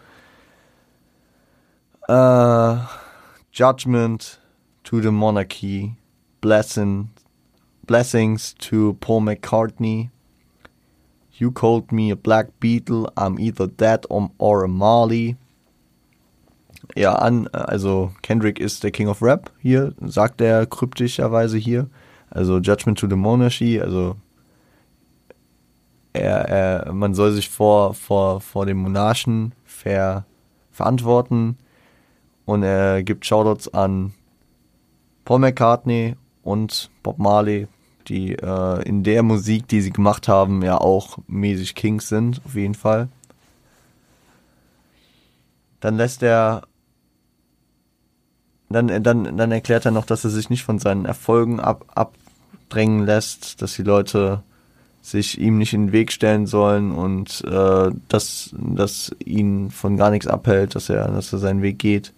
Uh, 2.09 2.79
judgment 3.53 4.41
to 4.85 5.01
the 5.01 5.11
monarchy, 5.11 5.97
blessing, 6.41 7.11
blessings 7.87 8.55
to 8.55 8.95
Paul 9.01 9.23
McCartney. 9.23 10.11
You 11.33 11.51
called 11.51 11.91
me 11.91 12.11
a 12.11 12.17
black 12.17 12.61
beetle, 12.61 13.11
I'm 13.17 13.39
either 13.41 13.67
dead 13.67 14.07
or 14.09 14.65
a 14.65 14.69
Marley. 14.69 15.37
Ja, 16.97 17.15
an, 17.17 17.47
also 17.49 18.11
Kendrick 18.23 18.59
ist 18.59 18.83
der 18.83 18.91
King 18.91 19.09
of 19.09 19.21
Rap 19.21 19.51
hier, 19.61 19.93
sagt 20.01 20.41
er 20.41 20.65
kryptischerweise 20.65 21.59
hier. 21.59 21.91
Also 22.31 22.57
Judgment 22.59 22.99
to 22.99 23.07
the 23.07 23.17
Monarchy, 23.17 23.79
also 23.79 24.17
er, 26.15 26.49
er, 26.49 26.93
man 26.95 27.13
soll 27.15 27.33
sich 27.33 27.51
vor, 27.51 27.93
vor, 27.93 28.41
vor 28.41 28.65
dem 28.65 28.79
Monarchen 28.79 29.53
ver, 29.67 30.25
verantworten 30.73 31.59
und 32.47 32.63
er 32.63 33.03
gibt 33.03 33.27
Shoutouts 33.27 33.73
an 33.75 34.15
Paul 35.27 35.41
McCartney 35.41 36.17
und 36.43 36.91
Bob 37.03 37.19
Marley, 37.19 37.69
die 38.09 38.33
äh, 38.33 38.83
in 38.89 39.03
der 39.03 39.23
Musik, 39.23 39.69
die 39.69 39.83
sie 39.83 39.91
gemacht 39.91 40.29
haben, 40.29 40.63
ja 40.63 40.79
auch 40.79 41.19
mäßig 41.27 41.75
Kings 41.75 42.09
sind, 42.09 42.41
auf 42.47 42.55
jeden 42.55 42.75
Fall. 42.75 43.09
Dann 45.81 45.99
lässt 45.99 46.23
er 46.23 46.63
dann, 48.69 49.03
dann, 49.03 49.37
dann 49.37 49.53
erklärt 49.53 49.85
er 49.85 49.93
noch, 49.93 50.07
dass 50.07 50.25
er 50.25 50.31
sich 50.31 50.51
nicht 50.51 50.65
von 50.65 50.79
seinen 50.79 51.05
Erfolgen 51.05 51.61
ab, 51.61 51.85
abdrängen 51.95 53.05
lässt, 53.05 53.63
dass 53.63 53.75
die 53.75 53.83
Leute 53.83 54.43
sich 55.03 55.41
ihm 55.41 55.59
nicht 55.59 55.73
in 55.73 55.87
den 55.87 55.93
Weg 55.93 56.11
stellen 56.11 56.47
sollen 56.47 56.91
und 56.91 57.45
äh, 57.45 57.91
dass, 58.09 58.51
dass 58.59 59.15
ihn 59.25 59.71
von 59.71 59.97
gar 59.97 60.11
nichts 60.11 60.27
abhält, 60.27 60.75
dass 60.75 60.89
er, 60.89 61.09
dass 61.09 61.33
er 61.33 61.39
seinen 61.39 61.63
Weg 61.63 61.79
geht 61.79 62.13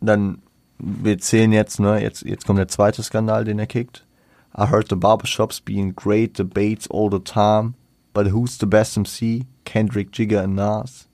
dann, 0.00 0.42
wir 0.78 1.18
zählen 1.18 1.52
jetzt, 1.52 1.80
ne, 1.80 2.00
jetzt, 2.00 2.22
jetzt 2.22 2.46
kommt 2.46 2.58
der 2.58 2.68
zweite 2.68 3.02
Skandal, 3.02 3.44
den 3.44 3.58
er 3.58 3.66
kickt. 3.66 4.04
I 4.56 4.66
heard 4.66 4.88
the 4.88 4.96
barbershops 4.96 5.60
being 5.60 5.94
great 5.94 6.38
debates 6.38 6.88
all 6.90 7.10
the 7.10 7.20
time, 7.20 7.74
but 8.12 8.28
who's 8.28 8.58
the 8.58 8.66
best 8.66 8.96
MC? 8.96 9.44
Kendrick, 9.64 10.10
Jigger 10.12 10.42
and 10.42 10.56
Nas. 10.56 11.06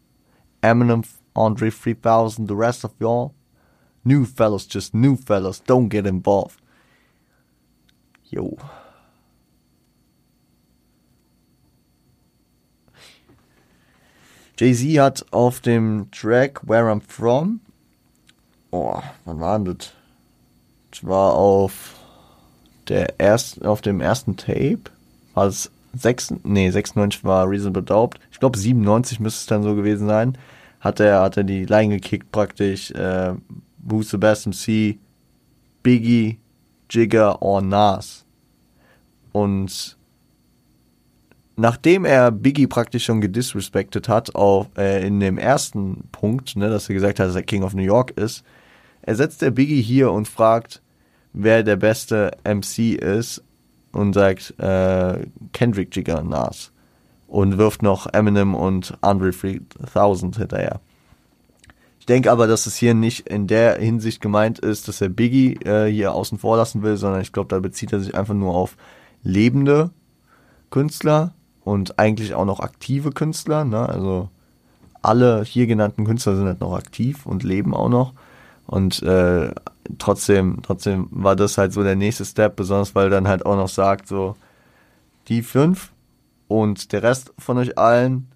Eminem, 0.62 1.04
Andre 1.34 1.70
3000, 1.70 2.46
the 2.46 2.54
rest 2.54 2.84
of 2.84 2.92
y'all. 2.98 3.34
New 4.04 4.24
fellas, 4.24 4.66
just 4.66 4.94
new 4.94 5.16
fellas, 5.16 5.60
don't 5.60 5.88
get 5.88 6.06
involved. 6.06 6.60
Yo. 8.30 8.56
Jay-Z 14.56 14.98
hat 14.98 15.24
auf 15.32 15.60
dem 15.60 16.08
Track 16.12 16.60
Where 16.68 16.88
I'm 16.88 17.00
From 17.00 17.60
oh, 18.74 19.02
wann 19.24 19.40
war 19.40 19.58
das? 19.60 19.92
Das 20.90 21.06
war 21.06 21.34
auf 21.34 21.94
der 22.88 23.18
ersten, 23.20 23.64
auf 23.64 23.80
dem 23.80 24.00
ersten 24.00 24.36
Tape. 24.36 24.82
War 25.34 25.46
es 25.46 25.70
6, 25.94 26.34
nee, 26.42 26.70
96 26.70 27.24
war 27.24 27.48
Reasonable 27.48 27.82
Doubt. 27.82 28.18
Ich 28.32 28.40
glaube 28.40 28.58
97 28.58 29.20
müsste 29.20 29.40
es 29.40 29.46
dann 29.46 29.62
so 29.62 29.74
gewesen 29.74 30.08
sein. 30.08 30.36
Hat 30.84 31.00
er, 31.00 31.22
hat 31.22 31.38
er 31.38 31.44
die 31.44 31.64
Line 31.64 31.94
gekickt 31.94 32.30
praktisch, 32.30 32.90
äh, 32.90 33.34
Who's 33.78 34.10
the 34.10 34.18
best 34.18 34.46
MC? 34.46 34.98
Biggie, 35.82 36.38
Jigger 36.90 37.40
or 37.40 37.62
Nas. 37.62 38.26
Und 39.32 39.96
nachdem 41.56 42.04
er 42.04 42.30
Biggie 42.30 42.66
praktisch 42.66 43.06
schon 43.06 43.22
gedisrespected 43.22 44.08
hat, 44.08 44.34
auf, 44.34 44.68
äh, 44.76 45.06
in 45.06 45.20
dem 45.20 45.38
ersten 45.38 46.04
Punkt, 46.12 46.54
ne, 46.54 46.68
dass 46.68 46.90
er 46.90 46.94
gesagt 46.94 47.18
hat, 47.18 47.28
dass 47.28 47.34
er 47.34 47.42
King 47.42 47.62
of 47.62 47.72
New 47.72 47.82
York 47.82 48.10
ist, 48.12 48.44
ersetzt 49.00 49.40
der 49.40 49.52
Biggie 49.52 49.80
hier 49.80 50.12
und 50.12 50.28
fragt, 50.28 50.82
wer 51.32 51.62
der 51.62 51.76
beste 51.76 52.32
MC 52.44 52.94
ist 52.94 53.42
und 53.92 54.12
sagt 54.12 54.54
äh, 54.58 55.26
Kendrick 55.52 55.96
Jigger 55.96 56.22
Nas 56.22 56.73
und 57.34 57.58
wirft 57.58 57.82
noch 57.82 58.06
Eminem 58.12 58.54
und 58.54 58.96
Andre 59.00 59.32
3000 59.32 60.36
hinterher. 60.36 60.80
Ich 61.98 62.06
denke 62.06 62.30
aber, 62.30 62.46
dass 62.46 62.66
es 62.66 62.76
hier 62.76 62.94
nicht 62.94 63.26
in 63.26 63.48
der 63.48 63.76
Hinsicht 63.76 64.20
gemeint 64.20 64.60
ist, 64.60 64.86
dass 64.86 65.00
er 65.00 65.08
Biggie 65.08 65.54
äh, 65.64 65.90
hier 65.90 66.14
außen 66.14 66.38
vor 66.38 66.56
lassen 66.56 66.82
will, 66.82 66.96
sondern 66.96 67.22
ich 67.22 67.32
glaube, 67.32 67.48
da 67.48 67.58
bezieht 67.58 67.92
er 67.92 67.98
sich 67.98 68.14
einfach 68.14 68.34
nur 68.34 68.54
auf 68.54 68.76
lebende 69.24 69.90
Künstler 70.70 71.34
und 71.64 71.98
eigentlich 71.98 72.34
auch 72.34 72.44
noch 72.44 72.60
aktive 72.60 73.10
Künstler. 73.10 73.64
Ne? 73.64 73.88
Also 73.88 74.28
alle 75.02 75.42
hier 75.42 75.66
genannten 75.66 76.04
Künstler 76.04 76.36
sind 76.36 76.46
halt 76.46 76.60
noch 76.60 76.76
aktiv 76.76 77.26
und 77.26 77.42
leben 77.42 77.74
auch 77.74 77.88
noch. 77.88 78.12
Und 78.68 79.02
äh, 79.02 79.50
trotzdem, 79.98 80.60
trotzdem 80.62 81.08
war 81.10 81.34
das 81.34 81.58
halt 81.58 81.72
so 81.72 81.82
der 81.82 81.96
nächste 81.96 82.24
Step, 82.24 82.54
besonders 82.54 82.94
weil 82.94 83.06
er 83.06 83.10
dann 83.10 83.26
halt 83.26 83.44
auch 83.44 83.56
noch 83.56 83.68
sagt, 83.68 84.06
so, 84.06 84.36
die 85.26 85.42
fünf 85.42 85.90
und 86.48 86.92
der 86.92 87.02
Rest 87.02 87.32
von 87.38 87.58
euch 87.58 87.78
allen, 87.78 88.28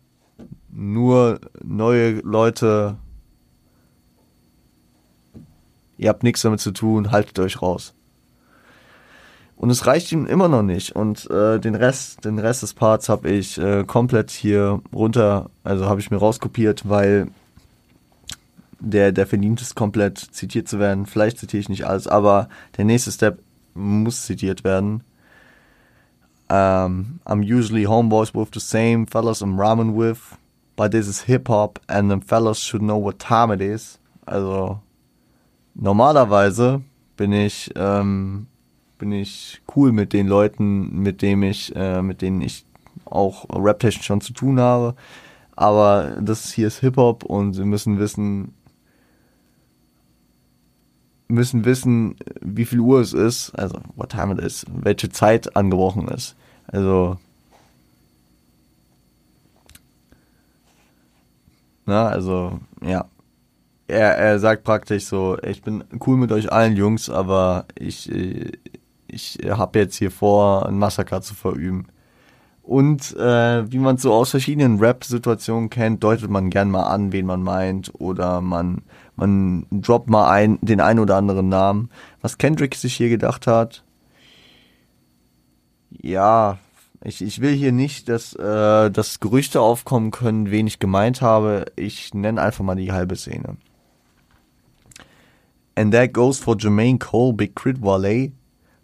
nur 0.70 1.40
neue 1.62 2.20
Leute, 2.20 2.96
ihr 5.96 6.08
habt 6.08 6.22
nichts 6.22 6.42
damit 6.42 6.60
zu 6.60 6.70
tun, 6.72 7.10
haltet 7.10 7.38
euch 7.38 7.60
raus. 7.60 7.94
Und 9.56 9.70
es 9.70 9.86
reicht 9.86 10.12
ihm 10.12 10.26
immer 10.26 10.48
noch 10.48 10.62
nicht. 10.62 10.94
Und 10.94 11.28
äh, 11.30 11.58
den 11.58 11.74
Rest, 11.74 12.24
den 12.24 12.38
Rest 12.38 12.62
des 12.62 12.74
Parts 12.74 13.08
habe 13.08 13.28
ich 13.28 13.58
äh, 13.58 13.82
komplett 13.84 14.30
hier 14.30 14.80
runter, 14.92 15.50
also 15.64 15.86
habe 15.86 16.00
ich 16.00 16.12
mir 16.12 16.18
rauskopiert, 16.18 16.88
weil 16.88 17.26
der, 18.78 19.10
der 19.10 19.26
verdient 19.26 19.60
es 19.60 19.74
komplett 19.74 20.18
zitiert 20.18 20.68
zu 20.68 20.78
werden. 20.78 21.06
Vielleicht 21.06 21.38
zitiere 21.38 21.60
ich 21.60 21.68
nicht 21.68 21.86
alles, 21.86 22.06
aber 22.06 22.48
der 22.76 22.84
nächste 22.84 23.10
Step 23.10 23.40
muss 23.74 24.26
zitiert 24.26 24.62
werden. 24.62 25.02
Um, 26.50 27.20
I'm 27.26 27.42
usually 27.42 27.84
homeboys 27.84 28.34
with 28.34 28.52
the 28.52 28.60
same 28.60 29.04
fellas 29.06 29.42
I'm 29.42 29.56
ramen 29.56 29.92
with, 29.92 30.36
but 30.76 30.92
this 30.92 31.06
is 31.06 31.22
hip 31.22 31.48
hop 31.48 31.78
and 31.88 32.10
them 32.10 32.20
fellas 32.20 32.58
should 32.58 32.82
know 32.82 32.96
what 32.96 33.18
time 33.18 33.50
it 33.50 33.60
is. 33.60 33.98
Also 34.26 34.80
normalerweise 35.74 36.82
bin 37.16 37.32
ich 37.32 37.70
ähm, 37.76 38.46
bin 38.98 39.12
ich 39.12 39.60
cool 39.76 39.92
mit 39.92 40.12
den 40.12 40.26
Leuten, 40.26 41.02
mit 41.02 41.20
denen 41.20 41.42
ich 41.42 41.74
äh, 41.76 42.00
mit 42.00 42.22
denen 42.22 42.40
ich 42.40 42.64
auch 43.04 43.46
Rap-technisch 43.50 44.06
schon 44.06 44.20
zu 44.20 44.32
tun 44.32 44.60
habe. 44.60 44.94
Aber 45.56 46.16
das 46.20 46.52
hier 46.52 46.68
ist 46.68 46.78
Hip 46.80 46.96
Hop 46.96 47.24
und 47.24 47.54
sie 47.54 47.64
müssen 47.64 47.98
wissen, 47.98 48.54
müssen 51.26 51.64
wissen, 51.64 52.16
wie 52.40 52.64
viel 52.64 52.80
Uhr 52.80 53.00
es 53.00 53.12
ist, 53.12 53.50
also 53.58 53.80
what 53.96 54.10
time 54.10 54.32
it 54.32 54.38
is, 54.38 54.64
welche 54.72 55.10
Zeit 55.10 55.56
angebrochen 55.56 56.06
ist. 56.08 56.36
Also 56.68 57.18
na, 61.86 62.08
also 62.08 62.60
ja. 62.82 63.06
Er, 63.86 64.18
er 64.18 64.38
sagt 64.38 64.64
praktisch 64.64 65.06
so, 65.06 65.38
ich 65.42 65.62
bin 65.62 65.82
cool 66.06 66.18
mit 66.18 66.30
euch 66.30 66.52
allen 66.52 66.76
Jungs, 66.76 67.08
aber 67.08 67.64
ich 67.74 68.10
ich 69.08 69.38
habe 69.48 69.78
jetzt 69.78 69.96
hier 69.96 70.10
vor, 70.10 70.66
ein 70.66 70.78
Massaker 70.78 71.22
zu 71.22 71.34
verüben. 71.34 71.86
Und 72.62 73.16
äh, 73.16 73.72
wie 73.72 73.78
man 73.78 73.96
so 73.96 74.12
aus 74.12 74.30
verschiedenen 74.30 74.78
Rap-Situationen 74.78 75.70
kennt, 75.70 76.04
deutet 76.04 76.28
man 76.28 76.50
gern 76.50 76.70
mal 76.70 76.82
an, 76.82 77.12
wen 77.12 77.24
man 77.24 77.42
meint. 77.42 77.90
Oder 77.98 78.42
man, 78.42 78.82
man 79.16 79.64
droppt 79.70 80.10
mal 80.10 80.28
ein, 80.30 80.58
den 80.60 80.82
ein 80.82 80.98
oder 80.98 81.16
anderen 81.16 81.48
Namen. 81.48 81.88
Was 82.20 82.36
Kendrick 82.36 82.74
sich 82.74 82.94
hier 82.94 83.08
gedacht 83.08 83.46
hat. 83.46 83.84
Ja, 85.90 86.58
ich, 87.02 87.22
ich 87.22 87.40
will 87.40 87.54
hier 87.54 87.72
nicht, 87.72 88.08
dass, 88.08 88.34
äh, 88.34 88.90
dass 88.90 89.20
Gerüchte 89.20 89.60
aufkommen 89.60 90.10
können, 90.10 90.50
wen 90.50 90.66
ich 90.66 90.78
gemeint 90.78 91.22
habe. 91.22 91.66
Ich 91.76 92.12
nenne 92.12 92.42
einfach 92.42 92.64
mal 92.64 92.74
die 92.74 92.92
halbe 92.92 93.16
Szene. 93.16 93.56
And 95.76 95.92
that 95.94 96.12
goes 96.12 96.40
for 96.40 96.56
Jermaine 96.56 96.98
Cole, 96.98 97.32
Big 97.32 97.54
Crit 97.54 97.80
Wale, 97.80 98.32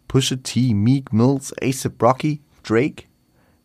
Pusha 0.07 0.37
T, 0.41 0.75
Meek 0.75 1.13
Mills, 1.13 1.53
ASAP 1.61 2.01
Rocky, 2.01 2.41
Drake, 2.63 3.09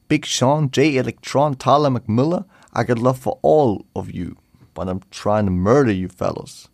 Big 0.08 0.26
Sean, 0.26 0.72
J 0.72 0.98
Electron, 0.98 1.56
Tyler 1.56 1.92
McMillan. 1.92 2.46
I 2.74 2.84
got 2.84 2.98
love 2.98 3.20
for 3.20 3.38
all 3.44 3.86
of 3.96 4.10
you, 4.10 4.36
but 4.74 4.90
I'm 4.90 5.02
trying 5.12 5.46
to 5.46 5.52
murder 5.52 5.92
you 5.92 6.08
fellas. 6.08 6.70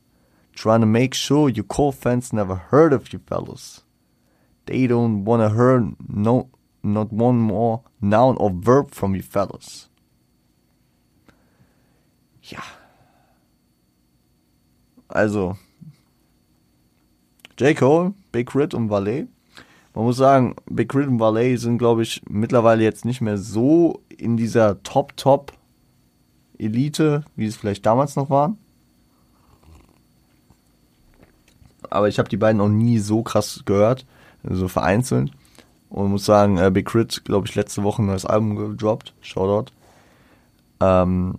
Trying 0.54 0.80
to 0.80 0.86
make 0.86 1.14
sure 1.14 1.50
your 1.50 1.66
core 1.66 1.92
fans 1.92 2.32
never 2.32 2.56
heard 2.56 2.94
of 2.94 3.12
you 3.12 3.20
fellas. 3.20 3.84
They 4.66 4.88
don't 4.88 5.26
wanna 5.26 5.50
hear 5.50 5.92
no 6.08 6.48
not 6.86 7.12
one 7.12 7.38
more 7.38 7.82
noun 8.00 8.38
or 8.38 8.52
verb 8.54 8.94
from 8.94 9.16
you 9.16 9.24
fellas. 9.24 9.90
Ja. 12.44 12.62
Also, 15.08 15.58
J. 17.58 17.76
Cole, 17.76 18.14
Big 18.32 18.48
Crit 18.48 18.74
und 18.74 18.90
Valet. 18.90 19.28
Man 19.94 20.06
muss 20.06 20.18
sagen, 20.18 20.56
Big 20.66 20.90
Crit 20.90 21.08
und 21.08 21.20
Valet 21.20 21.58
sind, 21.58 21.78
glaube 21.78 22.02
ich, 22.04 22.22
mittlerweile 22.28 22.84
jetzt 22.84 23.06
nicht 23.06 23.22
mehr 23.22 23.38
so 23.38 24.02
in 24.10 24.36
dieser 24.36 24.84
Top-Top-Elite, 24.84 27.24
wie 27.36 27.46
es 27.46 27.56
vielleicht 27.56 27.86
damals 27.86 28.18
noch 28.18 28.30
waren. 28.30 28.58
Aber 31.90 32.10
ich 32.10 32.20
habe 32.20 32.30
die 32.30 32.38
beiden 32.38 32.62
auch 32.62 32.68
nie 32.68 33.00
so 33.00 33.24
krass 33.24 33.64
gehört, 33.66 34.06
so 34.44 34.68
vereinzelt. 34.68 35.32
Und 35.96 36.12
muss 36.12 36.26
sagen, 36.26 36.58
äh, 36.58 36.70
Big 36.72 36.88
Crit, 36.88 37.24
glaube 37.24 37.48
ich, 37.48 37.56
letzte 37.56 37.82
Woche 37.84 38.02
ein 38.02 38.08
neues 38.08 38.26
Album 38.26 38.58
gedroppt. 38.58 39.14
Shoutout. 39.22 39.72
Ähm, 40.82 41.36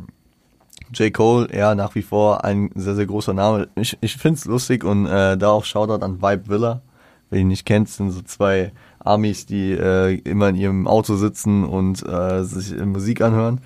J. 0.95 1.13
Cole, 1.13 1.55
ja, 1.55 1.75
nach 1.75 1.95
wie 1.95 2.01
vor 2.01 2.43
ein 2.43 2.71
sehr, 2.75 2.95
sehr 2.95 3.05
großer 3.05 3.35
Name. 3.35 3.69
Ich, 3.75 3.99
ich 4.01 4.17
finde 4.17 4.39
es 4.39 4.47
lustig 4.47 4.83
und 4.83 5.05
äh, 5.05 5.37
da 5.37 5.51
auch 5.51 5.67
Shoutout 5.67 6.03
an 6.03 6.23
Vibe 6.23 6.49
Villa. 6.49 6.81
Wer 7.29 7.41
ihn 7.41 7.49
nicht 7.49 7.67
kennt, 7.67 7.91
sind 7.91 8.13
so 8.13 8.23
zwei 8.23 8.73
Amis, 8.99 9.45
die 9.45 9.73
äh, 9.73 10.21
immer 10.21 10.49
in 10.49 10.57
ihrem 10.57 10.87
Auto 10.87 11.17
sitzen 11.17 11.63
und 11.63 12.03
äh, 12.09 12.43
sich 12.43 12.75
Musik 12.83 13.21
anhören. 13.21 13.61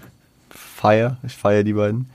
Feier, 0.49 1.19
ich 1.23 1.37
feiere 1.37 1.63
die 1.63 1.75
beiden. 1.75 2.11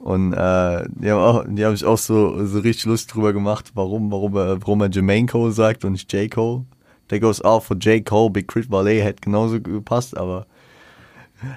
Und 0.00 0.32
äh, 0.32 0.88
die 0.88 1.08
haben 1.12 1.20
auch, 1.20 1.44
die 1.46 1.64
haben 1.64 1.76
sich 1.76 1.86
auch 1.86 1.98
so, 1.98 2.44
so 2.46 2.58
richtig 2.58 2.86
lustig 2.86 3.12
drüber 3.12 3.32
gemacht, 3.32 3.70
warum, 3.74 4.10
warum 4.10 4.34
er, 4.34 4.60
warum 4.60 4.80
er 4.80 4.90
Jermaine 4.90 5.28
Cole 5.28 5.52
sagt 5.52 5.84
und 5.84 5.92
nicht 5.92 6.12
J. 6.12 6.28
Cole. 6.28 6.64
Der 7.10 7.20
goes 7.20 7.42
out 7.42 7.64
for 7.64 7.76
J. 7.76 8.04
Cole, 8.04 8.30
Big 8.30 8.48
Crit 8.48 8.68
Ballet 8.68 9.02
hätte 9.02 9.22
genauso 9.22 9.60
gepasst, 9.60 10.16
aber 10.16 10.46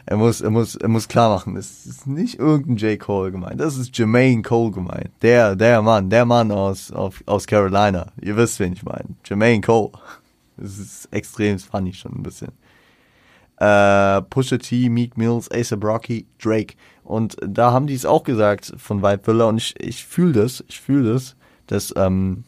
er 0.06 0.18
muss, 0.18 0.42
er 0.42 0.52
muss, 0.52 0.76
er 0.76 0.88
muss 0.88 1.08
klar 1.08 1.34
machen, 1.36 1.56
es 1.58 1.86
ist 1.86 2.06
nicht 2.06 2.38
irgendein 2.38 2.78
J. 2.78 3.00
Cole 3.00 3.32
gemeint, 3.32 3.60
das 3.60 3.78
ist 3.78 3.98
Jermaine 3.98 4.44
Cole 4.44 4.72
gemeint. 4.72 5.10
Der, 5.22 5.56
der 5.56 5.82
Mann, 5.82 6.10
der 6.10 6.26
Mann 6.26 6.52
aus, 6.52 6.92
auf, 6.92 7.24
aus 7.26 7.48
Carolina. 7.48 8.08
Ihr 8.22 8.38
wisst, 8.38 8.60
wen 8.60 8.74
ich 8.74 8.84
meine. 8.84 9.16
Jermaine 9.26 9.62
Cole. 9.62 9.92
Das 10.58 10.78
ist 10.78 11.08
extrem 11.12 11.58
funny 11.58 11.94
schon 11.94 12.14
ein 12.14 12.24
bisschen. 12.24 12.52
Äh, 13.58 14.22
Pusha 14.24 14.58
T, 14.58 14.90
Meek 14.90 15.18
Mills, 15.18 15.50
A$AP 15.52 15.84
Rocky, 15.84 16.28
Drake. 16.42 16.76
Und 17.04 17.38
da 17.46 17.72
haben 17.72 17.88
die 17.88 17.96
es 17.96 18.06
auch 18.06 18.24
gesagt 18.24 18.74
von 18.78 19.02
Vibe 19.02 19.28
Villa 19.28 19.46
und 19.46 19.58
ich, 19.58 19.74
ich 19.80 20.06
fühle 20.06 20.34
das, 20.34 20.64
ich 20.68 20.80
fühle 20.80 21.14
das, 21.14 21.36
dass, 21.68 21.94
ähm, 21.96 22.44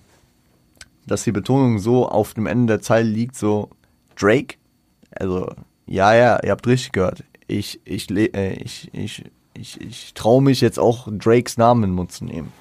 dass 1.06 1.24
die 1.24 1.32
Betonung 1.32 1.80
so 1.80 2.08
auf 2.08 2.34
dem 2.34 2.46
Ende 2.46 2.74
der 2.74 2.82
Zeile 2.82 3.10
liegt, 3.10 3.36
so 3.36 3.70
Drake, 4.16 4.56
also 5.12 5.52
ja, 5.86 6.14
ja, 6.14 6.40
ihr 6.44 6.52
habt 6.52 6.66
richtig 6.68 6.94
gehört. 6.94 7.24
Ich, 7.48 7.82
ich, 7.86 8.10
äh, 8.10 8.54
ich, 8.54 8.90
ich, 8.94 9.26
ich, 9.54 9.82
ich 9.82 10.14
traue 10.14 10.42
mich 10.42 10.62
jetzt 10.62 10.80
auch 10.80 11.08
Drakes 11.12 11.58
Namen 11.58 11.84
in 11.84 11.90
den 11.92 11.96
Mund 11.96 12.12
zu 12.12 12.26
nehmen. 12.26 12.52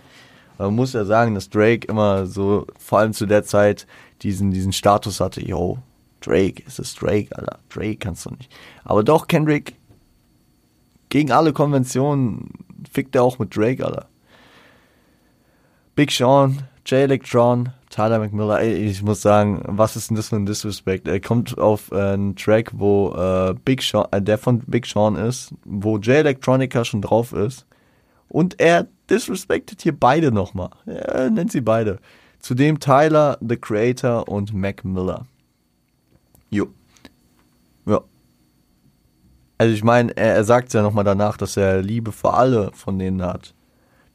Man 0.59 0.74
muss 0.74 0.93
ja 0.93 1.05
sagen, 1.05 1.34
dass 1.34 1.51
Drake 1.51 1.86
immer 1.88 2.26
so, 2.26 2.66
vor 2.78 2.99
allem 2.99 3.12
zu 3.12 3.26
der 3.26 3.45
Zeit, 3.45 3.86
diesen, 4.22 4.51
diesen 4.51 4.72
Status 4.72 5.20
hatte, 5.20 5.45
yo, 5.45 5.78
Drake, 6.20 6.62
ist 6.66 6.78
es 6.78 6.95
Drake, 6.95 7.36
Alter, 7.36 7.59
Drake 7.68 7.97
kannst 7.97 8.26
du 8.26 8.30
nicht. 8.30 8.53
Aber 8.84 9.03
doch, 9.03 9.26
Kendrick, 9.26 9.74
gegen 11.09 11.32
alle 11.32 11.53
Konventionen 11.53 12.51
fickt 12.90 13.14
er 13.14 13.22
auch 13.22 13.38
mit 13.38 13.57
Drake, 13.57 13.84
Alter. 13.84 14.09
Big 15.95 16.11
Sean, 16.11 16.62
J 16.86 17.01
Electron, 17.01 17.70
Tyler 17.93 18.18
McMillan, 18.18 18.59
ey, 18.59 18.74
ich 18.74 19.03
muss 19.03 19.20
sagen, 19.20 19.62
was 19.66 19.97
ist 19.97 20.09
denn 20.09 20.16
das 20.16 20.30
für 20.30 20.36
ein 20.36 20.47
Disrespect? 20.47 21.07
Er 21.07 21.20
kommt 21.20 21.59
auf 21.59 21.93
äh, 21.93 22.14
einen 22.14 22.34
Track, 22.34 22.72
wo 22.72 23.14
äh, 23.14 23.55
Big 23.64 23.82
Sean, 23.82 24.07
äh, 24.11 24.22
der 24.22 24.38
von 24.38 24.61
Big 24.61 24.86
Sean 24.86 25.14
ist, 25.14 25.55
wo 25.64 25.99
J 25.99 26.16
Electronica 26.16 26.84
schon 26.86 27.03
drauf 27.03 27.34
ist. 27.34 27.66
Und 28.28 28.59
er 28.59 28.88
disrespectet 29.11 29.82
hier 29.82 29.95
beide 29.95 30.32
nochmal. 30.32 30.70
Er 30.86 31.28
nennt 31.28 31.53
sie 31.53 31.61
beide. 31.61 31.99
Zudem 32.40 32.80
Tyler, 32.80 33.36
The 33.47 33.59
Creator 33.59 34.26
und 34.26 34.55
Mac 34.55 34.86
Miller. 34.86 35.26
Jo. 36.49 36.68
Ja. 37.84 38.01
Also 39.59 39.74
ich 39.74 39.84
meine, 39.84 40.16
er, 40.16 40.34
er 40.36 40.45
sagt 40.45 40.72
ja 40.72 40.80
nochmal 40.80 41.05
danach, 41.05 41.36
dass 41.36 41.59
er 41.59 41.82
Liebe 41.82 42.11
für 42.11 42.32
alle 42.32 42.70
von 42.72 42.99
denen 42.99 43.22
hat 43.22 43.55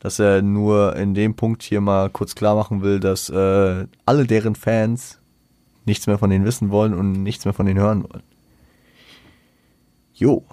dass 0.07 0.19
er 0.19 0.41
nur 0.41 0.95
in 0.95 1.13
dem 1.13 1.35
Punkt 1.35 1.63
hier 1.63 1.81
mal 1.81 2.09
kurz 2.09 2.33
klar 2.33 2.55
machen 2.55 2.81
will, 2.81 3.01
dass 3.01 3.29
äh, 3.29 3.87
alle 4.05 4.25
deren 4.25 4.55
Fans 4.55 5.19
nichts 5.83 6.07
mehr 6.07 6.17
von 6.17 6.29
denen 6.29 6.45
wissen 6.45 6.71
wollen 6.71 6.93
und 6.93 7.11
nichts 7.23 7.43
mehr 7.43 7.53
von 7.53 7.65
denen 7.65 7.81
hören 7.81 8.03
wollen. 8.03 8.23
Jo. 10.13 10.45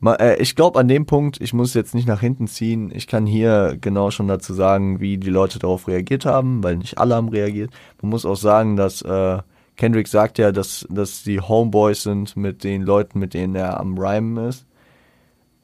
Mal, 0.00 0.16
äh, 0.16 0.36
ich 0.36 0.54
glaube 0.54 0.78
an 0.78 0.86
dem 0.86 1.06
Punkt, 1.06 1.40
ich 1.40 1.54
muss 1.54 1.72
jetzt 1.72 1.94
nicht 1.94 2.06
nach 2.06 2.20
hinten 2.20 2.46
ziehen. 2.46 2.92
Ich 2.94 3.06
kann 3.06 3.24
hier 3.24 3.78
genau 3.80 4.10
schon 4.10 4.28
dazu 4.28 4.52
sagen, 4.52 5.00
wie 5.00 5.16
die 5.16 5.30
Leute 5.30 5.58
darauf 5.58 5.88
reagiert 5.88 6.26
haben, 6.26 6.62
weil 6.62 6.76
nicht 6.76 6.98
alle 6.98 7.14
haben 7.14 7.30
reagiert. 7.30 7.70
Man 8.02 8.10
muss 8.10 8.26
auch 8.26 8.36
sagen, 8.36 8.76
dass 8.76 9.00
äh, 9.00 9.38
Kendrick 9.76 10.08
sagt 10.08 10.36
ja, 10.36 10.52
dass, 10.52 10.86
dass 10.90 11.22
die 11.22 11.40
Homeboys 11.40 12.02
sind 12.02 12.36
mit 12.36 12.64
den 12.64 12.82
Leuten, 12.82 13.18
mit 13.18 13.32
denen 13.32 13.54
er 13.54 13.80
am 13.80 13.96
Rhymen 13.96 14.46
ist. 14.46 14.66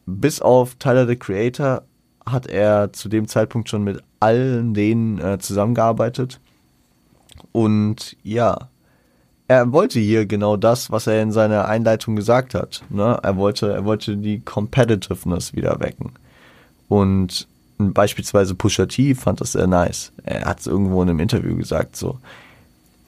Bis 0.07 0.41
auf 0.41 0.77
Tyler 0.77 1.07
the 1.07 1.17
Creator 1.17 1.83
hat 2.31 2.47
er 2.47 2.93
zu 2.93 3.09
dem 3.09 3.29
Zeitpunkt 3.29 3.69
schon 3.69 3.85
mit 3.85 4.03
allen 4.21 4.75
denen 4.75 5.19
äh, 5.19 5.39
zusammengearbeitet. 5.39 6.41
Und 7.53 8.17
ja, 8.23 8.69
er 9.49 9.73
wollte 9.73 9.99
hier 9.99 10.27
genau 10.27 10.57
das, 10.57 10.91
was 10.91 11.07
er 11.07 11.23
in 11.23 11.33
seiner 11.33 11.67
Einleitung 11.67 12.17
gesagt 12.17 12.55
hat. 12.55 12.83
Ne? 12.91 13.19
Er 13.23 13.37
wollte, 13.37 13.73
er 13.73 13.85
wollte 13.85 14.17
die 14.17 14.41
Competitiveness 14.41 15.55
wieder 15.55 15.81
wecken. 15.81 16.13
Und 16.89 17.49
beispielsweise 17.79 18.55
Pusha 18.55 18.87
T 18.87 19.15
fand 19.15 19.41
das 19.41 19.53
sehr 19.53 19.67
nice. 19.67 20.13
Er 20.25 20.45
hat 20.45 20.61
es 20.61 20.67
irgendwo 20.67 21.03
in 21.03 21.09
einem 21.09 21.21
Interview 21.21 21.57
gesagt, 21.57 21.97
so, 21.97 22.19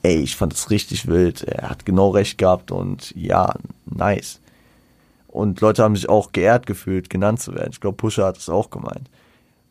ey, 0.01 0.17
ich 0.17 0.35
fand 0.35 0.53
das 0.53 0.71
richtig 0.71 1.07
wild. 1.07 1.43
Er 1.43 1.69
hat 1.69 1.85
genau 1.85 2.09
recht 2.09 2.37
gehabt 2.37 2.71
und 2.71 3.13
ja, 3.15 3.53
nice. 3.85 4.40
Und 5.31 5.61
Leute 5.61 5.83
haben 5.83 5.95
sich 5.95 6.09
auch 6.09 6.31
geehrt 6.31 6.65
gefühlt, 6.65 7.09
genannt 7.09 7.39
zu 7.39 7.55
werden. 7.55 7.69
Ich 7.71 7.79
glaube, 7.79 7.97
Pusher 7.97 8.25
hat 8.25 8.37
es 8.37 8.49
auch 8.49 8.69
gemeint. 8.69 9.09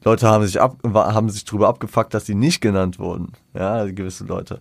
Leute 0.03 0.27
haben 0.27 0.47
sich 0.47 0.61
ab, 0.61 0.77
haben 0.83 1.29
sich 1.29 1.45
drüber 1.45 1.69
abgefuckt, 1.69 2.15
dass 2.15 2.27
sie 2.27 2.35
nicht 2.35 2.61
genannt 2.61 2.99
wurden. 2.99 3.33
Ja, 3.55 3.85
gewisse 3.85 4.25
Leute. 4.25 4.61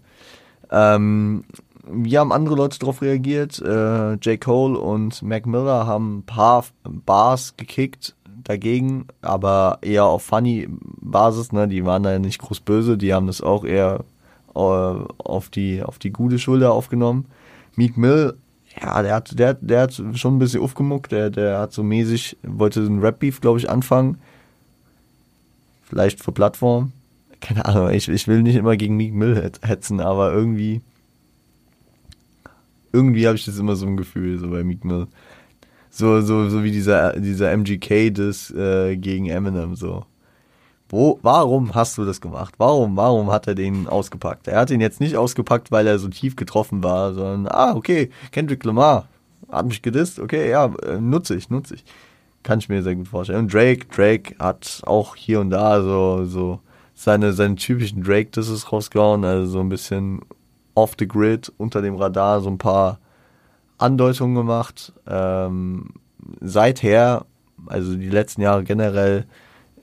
Ähm, 0.70 1.45
wie 1.89 2.18
haben 2.18 2.34
andere 2.34 2.56
Leute 2.56 2.78
darauf 2.78 3.02
reagiert? 3.02 3.60
Äh, 3.60 4.14
J. 4.16 4.39
Cole 4.39 4.78
und 4.78 5.22
Mac 5.22 5.45
Miller 5.45 5.88
haben 5.88 6.20
ein 6.20 6.24
paar 6.24 6.66
Bars 6.84 7.56
gekickt 7.56 8.16
dagegen, 8.43 9.08
aber 9.22 9.80
eher 9.82 10.06
auf 10.06 10.24
funny 10.24 10.68
Basis, 10.70 11.52
ne? 11.52 11.68
Die 11.68 11.86
waren 11.86 12.04
da 12.04 12.20
nicht 12.20 12.39
groß 12.39 12.60
böse, 12.62 12.97
die 12.97 13.14
haben 13.14 13.28
das 13.28 13.41
auch 13.41 13.64
eher 13.64 14.04
äh, 14.56 14.60
auf 14.60 15.50
die 15.50 15.84
auf 15.84 16.00
die 16.00 16.12
gute 16.12 16.39
Schulter 16.39 16.74
aufgenommen. 16.74 17.26
Meek 17.76 17.97
Mill 17.97 18.36
ja, 18.82 19.01
der 19.01 19.15
hat, 19.15 19.38
der, 19.38 19.55
der 19.55 19.82
hat 19.82 19.93
schon 19.93 20.36
ein 20.36 20.39
bisschen 20.39 20.61
aufgemuckt, 20.61 21.11
der, 21.11 21.30
der 21.30 21.59
hat 21.59 21.73
so 21.73 21.84
mäßig, 21.84 22.38
wollte 22.43 22.80
einen 22.80 22.99
Rap-Beef, 22.99 23.41
glaube 23.41 23.59
ich, 23.59 23.69
anfangen. 23.69 24.17
Vielleicht 25.84 26.23
für 26.23 26.32
Plattform. 26.32 26.91
Keine 27.41 27.65
Ahnung, 27.65 27.89
ich, 27.91 28.07
ich 28.07 28.27
will 28.27 28.41
nicht 28.41 28.55
immer 28.55 28.77
gegen 28.77 28.97
Meek 28.97 29.13
Mill 29.13 29.51
hetzen, 29.61 29.99
aber 30.01 30.34
irgendwie, 30.34 30.82
irgendwie 32.91 33.27
habe 33.27 33.38
ich 33.38 33.45
das 33.45 33.57
immer 33.57 33.75
so 33.75 33.86
ein 33.86 33.97
Gefühl, 33.97 34.38
so 34.39 34.49
bei 34.49 34.63
Meek 34.63 34.84
Mill. 34.84 35.07
So, 35.89 36.21
so, 36.21 36.49
so 36.49 36.63
wie 36.63 36.71
dieser, 36.71 37.13
dieser 37.19 37.51
MGK-Diss 37.51 38.51
äh, 38.51 38.97
gegen 38.97 39.27
Eminem, 39.27 39.75
so. 39.75 40.05
Wo, 40.90 41.20
warum 41.22 41.76
hast 41.76 41.98
du 42.00 42.06
das 42.06 42.20
gemacht? 42.20 42.56
Warum, 42.58 42.98
warum 42.98 43.32
hat 43.32 43.48
er 43.48 43.54
den 43.54 43.88
ausgepackt? 43.88 44.48
Er 44.48 44.60
hat 44.60 44.72
ihn 44.72 44.82
jetzt 44.82 45.00
nicht 45.00 45.16
ausgepackt, 45.16 45.72
weil 45.72 45.86
er 45.86 46.00
so 46.00 46.08
tief 46.08 46.36
getroffen 46.36 46.84
war, 46.84 47.14
sondern, 47.14 47.48
ah, 47.48 47.76
okay, 47.76 48.10
Kendrick 48.32 48.64
Lamar. 48.64 49.08
hat 49.52 49.68
mich 49.68 49.84
gedisst, 49.84 50.20
okay, 50.20 50.50
ja, 50.50 50.66
äh, 50.84 51.00
nutze 51.00 51.36
ich, 51.36 51.50
nutze 51.52 51.76
ich. 51.76 51.86
Kann 52.42 52.60
ich 52.60 52.70
mir 52.70 52.82
sehr 52.82 52.96
gut 52.96 53.08
vorstellen. 53.08 53.40
Und 53.40 53.54
Drake, 53.54 53.86
Drake 53.88 54.36
hat 54.40 54.82
auch 54.86 55.16
hier 55.16 55.40
und 55.42 55.52
da 55.52 55.82
so, 55.82 56.26
so 56.26 56.60
seine, 56.96 57.34
seine 57.34 57.56
typischen 57.56 58.04
Drake-Disses 58.04 58.72
rausgehauen, 58.72 59.24
also 59.24 59.46
so 59.52 59.60
ein 59.60 59.70
bisschen 59.70 60.22
off 60.74 60.94
the 60.98 61.08
grid, 61.08 61.52
unter 61.58 61.82
dem 61.82 61.96
Radar, 61.96 62.42
so 62.42 62.50
ein 62.50 62.58
paar 62.58 63.00
Andeutungen 63.78 64.36
gemacht. 64.36 64.94
Ähm, 65.08 65.92
seither, 66.42 67.26
also 67.68 67.96
die 67.96 68.10
letzten 68.10 68.42
Jahre 68.42 68.64
generell, 68.64 69.26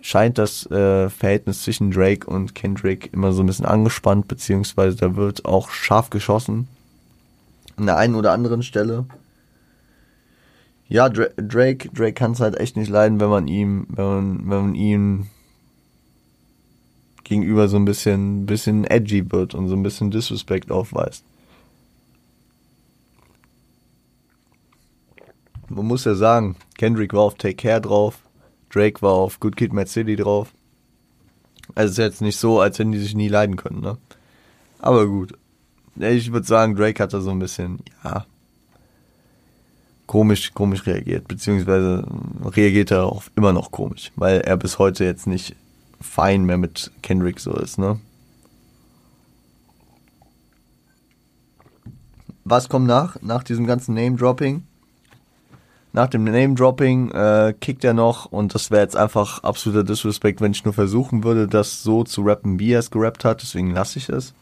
scheint 0.06 0.38
das 0.38 0.70
äh, 0.70 1.10
Verhältnis 1.10 1.62
zwischen 1.62 1.90
Drake 1.90 2.30
und 2.30 2.54
Kendrick 2.54 3.12
immer 3.12 3.32
so 3.32 3.42
ein 3.42 3.46
bisschen 3.46 3.66
angespannt, 3.66 4.28
beziehungsweise 4.28 4.96
da 4.96 5.16
wird 5.16 5.44
auch 5.44 5.70
scharf 5.70 6.10
geschossen. 6.10 6.68
An 7.74 7.86
der 7.86 7.96
einen 7.96 8.14
oder 8.14 8.30
anderen 8.30 8.62
Stelle. 8.62 9.06
Ja, 10.88 11.08
Drake, 11.08 11.88
Drake 11.88 12.12
kann 12.12 12.30
es 12.30 12.40
halt 12.40 12.56
echt 12.56 12.76
nicht 12.76 12.88
leiden, 12.88 13.18
wenn 13.18 13.30
man 13.30 13.48
ihm, 13.48 13.88
wenn 13.88 14.04
man, 14.04 14.38
wenn 14.38 14.62
man 14.62 14.74
ihm 14.76 15.26
gegenüber 17.24 17.66
so 17.66 17.76
ein 17.76 17.84
bisschen, 17.84 18.46
bisschen 18.46 18.84
edgy 18.84 19.32
wird 19.32 19.56
und 19.56 19.66
so 19.68 19.74
ein 19.74 19.82
bisschen 19.82 20.12
Disrespect 20.12 20.70
aufweist. 20.70 21.24
Man 25.68 25.86
muss 25.86 26.04
ja 26.04 26.14
sagen, 26.14 26.54
Kendrick 26.78 27.12
war 27.12 27.22
auf 27.22 27.34
Take 27.34 27.56
Care 27.56 27.80
drauf, 27.80 28.20
Drake 28.76 29.00
war 29.00 29.14
auf 29.14 29.40
Good 29.40 29.56
Kid, 29.56 29.72
Mad 29.72 29.88
City 29.88 30.16
drauf. 30.16 30.52
Also 31.74 31.86
es 31.86 31.98
ist 31.98 32.04
jetzt 32.04 32.20
nicht 32.20 32.38
so, 32.38 32.60
als 32.60 32.78
wenn 32.78 32.92
die 32.92 32.98
sich 32.98 33.14
nie 33.14 33.28
leiden 33.28 33.56
können, 33.56 33.80
ne? 33.80 33.96
Aber 34.78 35.06
gut. 35.06 35.32
Ich 35.98 36.30
würde 36.30 36.46
sagen, 36.46 36.76
Drake 36.76 37.02
hat 37.02 37.14
da 37.14 37.20
so 37.20 37.30
ein 37.30 37.38
bisschen, 37.38 37.78
ja, 38.04 38.26
komisch, 40.06 40.52
komisch 40.52 40.86
reagiert, 40.86 41.26
beziehungsweise 41.26 42.06
reagiert 42.44 42.90
er 42.90 43.06
auch 43.06 43.24
immer 43.34 43.54
noch 43.54 43.70
komisch, 43.70 44.12
weil 44.14 44.40
er 44.42 44.58
bis 44.58 44.78
heute 44.78 45.04
jetzt 45.04 45.26
nicht 45.26 45.56
fein 46.00 46.44
mehr 46.44 46.58
mit 46.58 46.92
Kendrick 47.02 47.40
so 47.40 47.52
ist, 47.56 47.78
ne? 47.78 47.98
Was 52.44 52.68
kommt 52.68 52.86
nach, 52.86 53.20
nach 53.22 53.42
diesem 53.42 53.66
ganzen 53.66 53.94
Name-Dropping? 53.94 54.62
Nach 55.96 56.08
dem 56.08 56.24
Name-Dropping 56.24 57.10
äh, 57.12 57.54
kickt 57.58 57.82
er 57.82 57.94
noch 57.94 58.26
und 58.26 58.54
das 58.54 58.70
wäre 58.70 58.82
jetzt 58.82 58.98
einfach 58.98 59.42
absoluter 59.42 59.82
Disrespect, 59.82 60.42
wenn 60.42 60.52
ich 60.52 60.62
nur 60.62 60.74
versuchen 60.74 61.24
würde, 61.24 61.48
das 61.48 61.82
so 61.82 62.04
zu 62.04 62.20
rappen, 62.20 62.58
wie 62.58 62.72
er 62.72 62.80
es 62.80 62.90
gerappt 62.90 63.24
hat, 63.24 63.40
deswegen 63.40 63.70
lasse 63.70 63.98
ich 63.98 64.10
es. 64.10 64.34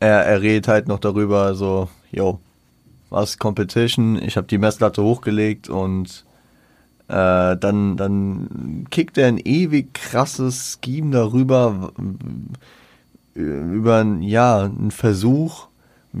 Er, 0.00 0.24
er 0.24 0.40
redet 0.40 0.68
halt 0.68 0.88
noch 0.88 1.00
darüber, 1.00 1.54
so, 1.54 1.90
yo, 2.10 2.40
was 3.10 3.36
Competition, 3.36 4.16
ich 4.22 4.38
habe 4.38 4.46
die 4.46 4.56
Messlatte 4.56 5.02
hochgelegt 5.02 5.68
und 5.68 6.24
äh, 7.08 7.58
dann, 7.58 7.98
dann 7.98 8.86
kickt 8.90 9.18
er 9.18 9.28
ein 9.28 9.36
ewig 9.36 9.92
krasses 9.92 10.78
Scheme 10.82 11.10
darüber, 11.10 11.92
über 13.34 14.02
ja, 14.20 14.62
einen 14.62 14.92
Versuch, 14.92 15.67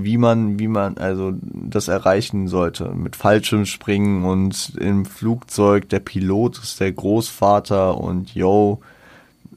wie 0.00 0.16
man, 0.16 0.60
wie 0.60 0.68
man 0.68 0.96
also 0.96 1.32
das 1.42 1.88
erreichen 1.88 2.46
sollte. 2.46 2.90
Mit 2.90 3.16
Fallschirmspringen 3.16 4.24
und 4.24 4.74
im 4.78 5.04
Flugzeug 5.04 5.88
der 5.88 5.98
Pilot 5.98 6.58
ist 6.58 6.78
der 6.78 6.92
Großvater 6.92 7.98
und 7.98 8.32
yo, 8.32 8.80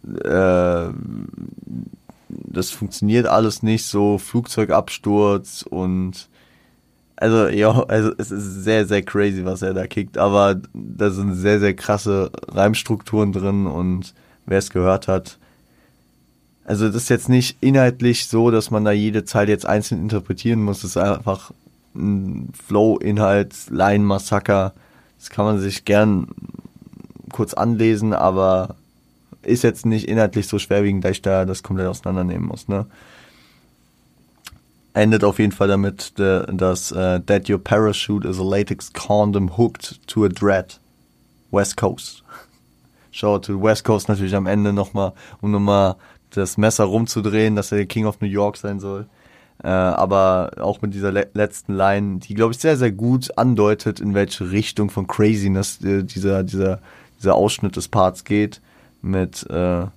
äh, 0.03 0.87
das 2.27 2.71
funktioniert 2.71 3.27
alles 3.27 3.61
nicht 3.61 3.85
so, 3.85 4.17
Flugzeugabsturz 4.17 5.63
und 5.69 6.27
also 7.17 7.47
ja, 7.47 7.83
also 7.83 8.11
es 8.17 8.31
ist 8.31 8.63
sehr, 8.63 8.87
sehr 8.87 9.03
crazy, 9.03 9.45
was 9.45 9.61
er 9.61 9.75
da 9.75 9.85
kickt, 9.85 10.17
aber 10.17 10.59
da 10.73 11.11
sind 11.11 11.35
sehr, 11.35 11.59
sehr 11.59 11.75
krasse 11.75 12.31
Reimstrukturen 12.47 13.31
drin 13.31 13.67
und 13.67 14.15
wer 14.47 14.57
es 14.57 14.71
gehört 14.71 15.07
hat, 15.07 15.37
also 16.71 16.87
das 16.87 17.03
ist 17.03 17.09
jetzt 17.09 17.27
nicht 17.27 17.57
inhaltlich 17.59 18.27
so, 18.27 18.49
dass 18.49 18.71
man 18.71 18.85
da 18.85 18.91
jede 18.91 19.25
Zeile 19.25 19.51
jetzt 19.51 19.65
einzeln 19.65 20.03
interpretieren 20.03 20.63
muss. 20.63 20.83
Das 20.83 20.91
ist 20.91 20.97
einfach 20.97 21.51
ein 21.93 22.47
Flow-Inhalt, 22.65 23.53
Line-Massaker. 23.69 24.71
Das 25.19 25.29
kann 25.29 25.43
man 25.43 25.59
sich 25.59 25.83
gern 25.83 26.29
kurz 27.33 27.53
anlesen, 27.53 28.13
aber 28.13 28.77
ist 29.43 29.65
jetzt 29.65 29.85
nicht 29.85 30.07
inhaltlich 30.07 30.47
so 30.47 30.59
schwerwiegend, 30.59 31.03
dass 31.03 31.11
ich 31.11 31.21
da 31.21 31.43
das 31.43 31.61
komplett 31.61 31.87
auseinandernehmen 31.87 32.47
muss. 32.47 32.69
Ne? 32.69 32.85
Endet 34.93 35.25
auf 35.25 35.39
jeden 35.39 35.51
Fall 35.51 35.67
damit, 35.67 36.13
dass 36.15 36.93
uh, 36.93 37.19
that 37.19 37.49
your 37.49 37.61
parachute 37.61 38.25
is 38.25 38.39
a 38.39 38.43
latex 38.43 38.93
condom 38.93 39.57
hooked 39.57 39.99
to 40.07 40.23
a 40.23 40.29
dread. 40.29 40.79
West 41.51 41.75
Coast. 41.75 42.23
Show 43.11 43.39
to 43.39 43.61
West 43.61 43.83
Coast 43.83 44.07
natürlich 44.07 44.35
am 44.37 44.47
Ende 44.47 44.71
nochmal, 44.71 45.11
um 45.41 45.51
nochmal 45.51 45.97
das 46.31 46.57
Messer 46.57 46.85
rumzudrehen, 46.85 47.55
dass 47.55 47.71
er 47.71 47.79
der 47.79 47.87
King 47.87 48.05
of 48.05 48.21
New 48.21 48.27
York 48.27 48.57
sein 48.57 48.79
soll. 48.79 49.07
Äh, 49.63 49.67
aber 49.67 50.51
auch 50.59 50.81
mit 50.81 50.93
dieser 50.93 51.11
le 51.11 51.27
letzten 51.33 51.75
Line, 51.75 52.19
die, 52.19 52.33
glaube 52.33 52.53
ich, 52.53 52.59
sehr, 52.59 52.77
sehr 52.77 52.91
gut 52.91 53.37
andeutet, 53.37 53.99
in 53.99 54.13
welche 54.15 54.49
Richtung 54.51 54.89
von 54.89 55.07
Craziness 55.07 55.81
äh, 55.83 56.03
dieser, 56.03 56.43
dieser, 56.43 56.79
dieser 57.19 57.35
Ausschnitt 57.35 57.75
des 57.75 57.87
Parts 57.87 58.23
geht. 58.23 58.59
Mit 59.03 59.47
äh, 59.49 59.83
äh, 59.83 59.87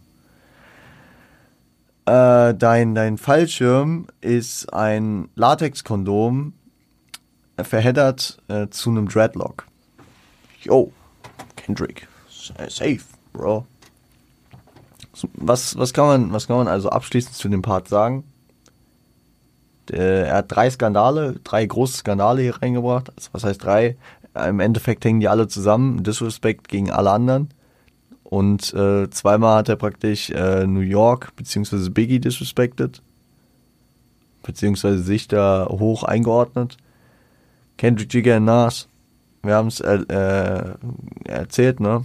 dein, 2.54 2.94
dein 2.94 3.16
Fallschirm 3.16 4.06
ist 4.20 4.72
ein 4.72 5.28
Latexkondom 5.34 6.52
äh, 7.56 7.64
verheddert 7.64 8.42
äh, 8.48 8.68
zu 8.68 8.90
einem 8.90 9.08
Dreadlock. 9.08 9.66
Yo, 10.62 10.92
Kendrick, 11.56 12.06
safe, 12.68 13.00
bro 13.32 13.66
was, 15.34 15.76
was, 15.78 15.92
kann 15.92 16.06
man, 16.06 16.32
was 16.32 16.46
kann 16.46 16.56
man 16.56 16.68
also 16.68 16.90
abschließend 16.90 17.34
zu 17.34 17.48
dem 17.48 17.62
Part 17.62 17.88
sagen? 17.88 18.24
er 19.90 20.36
hat 20.36 20.46
drei 20.48 20.70
Skandale, 20.70 21.36
drei 21.44 21.66
große 21.66 21.98
Skandale 21.98 22.42
hier 22.42 22.62
reingebracht. 22.62 23.10
Also 23.16 23.28
was 23.32 23.44
heißt 23.44 23.62
drei? 23.62 23.96
Im 24.34 24.60
Endeffekt 24.60 25.04
hängen 25.04 25.20
die 25.20 25.28
alle 25.28 25.46
zusammen. 25.48 26.02
Disrespect 26.02 26.68
gegen 26.68 26.90
alle 26.90 27.10
anderen. 27.10 27.50
Und 28.24 28.72
äh, 28.74 29.08
zweimal 29.10 29.58
hat 29.58 29.68
er 29.68 29.76
praktisch 29.76 30.30
äh, 30.30 30.66
New 30.66 30.80
York 30.80 31.36
bzw. 31.36 31.90
Biggie 31.90 32.18
disrespected. 32.18 33.00
Beziehungsweise 34.42 34.98
sich 34.98 35.28
da 35.28 35.68
hoch 35.70 36.02
eingeordnet. 36.02 36.76
Kendrick 37.78 38.12
Jigger 38.12 38.40
Nas. 38.40 38.88
Wir 39.42 39.54
haben 39.54 39.68
es 39.68 39.80
äh, 39.80 40.74
erzählt, 41.24 41.80
ne? 41.80 42.04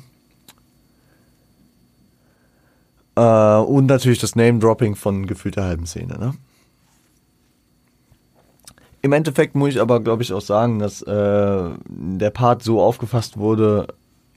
Äh, 3.20 3.62
und 3.64 3.88
natürlich 3.88 4.20
das 4.20 4.36
Name-Dropping 4.36 4.96
von 4.96 5.26
gefühlter 5.26 5.66
halben 5.66 5.86
Szene. 5.86 6.18
Ne? 6.18 6.34
Im 9.02 9.12
Endeffekt 9.12 9.56
muss 9.56 9.70
ich 9.70 9.82
aber, 9.82 10.00
glaube 10.00 10.24
ich, 10.24 10.32
auch 10.32 10.42
sagen, 10.42 10.80
dass 10.80 11.02
äh, 11.02 11.70
der 11.88 12.30
Part 12.30 12.64
so 12.64 12.82
aufgefasst 12.82 13.38
wurde, 13.38 13.88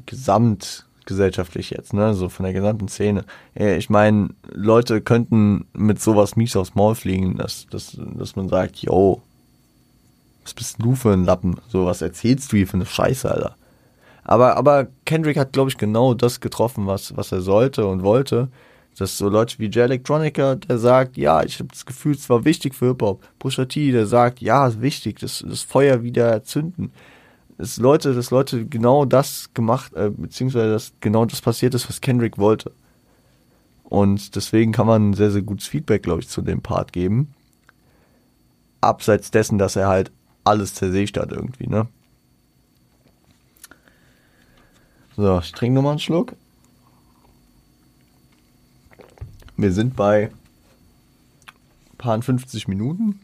gesamtgesellschaftlich 0.06 1.70
jetzt, 1.70 1.92
ne, 1.92 2.14
so 2.14 2.28
von 2.28 2.42
der 2.42 2.52
gesamten 2.52 2.88
Szene. 2.88 3.24
Ich 3.54 3.88
meine, 3.88 4.30
Leute 4.52 5.00
könnten 5.00 5.66
mit 5.72 6.00
sowas 6.00 6.34
mies 6.34 6.56
aufs 6.56 6.74
Maul 6.74 6.96
fliegen, 6.96 7.36
dass, 7.36 7.66
dass, 7.68 7.96
dass 7.96 8.34
man 8.34 8.48
sagt, 8.48 8.78
yo, 8.78 9.22
was 10.42 10.54
bist 10.54 10.82
du 10.82 10.96
für 10.96 11.12
ein 11.12 11.24
Lappen? 11.24 11.60
So, 11.68 11.86
was 11.86 12.02
erzählst 12.02 12.50
du 12.50 12.56
hier 12.56 12.66
für 12.66 12.74
eine 12.74 12.86
Scheiße, 12.86 13.30
Alter? 13.30 13.54
Aber, 14.24 14.56
aber 14.56 14.88
Kendrick 15.04 15.36
hat, 15.36 15.52
glaube 15.52 15.70
ich, 15.70 15.78
genau 15.78 16.14
das 16.14 16.40
getroffen, 16.40 16.88
was, 16.88 17.16
was 17.16 17.30
er 17.30 17.42
sollte 17.42 17.86
und 17.86 18.02
wollte. 18.02 18.48
Das 18.98 19.12
ist 19.12 19.18
so 19.18 19.28
Leute 19.28 19.58
wie 19.58 19.70
Jay 19.70 19.84
Electronica, 19.84 20.56
der 20.56 20.78
sagt, 20.78 21.16
ja, 21.16 21.42
ich 21.42 21.58
habe 21.58 21.70
das 21.70 21.86
Gefühl, 21.86 22.14
es 22.14 22.28
war 22.28 22.44
wichtig 22.44 22.74
für 22.74 22.88
Hip-Hop. 22.88 23.26
Pusha 23.38 23.64
T, 23.64 23.90
der 23.90 24.06
sagt, 24.06 24.40
ja, 24.40 24.66
es 24.66 24.74
ist 24.74 24.82
wichtig, 24.82 25.18
das, 25.18 25.44
das 25.46 25.62
Feuer 25.62 26.02
wieder 26.02 26.44
zünden. 26.44 26.92
Das 27.56 27.78
Leute, 27.78 28.14
dass 28.14 28.30
Leute 28.30 28.66
genau 28.66 29.04
das 29.04 29.50
gemacht, 29.54 29.94
äh, 29.94 30.10
beziehungsweise 30.10 30.72
dass 30.72 30.92
genau 31.00 31.24
das 31.24 31.40
passiert 31.40 31.74
ist, 31.74 31.88
was 31.88 32.00
Kendrick 32.00 32.36
wollte. 32.38 32.72
Und 33.84 34.36
deswegen 34.36 34.72
kann 34.72 34.86
man 34.86 35.14
sehr, 35.14 35.30
sehr 35.30 35.42
gutes 35.42 35.66
Feedback, 35.66 36.02
glaube 36.02 36.20
ich, 36.20 36.28
zu 36.28 36.42
dem 36.42 36.60
Part 36.60 36.92
geben. 36.92 37.34
Abseits 38.80 39.30
dessen, 39.30 39.58
dass 39.58 39.76
er 39.76 39.88
halt 39.88 40.10
alles 40.44 40.74
zersägt 40.74 41.18
hat 41.18 41.30
irgendwie, 41.30 41.66
ne? 41.66 41.86
So, 45.16 45.38
ich 45.38 45.52
trinke 45.52 45.74
nochmal 45.74 45.92
einen 45.92 46.00
Schluck. 46.00 46.34
Wir 49.56 49.72
sind 49.72 49.96
bei 49.96 50.30
paar 51.98 52.20
50 52.20 52.68
Minuten. 52.68 53.20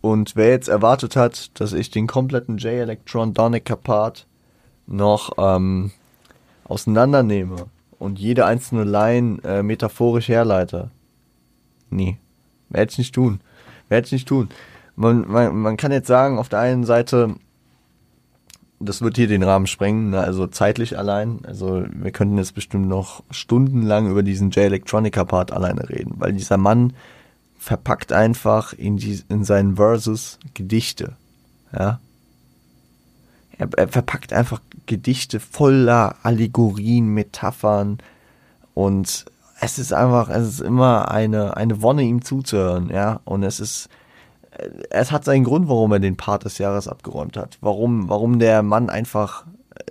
Und 0.00 0.34
wer 0.34 0.50
jetzt 0.50 0.68
erwartet 0.68 1.16
hat, 1.16 1.58
dass 1.60 1.72
ich 1.72 1.90
den 1.90 2.06
kompletten 2.06 2.58
J-Electron 2.58 3.34
Part 3.34 4.26
noch 4.86 5.32
ähm, 5.38 5.92
auseinandernehme 6.64 7.66
und 7.98 8.18
jede 8.18 8.44
einzelne 8.44 8.84
Line 8.84 9.38
äh, 9.44 9.62
metaphorisch 9.62 10.28
herleite. 10.28 10.90
Nee, 11.88 12.18
werde 12.68 12.90
ich 12.90 12.98
nicht 12.98 13.14
tun. 13.14 13.40
Werde 13.88 14.06
ich 14.06 14.12
nicht 14.12 14.28
tun. 14.28 14.48
man, 14.96 15.28
man, 15.28 15.56
man 15.56 15.76
kann 15.76 15.92
jetzt 15.92 16.08
sagen, 16.08 16.38
auf 16.38 16.48
der 16.48 16.58
einen 16.58 16.84
Seite, 16.84 17.36
das 18.84 19.02
wird 19.02 19.16
hier 19.16 19.28
den 19.28 19.42
Rahmen 19.42 19.66
sprengen, 19.66 20.10
ne? 20.10 20.20
also 20.20 20.46
zeitlich 20.46 20.98
allein. 20.98 21.40
Also 21.44 21.84
wir 21.92 22.10
könnten 22.10 22.38
jetzt 22.38 22.54
bestimmt 22.54 22.88
noch 22.88 23.22
stundenlang 23.30 24.10
über 24.10 24.22
diesen 24.22 24.50
J-Electronica-Part 24.50 25.52
alleine 25.52 25.88
reden, 25.88 26.14
weil 26.18 26.32
dieser 26.32 26.56
Mann 26.56 26.92
verpackt 27.58 28.12
einfach 28.12 28.72
in, 28.72 28.96
die, 28.96 29.20
in 29.28 29.44
seinen 29.44 29.76
Verses 29.76 30.38
Gedichte. 30.54 31.16
Ja. 31.72 32.00
Er, 33.56 33.68
er 33.76 33.88
verpackt 33.88 34.32
einfach 34.32 34.60
Gedichte 34.86 35.38
voller 35.40 36.16
Allegorien, 36.22 37.06
Metaphern 37.06 37.98
und 38.74 39.26
es 39.60 39.78
ist 39.78 39.92
einfach, 39.92 40.28
es 40.28 40.48
ist 40.48 40.60
immer 40.60 41.10
eine, 41.12 41.56
eine 41.56 41.82
Wonne, 41.82 42.02
ihm 42.02 42.22
zuzuhören, 42.22 42.90
ja. 42.90 43.20
Und 43.24 43.44
es 43.44 43.60
ist, 43.60 43.88
es 44.90 45.12
hat 45.12 45.24
seinen 45.24 45.44
Grund, 45.44 45.68
warum 45.68 45.92
er 45.92 46.00
den 46.00 46.16
Part 46.16 46.44
des 46.44 46.58
Jahres 46.58 46.88
abgeräumt 46.88 47.36
hat. 47.36 47.58
Warum, 47.60 48.08
warum 48.08 48.38
der 48.38 48.62
Mann 48.62 48.90
einfach 48.90 49.46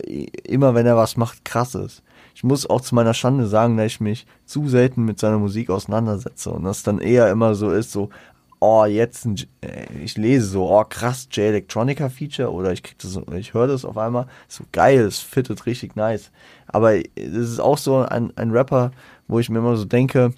äh, 0.06 0.28
immer, 0.44 0.76
wenn 0.76 0.86
er 0.86 0.98
was 0.98 1.18
macht, 1.18 1.46
krass 1.46 1.76
ist. 1.76 2.04
Ich 2.36 2.44
muss 2.44 2.70
auch 2.70 2.82
zu 2.82 2.96
meiner 2.96 3.14
Schande 3.14 3.48
sagen, 3.48 3.78
dass 3.78 3.88
ich 3.88 4.00
mich 4.00 4.26
zu 4.46 4.68
selten 4.70 5.04
mit 5.04 5.20
seiner 5.20 5.40
Musik 5.40 5.70
auseinandersetze 5.70 6.50
und 6.52 6.64
das 6.64 6.84
dann 6.84 7.00
eher 7.00 7.30
immer 7.30 7.56
so 7.56 7.72
ist, 7.72 7.92
so, 7.92 8.10
oh, 8.60 8.86
jetzt, 8.86 9.26
ein, 9.26 9.36
äh, 9.62 9.86
ich 10.04 10.18
lese 10.18 10.46
so, 10.46 10.70
oh, 10.70 10.84
krass, 10.88 11.28
J-Electronica 11.32 12.10
Feature 12.10 12.52
oder 12.52 12.72
ich 12.72 12.84
krieg 12.84 12.98
das, 13.00 13.20
ich 13.36 13.54
höre 13.54 13.68
das 13.68 13.84
auf 13.84 13.98
einmal, 13.98 14.28
so 14.48 14.64
geil, 14.72 15.00
es 15.00 15.20
fittet 15.20 15.66
richtig 15.66 15.96
nice. 15.96 16.32
Aber 16.68 16.96
es 16.96 17.06
ist 17.16 17.60
auch 17.60 17.78
so 17.78 17.98
ein, 17.98 18.32
ein 18.38 18.52
Rapper, 18.52 18.92
wo 19.28 19.40
ich 19.40 19.50
mir 19.50 19.60
immer 19.60 19.76
so 19.76 19.86
denke, 19.86 20.34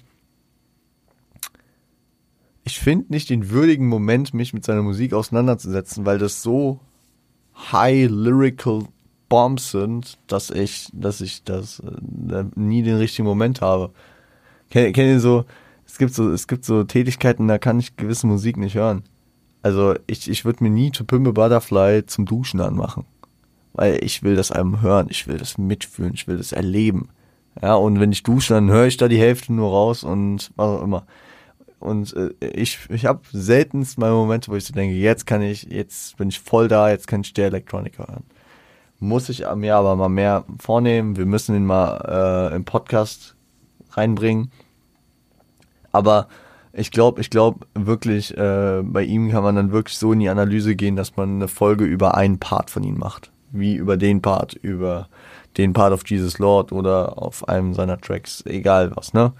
ich 2.64 2.78
finde 2.78 3.12
nicht 3.12 3.30
den 3.30 3.50
würdigen 3.50 3.86
Moment, 3.86 4.34
mich 4.34 4.54
mit 4.54 4.64
seiner 4.64 4.82
Musik 4.82 5.12
auseinanderzusetzen, 5.12 6.06
weil 6.06 6.18
das 6.18 6.42
so 6.42 6.80
high 7.54 8.08
lyrical 8.10 8.84
Bombs 9.28 9.70
sind, 9.70 10.18
dass 10.26 10.50
ich, 10.50 10.88
dass 10.92 11.20
ich 11.20 11.44
das 11.44 11.80
äh, 11.80 12.44
nie 12.54 12.82
den 12.82 12.96
richtigen 12.96 13.26
Moment 13.26 13.60
habe. 13.60 13.90
Kennt 14.70 14.94
kenn 14.94 15.08
ihr 15.08 15.20
so, 15.20 15.44
es 15.86 15.98
gibt 15.98 16.14
so, 16.14 16.30
es 16.30 16.48
gibt 16.48 16.64
so 16.64 16.84
Tätigkeiten, 16.84 17.48
da 17.48 17.58
kann 17.58 17.78
ich 17.78 17.96
gewisse 17.96 18.26
Musik 18.26 18.56
nicht 18.56 18.74
hören. 18.74 19.02
Also 19.62 19.94
ich, 20.06 20.28
ich 20.30 20.44
würde 20.44 20.62
mir 20.62 20.70
nie 20.70 20.90
To 20.90 21.04
Pimp 21.04 21.28
a 21.28 21.30
Butterfly 21.30 22.06
zum 22.06 22.26
Duschen 22.26 22.60
anmachen. 22.60 23.04
Weil 23.72 24.02
ich 24.04 24.22
will 24.22 24.36
das 24.36 24.52
Album 24.52 24.82
hören, 24.82 25.08
ich 25.10 25.26
will 25.26 25.36
das 25.36 25.58
mitfühlen, 25.58 26.14
ich 26.14 26.28
will 26.28 26.36
das 26.36 26.52
erleben. 26.52 27.08
Ja, 27.60 27.74
und 27.74 28.00
wenn 28.00 28.12
ich 28.12 28.22
dusche, 28.22 28.54
dann 28.54 28.70
höre 28.70 28.86
ich 28.86 28.96
da 28.96 29.08
die 29.08 29.18
Hälfte 29.18 29.52
nur 29.52 29.70
raus 29.70 30.04
und 30.04 30.50
was 30.56 30.80
auch 30.80 30.82
immer. 30.82 31.06
Und 31.84 32.16
äh, 32.16 32.30
ich, 32.40 32.78
ich 32.88 33.04
habe 33.04 33.20
seltenst 33.32 33.98
mal 33.98 34.10
Momente, 34.10 34.50
wo 34.50 34.56
ich 34.56 34.64
so 34.64 34.72
denke, 34.72 34.96
jetzt 34.96 35.26
kann 35.26 35.42
ich, 35.42 35.64
jetzt 35.64 36.16
bin 36.16 36.30
ich 36.30 36.40
voll 36.40 36.66
da, 36.66 36.88
jetzt 36.90 37.06
kann 37.06 37.20
ich 37.20 37.34
der 37.34 37.48
Electronica 37.48 38.08
hören. 38.08 38.24
Muss 39.00 39.28
ich 39.28 39.44
mir 39.54 39.76
aber 39.76 39.94
mal 39.96 40.08
mehr 40.08 40.44
vornehmen. 40.58 41.16
Wir 41.16 41.26
müssen 41.26 41.54
ihn 41.54 41.66
mal 41.66 42.50
äh, 42.52 42.56
im 42.56 42.64
Podcast 42.64 43.34
reinbringen. 43.90 44.50
Aber 45.92 46.28
ich 46.72 46.90
glaube, 46.90 47.20
ich 47.20 47.28
glaube 47.28 47.66
wirklich, 47.74 48.36
äh, 48.36 48.80
bei 48.82 49.02
ihm 49.02 49.30
kann 49.30 49.42
man 49.42 49.56
dann 49.56 49.72
wirklich 49.72 49.98
so 49.98 50.12
in 50.12 50.20
die 50.20 50.30
Analyse 50.30 50.76
gehen, 50.76 50.96
dass 50.96 51.16
man 51.16 51.36
eine 51.36 51.48
Folge 51.48 51.84
über 51.84 52.16
einen 52.16 52.38
Part 52.38 52.70
von 52.70 52.82
ihm 52.82 52.98
macht. 52.98 53.30
Wie 53.52 53.74
über 53.74 53.98
den 53.98 54.22
Part, 54.22 54.54
über 54.54 55.08
den 55.58 55.74
Part 55.74 55.92
of 55.92 56.02
Jesus 56.06 56.38
Lord 56.38 56.72
oder 56.72 57.22
auf 57.22 57.46
einem 57.46 57.74
seiner 57.74 58.00
Tracks, 58.00 58.42
egal 58.46 58.90
was, 58.96 59.12
ne? 59.12 59.32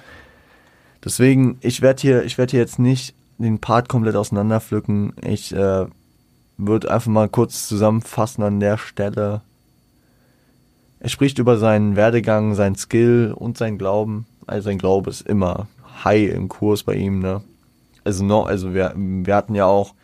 Deswegen, 1.05 1.59
ich 1.61 1.83
werde 1.83 2.01
hier, 2.01 2.25
ich 2.25 2.39
werde 2.39 2.53
hier 2.53 2.61
jetzt 2.61 2.79
nicht 2.79 3.15
den 3.39 3.59
Part 3.59 3.89
komplett 3.89 4.17
auseinanderpflücken. 4.17 5.13
Ich 5.23 5.55
äh, 5.55 5.87
würde 6.57 6.91
einfach 6.91 7.11
mal 7.11 7.29
kurz 7.29 7.69
zusammenfassen 7.69 8.43
an 8.43 8.61
der 8.61 8.79
Stelle. 8.79 9.43
Er 11.01 11.09
spricht 11.11 11.39
über 11.39 11.59
seinen 11.59 11.97
Werdegang, 11.97 12.55
seinen 12.55 12.77
Skill 12.77 13.35
und 13.37 13.59
sein 13.59 13.77
Glauben. 13.77 14.27
Also 14.47 14.67
sein 14.67 14.79
Glaube 14.79 15.11
ist 15.11 15.27
immer 15.27 15.69
high 16.05 16.33
im 16.33 16.49
Kurs 16.49 16.83
bei 16.83 16.95
ihm, 16.95 17.19
ne? 17.19 17.43
Also 18.05 18.25
noch, 18.25 18.47
also 18.47 18.75
wir, 18.75 18.93
wir 18.97 19.35
hatten 19.35 19.55
ja 19.55 19.67
auch 19.67 19.95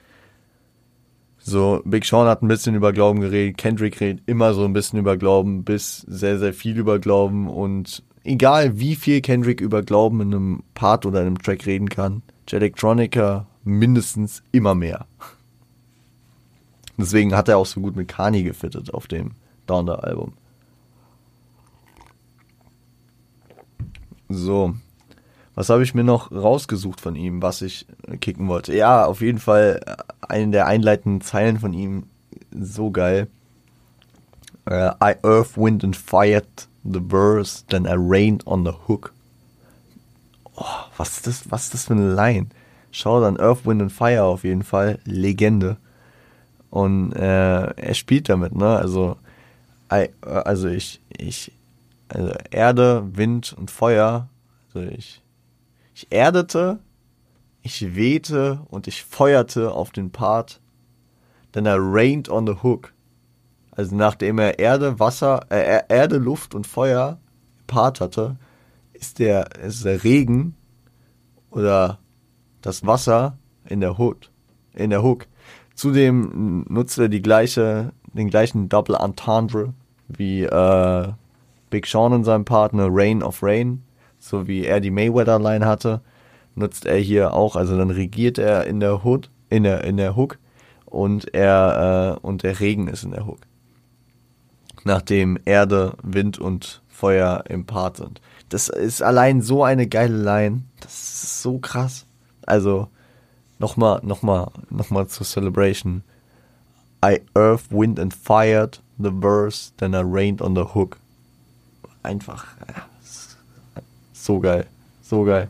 so, 1.38 1.80
Big 1.84 2.04
Sean 2.04 2.28
hat 2.28 2.42
ein 2.42 2.48
bisschen 2.48 2.74
über 2.74 2.92
Glauben 2.92 3.20
geredet, 3.20 3.56
Kendrick 3.56 4.00
redet 4.00 4.22
immer 4.26 4.52
so 4.52 4.64
ein 4.64 4.72
bisschen 4.72 4.98
über 4.98 5.16
Glauben, 5.16 5.64
bis 5.64 5.98
sehr, 6.06 6.38
sehr 6.38 6.52
viel 6.52 6.78
über 6.78 6.98
Glauben 6.98 7.48
und 7.48 8.02
egal 8.24 8.78
wie 8.78 8.96
viel 8.96 9.20
Kendrick 9.20 9.60
über 9.60 9.82
Glauben 9.82 10.20
in 10.20 10.34
einem 10.34 10.62
Part 10.74 11.06
oder 11.06 11.20
in 11.20 11.28
einem 11.28 11.38
Track 11.38 11.66
reden 11.66 11.88
kann, 11.88 12.22
Electronica 12.50 13.46
mindestens 13.64 14.42
immer 14.52 14.74
mehr. 14.74 15.06
Deswegen 16.96 17.34
hat 17.34 17.48
er 17.48 17.58
auch 17.58 17.66
so 17.66 17.80
gut 17.80 17.96
mit 17.96 18.08
Kanye 18.08 18.42
gefittet 18.42 18.92
auf 18.92 19.06
dem 19.06 19.32
Downer 19.66 20.04
Album. 20.04 20.32
So, 24.28 24.74
was 25.54 25.70
habe 25.70 25.82
ich 25.82 25.94
mir 25.94 26.04
noch 26.04 26.30
rausgesucht 26.30 27.00
von 27.00 27.16
ihm, 27.16 27.42
was 27.42 27.62
ich 27.62 27.86
kicken 28.20 28.48
wollte? 28.48 28.74
Ja, 28.74 29.06
auf 29.06 29.20
jeden 29.20 29.38
Fall 29.38 29.80
eine 30.20 30.52
der 30.52 30.66
einleitenden 30.66 31.20
Zeilen 31.20 31.58
von 31.58 31.72
ihm, 31.72 32.04
so 32.50 32.90
geil. 32.90 33.28
Uh, 34.68 34.92
I 35.02 35.14
earth, 35.22 35.56
wind 35.56 35.82
and 35.82 35.96
fired 35.96 36.68
the 36.84 37.00
verse, 37.00 37.64
then 37.68 37.86
I 37.86 37.94
rained 37.94 38.42
on 38.46 38.64
the 38.64 38.72
hook. 38.72 39.12
Oh, 40.56 40.88
was 40.96 41.16
ist 41.16 41.26
das, 41.26 41.50
was 41.50 41.64
ist 41.64 41.74
das 41.74 41.84
für 41.86 41.94
eine 41.94 42.14
Line? 42.14 42.48
Schau 42.92 43.20
dann 43.20 43.38
Earth, 43.38 43.64
Wind 43.64 43.82
and 43.82 43.92
Fire 43.92 44.24
auf 44.24 44.44
jeden 44.44 44.62
Fall, 44.62 44.98
Legende. 45.04 45.76
Und 46.70 47.12
äh, 47.12 47.66
er 47.70 47.94
spielt 47.94 48.28
damit, 48.28 48.54
ne? 48.54 48.76
Also, 48.76 49.16
also 49.88 50.68
ich, 50.68 51.00
ich, 51.08 51.52
also 52.08 52.32
Erde, 52.50 53.04
Wind 53.12 53.52
und 53.52 53.70
Feuer. 53.70 54.28
Also 54.72 54.88
ich, 54.88 55.22
ich 55.94 56.06
erdete, 56.10 56.78
ich 57.62 57.94
wehte 57.94 58.60
und 58.70 58.86
ich 58.86 59.04
feuerte 59.04 59.72
auf 59.72 59.90
den 59.90 60.10
Part. 60.10 60.60
Then 61.52 61.66
I 61.66 61.74
rained 61.76 62.28
on 62.28 62.46
the 62.46 62.54
hook. 62.62 62.92
Also 63.80 63.96
nachdem 63.96 64.38
er 64.38 64.58
Erde, 64.58 65.00
Wasser, 65.00 65.46
äh, 65.48 65.80
Erde, 65.88 66.18
Luft 66.18 66.54
und 66.54 66.66
Feuer 66.66 67.18
Part 67.66 68.02
hatte, 68.02 68.36
ist 68.92 69.18
der, 69.18 69.56
ist 69.56 69.86
der 69.86 70.04
Regen 70.04 70.54
oder 71.50 71.98
das 72.60 72.84
Wasser 72.84 73.38
in 73.64 73.80
der 73.80 73.98
Hood, 73.98 74.30
in 74.74 74.90
der 74.90 75.02
Hook. 75.02 75.28
Zudem 75.74 76.66
nutzt 76.68 76.98
er 76.98 77.08
die 77.08 77.22
gleiche, 77.22 77.94
den 78.12 78.28
gleichen 78.28 78.68
Double 78.68 78.96
Entendre 78.96 79.72
wie 80.08 80.42
äh, 80.42 81.08
Big 81.70 81.86
Sean 81.86 82.12
in 82.12 82.24
seinem 82.24 82.44
Partner 82.44 82.88
Rain 82.90 83.22
of 83.22 83.42
Rain, 83.42 83.82
so 84.18 84.46
wie 84.46 84.66
er 84.66 84.80
die 84.80 84.90
Mayweather 84.90 85.38
Line 85.38 85.64
hatte, 85.64 86.02
nutzt 86.54 86.84
er 86.84 86.98
hier 86.98 87.32
auch. 87.32 87.56
Also 87.56 87.78
dann 87.78 87.90
regiert 87.90 88.36
er 88.36 88.66
in 88.66 88.78
der 88.78 89.06
Hood, 89.06 89.30
in 89.48 89.62
der 89.62 89.84
in 89.84 89.96
der 89.96 90.16
Hook 90.16 90.38
und 90.84 91.32
er 91.32 92.18
äh, 92.20 92.26
und 92.26 92.42
der 92.42 92.60
Regen 92.60 92.86
ist 92.86 93.04
in 93.04 93.12
der 93.12 93.26
Hook 93.26 93.38
nachdem 94.84 95.38
Erde, 95.44 95.94
Wind 96.02 96.38
und 96.38 96.82
Feuer 96.88 97.44
im 97.48 97.64
Part 97.64 97.96
sind. 97.98 98.20
Das 98.48 98.68
ist 98.68 99.02
allein 99.02 99.42
so 99.42 99.62
eine 99.62 99.86
geile 99.86 100.16
Line. 100.16 100.62
Das 100.80 100.92
ist 100.92 101.42
so 101.42 101.58
krass. 101.58 102.04
Also, 102.46 102.88
nochmal, 103.58 104.00
nochmal, 104.02 104.50
nochmal 104.70 105.06
zur 105.06 105.26
Celebration. 105.26 106.02
I 107.02 107.20
earth, 107.34 107.70
wind 107.70 107.98
and 107.98 108.12
fired 108.12 108.80
the 108.98 109.10
verse, 109.10 109.72
then 109.78 109.94
I 109.94 110.00
rained 110.00 110.42
on 110.42 110.54
the 110.54 110.74
hook. 110.74 110.98
Einfach, 112.02 112.46
so 114.12 114.38
geil. 114.38 114.66
So 115.02 115.24
geil. 115.24 115.48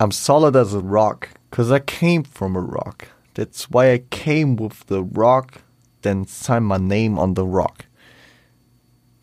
I'm 0.00 0.10
solid 0.10 0.56
as 0.56 0.74
a 0.74 0.80
rock, 0.80 1.30
cause 1.50 1.70
I 1.70 1.78
came 1.78 2.24
from 2.24 2.56
a 2.56 2.60
rock. 2.60 3.08
That's 3.34 3.70
why 3.70 3.92
I 3.92 3.98
came 4.10 4.56
with 4.56 4.86
the 4.86 5.02
rock 5.02 5.62
then 6.04 6.26
sign 6.26 6.62
my 6.62 6.78
name 6.78 7.18
on 7.18 7.34
the 7.34 7.42
rock. 7.42 7.84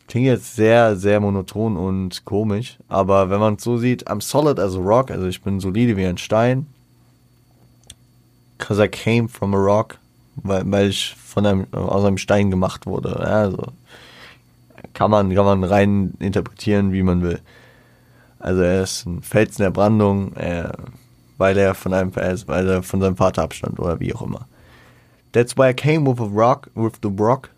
Klingt 0.08 0.26
jetzt 0.26 0.56
sehr, 0.56 0.96
sehr 0.96 1.20
monoton 1.20 1.76
und 1.78 2.24
komisch, 2.26 2.76
aber 2.88 3.30
wenn 3.30 3.40
man 3.40 3.54
es 3.54 3.64
so 3.64 3.78
sieht, 3.78 4.06
I'm 4.08 4.20
solid 4.20 4.58
as 4.58 4.76
a 4.76 4.80
rock, 4.80 5.10
also 5.10 5.26
ich 5.26 5.40
bin 5.40 5.58
solide 5.58 5.96
wie 5.96 6.04
ein 6.04 6.18
Stein. 6.18 6.66
Cause 8.58 8.84
I 8.84 8.88
came 8.88 9.28
from 9.28 9.54
a 9.54 9.58
rock, 9.58 9.98
weil, 10.36 10.70
weil 10.70 10.88
ich 10.90 11.14
von 11.14 11.46
einem, 11.46 11.66
aus 11.72 12.04
einem 12.04 12.18
Stein 12.18 12.50
gemacht 12.50 12.84
wurde. 12.84 13.18
Also 13.18 13.72
kann 14.92 15.10
man, 15.10 15.34
kann 15.34 15.46
man 15.46 15.64
rein 15.64 16.12
interpretieren, 16.18 16.92
wie 16.92 17.02
man 17.02 17.22
will. 17.22 17.40
Also 18.38 18.60
er 18.60 18.82
ist 18.82 19.06
ein 19.06 19.22
Felsen 19.22 19.62
der 19.62 19.70
Brandung, 19.70 20.34
er, 20.34 20.76
weil 21.38 21.56
er 21.56 21.74
von 21.74 21.94
einem, 21.94 22.14
weil 22.14 22.68
er 22.68 22.82
von 22.82 23.00
seinem 23.00 23.16
Vater 23.16 23.42
abstand 23.42 23.80
oder 23.80 23.98
wie 24.00 24.14
auch 24.14 24.22
immer. 24.22 24.46
That's 25.32 25.56
why 25.56 25.70
I 25.70 25.74
came 25.74 26.06
with 26.06 26.20
a 26.20 26.28
rock, 26.28 26.70
with 26.74 27.00
the 27.02 27.10
rock. 27.10 27.50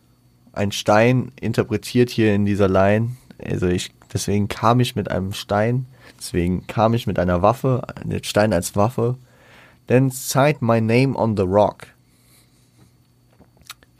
Ein 0.52 0.70
Stein 0.70 1.32
interpretiert 1.40 2.10
hier 2.10 2.34
in 2.34 2.46
dieser 2.46 2.68
Line. 2.68 3.16
Also 3.44 3.66
ich, 3.66 3.92
deswegen 4.12 4.48
kam 4.48 4.80
ich 4.80 4.94
mit 4.94 5.10
einem 5.10 5.32
Stein, 5.32 5.86
deswegen 6.16 6.66
kam 6.66 6.94
ich 6.94 7.06
mit 7.06 7.18
einer 7.18 7.42
Waffe, 7.42 7.82
den 8.04 8.22
Stein 8.22 8.52
als 8.52 8.76
Waffe. 8.76 9.16
Then 9.88 10.10
cite 10.10 10.64
my 10.64 10.80
name 10.80 11.16
on 11.16 11.36
the 11.36 11.42
rock. 11.42 11.88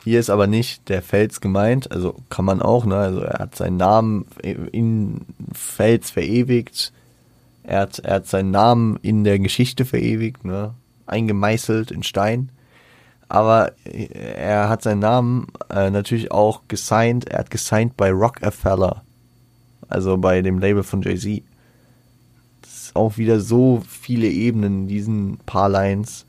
Hier 0.05 0.21
ist 0.21 0.31
aber 0.31 0.47
nicht 0.47 0.89
der 0.89 1.03
Fels 1.03 1.41
gemeint, 1.41 1.91
also 1.91 2.15
kann 2.29 2.45
man 2.45 2.61
auch, 2.61 2.85
ne? 2.85 2.97
Also 2.97 3.21
er 3.21 3.39
hat 3.39 3.57
seinen 3.57 3.79
Namen 3.79 4.27
in 4.43 5.23
Fels 5.53 6.11
verewigt. 6.11 6.93
Er 7.63 7.81
hat, 7.81 7.99
er 8.01 8.17
hat 8.17 8.27
seinen 8.27 8.51
Namen 8.51 8.99
in 9.01 9.25
der 9.25 9.39
Geschichte 9.39 9.87
verewigt, 9.87 10.45
ne? 10.45 10.75
Eingemeißelt 11.07 11.91
in 11.91 12.03
Stein. 12.03 12.51
Aber 13.35 13.73
er 13.83 14.69
hat 14.69 14.83
seinen 14.83 15.01
Namen 15.01 15.49
äh, 15.69 15.91
natürlich 15.91 16.31
auch 16.31 16.61
gesigned. 16.69 17.29
Er 17.29 17.41
hat 17.41 17.51
gesigned 17.51 17.97
bei 17.97 18.13
Rockefeller. 18.13 19.03
Also 19.89 20.17
bei 20.19 20.41
dem 20.41 20.61
Label 20.61 20.85
von 20.85 21.03
Jay-Z. 21.03 21.43
Das 22.63 22.71
ist 22.71 22.95
auch 22.95 23.19
wieder 23.19 23.41
so 23.41 23.83
viele 23.89 24.29
Ebenen 24.29 24.83
in 24.83 24.89
diesen 24.89 25.39
paar 25.47 25.69
Lines. 25.69 26.27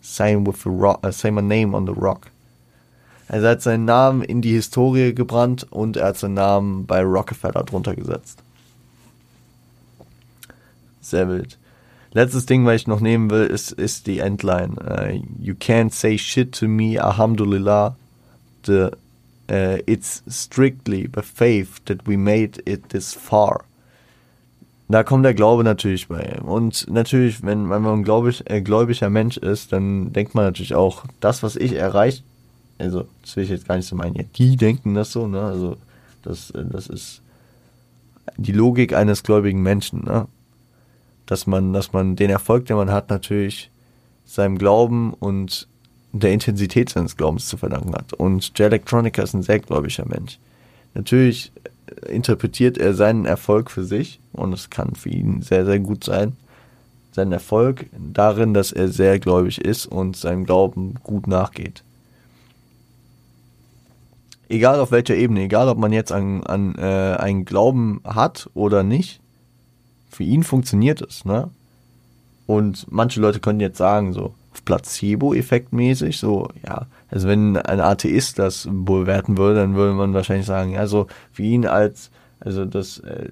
Sign 0.00 0.44
with 0.44 0.60
the 0.64 0.68
rock, 0.68 1.06
uh, 1.06 1.12
say 1.12 1.30
my 1.30 1.42
name 1.42 1.76
on 1.76 1.86
the 1.86 1.92
rock. 1.92 2.26
Also 3.28 3.46
er 3.46 3.52
hat 3.52 3.62
seinen 3.62 3.84
Namen 3.84 4.22
in 4.22 4.42
die 4.42 4.54
Historie 4.54 5.14
gebrannt 5.14 5.64
und 5.70 5.96
er 5.96 6.08
hat 6.08 6.18
seinen 6.18 6.34
Namen 6.34 6.86
bei 6.86 7.04
Rockefeller 7.04 7.62
drunter 7.62 7.94
gesetzt. 7.94 8.42
Sehr 11.00 11.28
wild. 11.28 11.56
Letztes 12.18 12.46
Ding, 12.46 12.66
was 12.66 12.80
ich 12.80 12.86
noch 12.88 13.00
nehmen 13.00 13.30
will, 13.30 13.46
ist, 13.46 13.70
ist 13.70 14.08
die 14.08 14.18
Endline. 14.18 14.76
Uh, 14.78 15.22
you 15.38 15.54
can't 15.54 15.92
say 15.92 16.18
shit 16.18 16.52
to 16.52 16.66
me, 16.66 16.98
alhamdulillah. 16.98 17.96
The, 18.64 18.90
uh, 19.50 19.78
it's 19.86 20.22
strictly 20.28 21.06
by 21.06 21.22
faith 21.22 21.80
that 21.84 22.06
we 22.06 22.16
made 22.16 22.60
it 22.66 22.88
this 22.88 23.14
far. 23.14 23.64
Da 24.88 25.04
kommt 25.04 25.24
der 25.24 25.34
Glaube 25.34 25.62
natürlich 25.62 26.08
bei. 26.08 26.40
Und 26.40 26.90
natürlich, 26.90 27.44
wenn, 27.44 27.70
wenn 27.70 27.82
man 27.82 28.00
ein 28.00 28.02
gläubig, 28.02 28.42
äh, 28.46 28.62
gläubiger 28.62 29.10
Mensch 29.10 29.36
ist, 29.36 29.72
dann 29.72 30.12
denkt 30.12 30.34
man 30.34 30.44
natürlich 30.44 30.74
auch, 30.74 31.04
das, 31.20 31.42
was 31.42 31.54
ich 31.54 31.74
erreicht 31.74 32.24
also 32.78 33.06
das 33.22 33.36
will 33.36 33.44
ich 33.44 33.50
jetzt 33.50 33.66
gar 33.66 33.76
nicht 33.76 33.86
so 33.86 33.96
meinen, 33.96 34.14
ja, 34.14 34.24
die 34.36 34.56
denken 34.56 34.94
das 34.94 35.12
so, 35.12 35.26
ne? 35.26 35.42
Also 35.42 35.76
das, 36.22 36.50
äh, 36.52 36.64
das 36.64 36.86
ist 36.86 37.22
die 38.36 38.52
Logik 38.52 38.92
eines 38.94 39.22
gläubigen 39.22 39.62
Menschen, 39.62 40.04
ne? 40.04 40.28
Dass 41.28 41.46
man, 41.46 41.72
dass 41.72 41.92
man 41.92 42.16
den 42.16 42.30
Erfolg, 42.30 42.66
den 42.66 42.76
man 42.76 42.90
hat, 42.90 43.08
natürlich 43.10 43.70
seinem 44.24 44.58
Glauben 44.58 45.14
und 45.14 45.68
der 46.12 46.32
Intensität 46.32 46.88
seines 46.88 47.16
Glaubens 47.16 47.46
zu 47.46 47.56
verdanken 47.56 47.94
hat. 47.94 48.12
Und 48.12 48.58
Jay 48.58 48.66
Electronica 48.66 49.22
ist 49.22 49.34
ein 49.34 49.42
sehr 49.42 49.60
gläubiger 49.60 50.06
Mensch. 50.06 50.38
Natürlich 50.94 51.52
interpretiert 52.08 52.78
er 52.78 52.94
seinen 52.94 53.24
Erfolg 53.24 53.70
für 53.70 53.84
sich 53.84 54.18
und 54.32 54.52
es 54.52 54.68
kann 54.70 54.94
für 54.96 55.10
ihn 55.10 55.42
sehr, 55.42 55.64
sehr 55.64 55.78
gut 55.78 56.02
sein. 56.02 56.36
Sein 57.12 57.30
Erfolg 57.30 57.86
darin, 57.92 58.52
dass 58.52 58.72
er 58.72 58.88
sehr 58.88 59.20
gläubig 59.20 59.60
ist 59.60 59.86
und 59.86 60.16
seinem 60.16 60.44
Glauben 60.44 60.94
gut 61.04 61.26
nachgeht 61.26 61.84
egal 64.48 64.80
auf 64.80 64.90
welcher 64.90 65.14
Ebene, 65.14 65.42
egal 65.42 65.68
ob 65.68 65.78
man 65.78 65.92
jetzt 65.92 66.12
an, 66.12 66.42
an 66.44 66.74
äh, 66.76 67.16
einen 67.18 67.44
Glauben 67.44 68.00
hat 68.04 68.48
oder 68.54 68.82
nicht, 68.82 69.20
für 70.08 70.24
ihn 70.24 70.42
funktioniert 70.42 71.02
es, 71.02 71.24
ne? 71.24 71.50
Und 72.46 72.86
manche 72.90 73.20
Leute 73.20 73.40
können 73.40 73.60
jetzt 73.60 73.76
sagen, 73.76 74.12
so, 74.14 74.34
Placebo-Effekt 74.64 75.72
mäßig, 75.72 76.18
so, 76.18 76.48
ja, 76.66 76.86
also 77.10 77.26
wenn 77.28 77.56
ein 77.56 77.80
Atheist 77.80 78.38
das 78.38 78.68
bewerten 78.70 79.38
würde, 79.38 79.60
dann 79.60 79.74
würde 79.74 79.94
man 79.94 80.14
wahrscheinlich 80.14 80.46
sagen, 80.46 80.72
ja, 80.72 80.86
so, 80.86 81.06
für 81.32 81.42
ihn 81.42 81.66
als, 81.66 82.10
also 82.40 82.64
das 82.64 82.98
äh, 82.98 83.28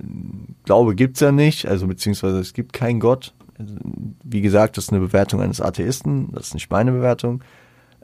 Glaube 0.65 0.95
gibt's 0.95 1.21
ja 1.21 1.33
nicht, 1.33 1.67
also 1.67 1.87
beziehungsweise 1.87 2.39
es 2.41 2.55
gibt 2.55 2.73
keinen 2.73 3.01
Gott. 3.01 3.35
Also, 3.59 3.75
wie 4.23 4.41
gesagt, 4.41 4.77
das 4.77 4.85
ist 4.85 4.93
eine 4.93 5.01
Bewertung 5.01 5.41
eines 5.41 5.61
Atheisten, 5.61 6.33
das 6.33 6.49
ist 6.49 6.55
nicht 6.55 6.71
meine 6.71 6.93
Bewertung. 6.93 7.43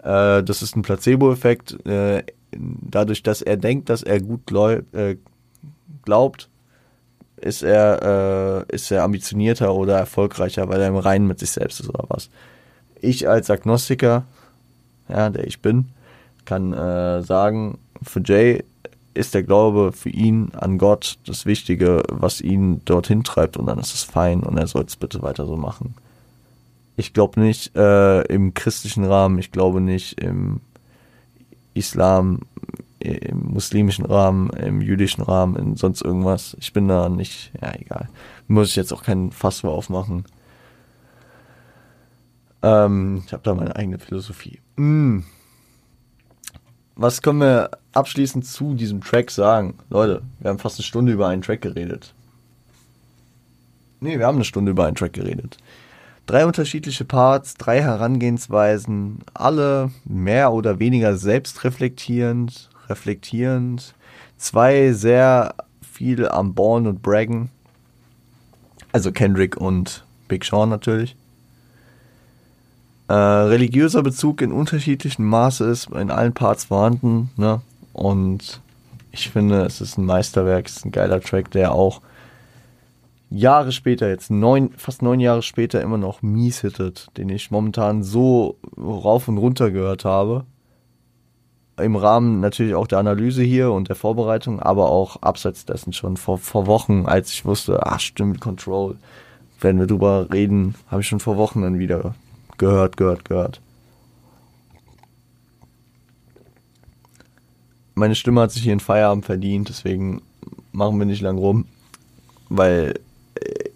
Äh, 0.03 0.43
das 0.43 0.63
ist 0.63 0.77
ein 0.77 0.83
Placebo-Effekt. 0.83 1.87
Äh, 1.87 2.25
dadurch, 2.53 3.23
dass 3.23 3.41
er 3.41 3.57
denkt, 3.57 3.89
dass 3.89 4.03
er 4.03 4.21
gut 4.21 4.51
äh, 4.93 5.17
glaubt, 6.05 6.51
ist 7.43 7.63
er, 7.63 8.67
äh, 8.69 8.75
ist 8.75 8.91
er 8.91 9.05
ambitionierter 9.05 9.75
oder 9.75 9.99
erfolgreicher, 9.99 10.69
weil 10.69 10.81
er 10.81 10.89
im 10.89 10.97
Reinen 10.97 11.27
mit 11.27 11.39
sich 11.39 11.51
selbst 11.51 11.81
ist 11.81 11.89
oder 11.89 12.05
was. 12.09 12.31
Ich 13.01 13.29
als 13.29 13.51
Agnostiker, 13.51 14.25
ja, 15.09 15.31
der 15.31 15.47
ich 15.47 15.61
bin, 15.61 15.89
kann 16.45 16.73
äh, 16.73 17.23
sagen, 17.23 17.79
für 18.03 18.23
Jay 18.25 18.65
ist 19.15 19.35
der 19.35 19.43
Glaube 19.43 19.93
für 19.93 20.09
ihn 20.09 20.53
an 20.55 20.79
Gott 20.79 21.19
das 21.27 21.47
Wichtige, 21.47 22.03
was 22.09 22.41
ihn 22.41 22.81
dorthin 22.85 23.25
treibt 23.25 23.57
und 23.57 23.67
dann 23.67 23.79
ist 23.79 23.95
es 23.95 24.03
fein 24.03 24.43
und 24.43 24.57
er 24.57 24.67
soll 24.67 24.85
es 24.85 24.97
bitte 24.97 25.23
weiter 25.23 25.47
so 25.47 25.57
machen. 25.57 25.95
Ich 26.97 27.13
glaube 27.13 27.41
nicht 27.41 27.75
äh, 27.77 28.23
im 28.23 28.55
christlichen 28.55 29.05
Rahmen, 29.05 29.39
ich 29.39 29.51
glaube 29.51 29.81
nicht 29.81 30.21
im 30.21 30.61
Islam, 31.75 32.41
im 33.03 33.53
muslimischen 33.53 34.05
Rahmen, 34.05 34.51
im 34.51 34.81
jüdischen 34.81 35.23
Rahmen, 35.23 35.57
in 35.57 35.77
sonst 35.77 36.03
irgendwas. 36.03 36.57
Ich 36.61 36.73
bin 36.73 36.89
da 36.89 37.09
nicht, 37.09 37.53
ja, 37.61 37.73
egal. 37.75 38.09
Muss 38.49 38.71
ich 38.71 38.77
jetzt 38.77 38.93
auch 38.93 39.03
keinen 39.03 39.33
Fass 39.33 39.65
aufmachen. 39.65 40.25
Ähm, 42.63 43.23
ich 43.27 43.33
habe 43.33 43.43
da 43.43 43.55
meine 43.55 43.77
eigene 43.77 43.99
Philosophie. 43.99 44.61
Mm. 44.77 45.21
Was 46.95 47.23
können 47.23 47.41
wir 47.41 47.71
abschließend 47.93 48.47
zu 48.47 48.75
diesem 48.75 49.01
Track 49.01 49.31
sagen? 49.31 49.75
Leute, 49.89 50.23
wir 50.41 50.51
haben 50.51 50.59
fast 50.59 50.79
eine 50.79 50.85
Stunde 50.85 51.13
über 51.13 51.29
einen 51.29 51.43
Track 51.43 51.63
geredet. 51.63 52.15
Nee, 54.01 54.19
wir 54.19 54.27
haben 54.27 54.37
eine 54.37 54.45
Stunde 54.45 54.73
über 54.73 54.87
einen 54.87 54.97
Track 54.97 55.15
geredet. 55.15 55.59
Drei 56.27 56.47
unterschiedliche 56.47 57.05
Parts, 57.05 57.55
drei 57.55 57.83
Herangehensweisen, 57.83 59.21
alle 59.35 59.91
mehr 60.05 60.53
oder 60.53 60.79
weniger 60.79 61.17
selbstreflektierend, 61.17 62.71
reflektierend, 62.93 63.95
zwei 64.37 64.93
sehr 64.93 65.55
viel 65.81 66.29
am 66.29 66.55
Born 66.55 66.87
und 66.87 67.03
Braggen, 67.03 67.51
also 68.93 69.13
Kendrick 69.13 69.57
und 69.57 70.05
Big 70.29 70.45
Sean 70.45 70.69
natürlich. 70.69 71.17
Äh, 73.09 73.15
religiöser 73.15 74.03
Bezug 74.03 74.41
in 74.41 74.53
unterschiedlichem 74.53 75.27
Maße 75.27 75.65
ist 75.65 75.91
in 75.91 76.11
allen 76.11 76.33
Parts 76.33 76.65
vorhanden, 76.65 77.31
ne? 77.37 77.61
Und 77.93 78.61
ich 79.11 79.29
finde, 79.29 79.67
es 79.67 79.81
ist 79.81 79.99
ein 79.99 80.07
Meisterwerk, 80.07 80.67
es 80.67 80.77
ist 80.77 80.87
ein 80.87 80.93
geiler 80.93 81.21
Track, 81.21 81.51
der 81.51 81.73
auch 81.73 82.01
Jahre 83.29 83.73
später, 83.73 84.09
jetzt 84.09 84.31
neun, 84.31 84.71
fast 84.77 85.03
neun 85.03 85.21
Jahre 85.21 85.43
später 85.43 85.81
immer 85.81 85.99
noch 85.99 86.23
mies 86.23 86.61
hittet, 86.61 87.09
den 87.17 87.29
ich 87.29 87.51
momentan 87.51 88.03
so 88.03 88.57
rauf 88.79 89.29
und 89.29 89.39
runter 89.39 89.71
gehört 89.71 90.05
habe. 90.05 90.45
Im 91.79 91.97
Rahmen 91.97 92.41
natürlich 92.41 92.75
auch 92.75 92.87
der 92.87 92.99
Analyse 92.99 93.43
hier 93.43 93.73
und 93.73 93.89
der 93.89 93.97
Vorbereitung, 93.97 94.61
aber 94.61 94.91
auch 94.91 95.23
abseits 95.23 95.65
dessen 95.65 95.93
schon 95.93 96.17
vor, 96.17 96.39
vor 96.39 96.67
Wochen, 96.67 97.07
als 97.07 97.33
ich 97.33 97.45
wusste, 97.45 97.87
ah 97.87 97.99
stimmt, 97.99 98.41
Control, 98.41 98.97
wenn 99.61 99.79
wir 99.79 99.87
drüber 99.87 100.29
reden, 100.33 100.75
habe 100.89 101.01
ich 101.01 101.09
schon 101.09 101.21
vor 101.21 101.37
Wochen 101.39 101.63
dann 101.63 101.79
wieder 101.79 102.15
gehört, 102.59 102.97
gehört, 102.97 103.25
gehört. 103.25 103.61
Meine 107.95 108.15
Stimme 108.15 108.43
hat 108.43 108.53
sich 108.53 108.63
hier 108.63 108.73
in 108.73 108.81
Feierabend 108.81 109.25
verdient, 109.25 109.69
deswegen 109.69 110.23
machen 110.73 110.99
wir 110.99 111.07
nicht 111.07 111.23
lang 111.23 111.39
rum, 111.39 111.67
weil 112.49 112.95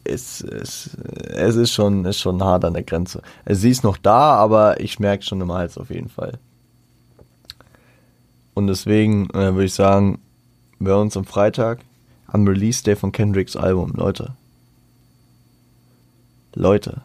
es, 0.05 0.41
es, 0.41 0.97
es 1.29 1.57
ist 1.57 1.73
schon, 1.73 2.05
ist 2.05 2.21
schon 2.21 2.43
hart 2.43 2.65
an 2.65 2.75
der 2.75 2.83
Grenze. 2.83 3.23
Sie 3.47 3.71
ist 3.71 3.85
noch 3.85 3.97
da, 3.97 4.35
aber 4.35 4.81
ich 4.81 4.99
merke 4.99 5.25
schon 5.25 5.41
im 5.41 5.53
Hals 5.53 5.79
auf 5.79 5.91
jeden 5.91 6.09
Fall. 6.09 6.39
Und 8.57 8.69
deswegen 8.69 9.29
äh, 9.35 9.53
würde 9.53 9.67
ich 9.67 9.75
sagen, 9.75 10.19
wir 10.79 10.93
hören 10.93 11.03
uns 11.03 11.17
am 11.19 11.27
Freitag 11.27 11.85
am 12.27 12.49
Release 12.49 12.83
Day 12.83 12.97
von 12.97 13.13
Kendricks 13.13 13.55
Album. 13.55 13.93
Leute. 13.95 14.35
Leute. 16.55 17.03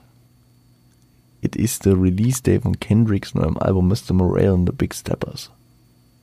It 1.41 1.57
is 1.57 1.77
the 1.83 1.89
Release 1.89 2.41
Day 2.41 2.61
von 2.61 2.79
Kendricks 2.79 3.35
neuem 3.35 3.57
Album 3.57 3.89
Mr. 3.89 4.13
Morale 4.13 4.53
and 4.53 4.69
the 4.69 4.73
Big 4.73 4.95
Steppers. 4.95 5.51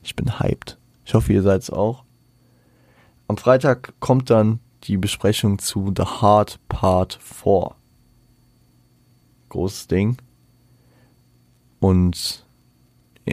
Ich 0.01 0.15
bin 0.15 0.39
hyped. 0.39 0.79
Ich 1.05 1.13
hoffe, 1.13 1.31
ihr 1.31 1.43
seid's 1.43 1.69
auch. 1.69 2.03
Am 3.27 3.37
Freitag 3.37 3.93
kommt 3.99 4.31
dann 4.31 4.59
die 4.85 4.97
Besprechung 4.97 5.59
zu 5.59 5.93
The 5.95 6.05
Hard 6.05 6.59
Part 6.69 7.19
4. 7.21 7.75
Großes 9.49 9.85
Ding. 9.85 10.17
Und 11.79 12.48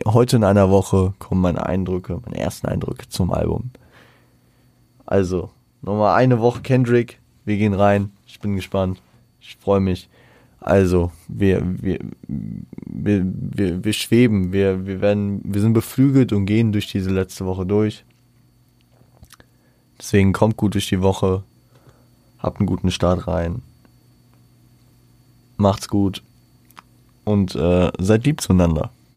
heute 0.07 0.36
in 0.36 0.44
einer 0.44 0.70
Woche 0.70 1.14
kommen 1.18 1.40
meine 1.40 1.66
Eindrücke, 1.66 2.20
meine 2.24 2.38
ersten 2.38 2.66
Eindrücke 2.66 3.09
zum 3.09 3.32
Album. 3.32 3.70
Also, 5.05 5.51
nochmal 5.82 6.16
eine 6.16 6.40
Woche 6.40 6.62
Kendrick. 6.62 7.20
Wir 7.44 7.57
gehen 7.57 7.74
rein. 7.74 8.12
Ich 8.26 8.40
bin 8.40 8.57
gespannt. 8.57 9.01
Ich 9.40 9.57
freue 9.57 9.80
mich. 9.80 10.09
Also, 10.61 11.12
wir, 11.28 11.62
wir, 11.80 12.01
wir, 12.26 13.24
wir, 13.24 13.84
wir 13.84 13.92
schweben. 13.92 14.53
Wir, 14.53 14.86
wir 14.86 15.01
werden, 15.01 15.40
wir 15.44 15.61
sind 15.61 15.74
beflügelt 15.74 16.32
und 16.32 16.47
gehen 16.47 16.72
durch 16.72 16.90
diese 16.90 17.11
letzte 17.11 17.47
Woche 17.47 17.64
durch. 17.64 18.05
Deswegen 19.99 20.32
kommt 20.32 20.57
gut 20.57 20.74
durch 20.74 20.88
die 20.88 21.03
Woche. 21.03 21.44
Habt 22.38 22.59
einen 22.59 22.66
guten 22.66 22.90
Start 22.90 23.28
rein. 23.28 23.62
Macht's 25.57 25.88
gut. 25.88 26.22
Und 27.24 27.55
äh, 27.55 27.90
seid 27.99 28.24
lieb 28.24 28.40
zueinander. 28.40 28.90